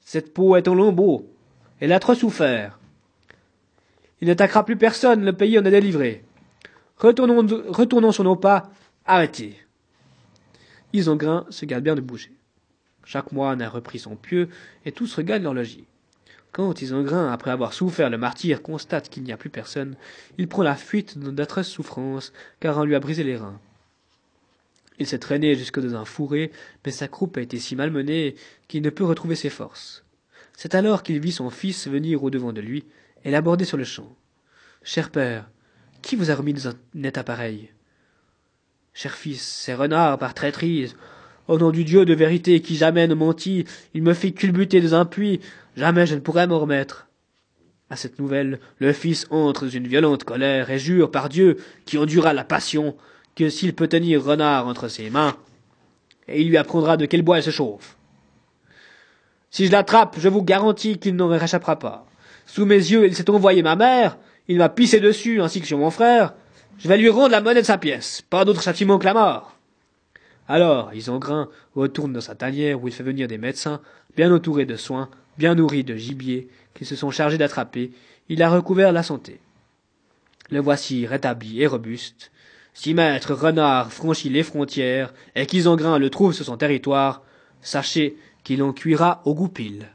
Cette 0.00 0.34
peau 0.34 0.56
est 0.56 0.66
en 0.66 0.74
lambeaux. 0.74 1.30
Elle 1.78 1.92
a 1.92 2.00
trop 2.00 2.14
souffert. 2.14 2.80
Il 4.20 4.26
n'attaquera 4.26 4.64
plus 4.64 4.76
personne, 4.76 5.24
le 5.24 5.32
pays 5.32 5.58
en 5.60 5.64
est 5.64 5.70
délivré. 5.70 6.24
Retournons, 6.96 7.46
retournons 7.68 8.10
sur 8.10 8.24
nos 8.24 8.34
pas. 8.34 8.72
Arrêtez. 9.06 9.56
Isengrin 10.92 11.46
se 11.50 11.66
garde 11.66 11.84
bien 11.84 11.94
de 11.94 12.00
bouger. 12.00 12.37
Chaque 13.08 13.32
moine 13.32 13.62
a 13.62 13.70
repris 13.70 13.98
son 13.98 14.16
pieu, 14.16 14.50
et 14.84 14.92
tous 14.92 15.14
regagnent 15.14 15.44
leur 15.44 15.54
logis. 15.54 15.86
Quand 16.52 16.82
Isengrin, 16.82 17.32
après 17.32 17.50
avoir 17.50 17.72
souffert 17.72 18.10
le 18.10 18.18
martyr, 18.18 18.60
constate 18.60 19.08
qu'il 19.08 19.22
n'y 19.22 19.32
a 19.32 19.38
plus 19.38 19.48
personne, 19.48 19.96
il 20.36 20.46
prend 20.46 20.62
la 20.62 20.76
fuite 20.76 21.16
dans 21.16 21.32
d'atroces 21.32 21.68
souffrances, 21.68 22.34
car 22.60 22.76
on 22.76 22.84
lui 22.84 22.94
a 22.94 23.00
brisé 23.00 23.24
les 23.24 23.38
reins. 23.38 23.58
Il 24.98 25.06
s'est 25.06 25.18
traîné 25.18 25.54
jusque 25.54 25.80
dans 25.80 25.96
un 25.96 26.04
fourré, 26.04 26.52
mais 26.84 26.92
sa 26.92 27.08
croupe 27.08 27.38
a 27.38 27.40
été 27.40 27.58
si 27.58 27.76
malmenée 27.76 28.34
qu'il 28.68 28.82
ne 28.82 28.90
peut 28.90 29.06
retrouver 29.06 29.36
ses 29.36 29.48
forces. 29.48 30.04
C'est 30.52 30.74
alors 30.74 31.02
qu'il 31.02 31.18
vit 31.18 31.32
son 31.32 31.48
fils 31.48 31.88
venir 31.88 32.22
au 32.22 32.28
devant 32.28 32.52
de 32.52 32.60
lui 32.60 32.84
et 33.24 33.30
l'aborder 33.30 33.64
sur 33.64 33.78
le 33.78 33.84
champ. 33.84 34.14
Cher 34.82 35.08
père, 35.08 35.48
qui 36.02 36.14
vous 36.14 36.30
a 36.30 36.34
remis 36.34 36.52
dans 36.52 36.68
un 36.68 36.74
net 36.92 37.16
appareil 37.16 37.70
Cher 38.92 39.14
fils, 39.14 39.40
c'est 39.40 39.72
Renard 39.72 40.18
par 40.18 40.34
traîtrise. 40.34 40.94
Au 41.48 41.56
nom 41.56 41.70
du 41.70 41.82
Dieu 41.82 42.04
de 42.04 42.14
vérité 42.14 42.60
qui 42.60 42.76
jamais 42.76 43.08
ne 43.08 43.14
mentit, 43.14 43.64
il 43.94 44.02
me 44.02 44.12
fit 44.12 44.34
culbuter 44.34 44.82
dans 44.82 44.94
un 44.94 45.06
puits. 45.06 45.40
Jamais 45.76 46.06
je 46.06 46.14
ne 46.14 46.20
pourrai 46.20 46.46
m'en 46.46 46.58
remettre. 46.58 47.08
À 47.88 47.96
cette 47.96 48.18
nouvelle, 48.18 48.60
le 48.78 48.92
fils 48.92 49.26
entre 49.30 49.64
dans 49.64 49.70
une 49.70 49.88
violente 49.88 50.24
colère 50.24 50.70
et 50.70 50.78
jure 50.78 51.10
par 51.10 51.30
Dieu, 51.30 51.56
qui 51.86 51.96
endura 51.96 52.34
la 52.34 52.44
passion, 52.44 52.94
que 53.34 53.48
s'il 53.48 53.74
peut 53.74 53.88
tenir 53.88 54.22
Renard 54.22 54.66
entre 54.66 54.88
ses 54.88 55.08
mains, 55.08 55.36
et 56.28 56.42
il 56.42 56.50
lui 56.50 56.58
apprendra 56.58 56.98
de 56.98 57.06
quel 57.06 57.22
bois 57.22 57.38
elle 57.38 57.42
se 57.42 57.50
chauffe. 57.50 57.96
Si 59.50 59.66
je 59.66 59.72
l'attrape, 59.72 60.16
je 60.18 60.28
vous 60.28 60.42
garantis 60.42 60.98
qu'il 60.98 61.16
n'en 61.16 61.28
réchappera 61.28 61.78
pas. 61.78 62.04
Sous 62.44 62.66
mes 62.66 62.74
yeux, 62.74 63.06
il 63.06 63.14
s'est 63.14 63.30
envoyé 63.30 63.62
ma 63.62 63.74
mère, 63.74 64.18
il 64.48 64.58
m'a 64.58 64.68
pissé 64.68 65.00
dessus, 65.00 65.40
ainsi 65.40 65.62
que 65.62 65.66
sur 65.66 65.78
mon 65.78 65.90
frère. 65.90 66.34
Je 66.78 66.88
vais 66.88 66.98
lui 66.98 67.08
rendre 67.08 67.30
la 67.30 67.40
monnaie 67.40 67.62
de 67.62 67.66
sa 67.66 67.78
pièce. 67.78 68.22
Pas 68.28 68.44
d'autre 68.44 68.62
châtiment 68.62 68.98
que 68.98 69.06
la 69.06 69.14
mort. 69.14 69.57
Alors, 70.48 70.94
Isengrin 70.94 71.48
retourne 71.74 72.14
dans 72.14 72.22
sa 72.22 72.34
tanière 72.34 72.82
où 72.82 72.88
il 72.88 72.94
fait 72.94 73.02
venir 73.02 73.28
des 73.28 73.36
médecins, 73.36 73.80
bien 74.16 74.34
entourés 74.34 74.64
de 74.64 74.76
soins, 74.76 75.10
bien 75.36 75.54
nourris 75.54 75.84
de 75.84 75.94
gibier, 75.94 76.48
qui 76.74 76.86
se 76.86 76.96
sont 76.96 77.10
chargés 77.10 77.36
d'attraper. 77.36 77.92
Il 78.30 78.42
a 78.42 78.48
recouvert 78.48 78.92
la 78.92 79.02
santé. 79.02 79.40
Le 80.50 80.60
voici 80.60 81.06
rétabli 81.06 81.60
et 81.60 81.66
robuste. 81.66 82.30
Si 82.72 82.94
maître 82.94 83.34
Renard 83.34 83.92
franchit 83.92 84.30
les 84.30 84.42
frontières 84.42 85.12
et 85.34 85.44
qu'Isengrin 85.46 85.98
le 85.98 86.10
trouve 86.10 86.32
sur 86.32 86.46
son 86.46 86.56
territoire, 86.56 87.22
sachez 87.60 88.16
qu'il 88.42 88.62
en 88.62 88.72
cuira 88.72 89.20
au 89.26 89.34
goupil. 89.34 89.88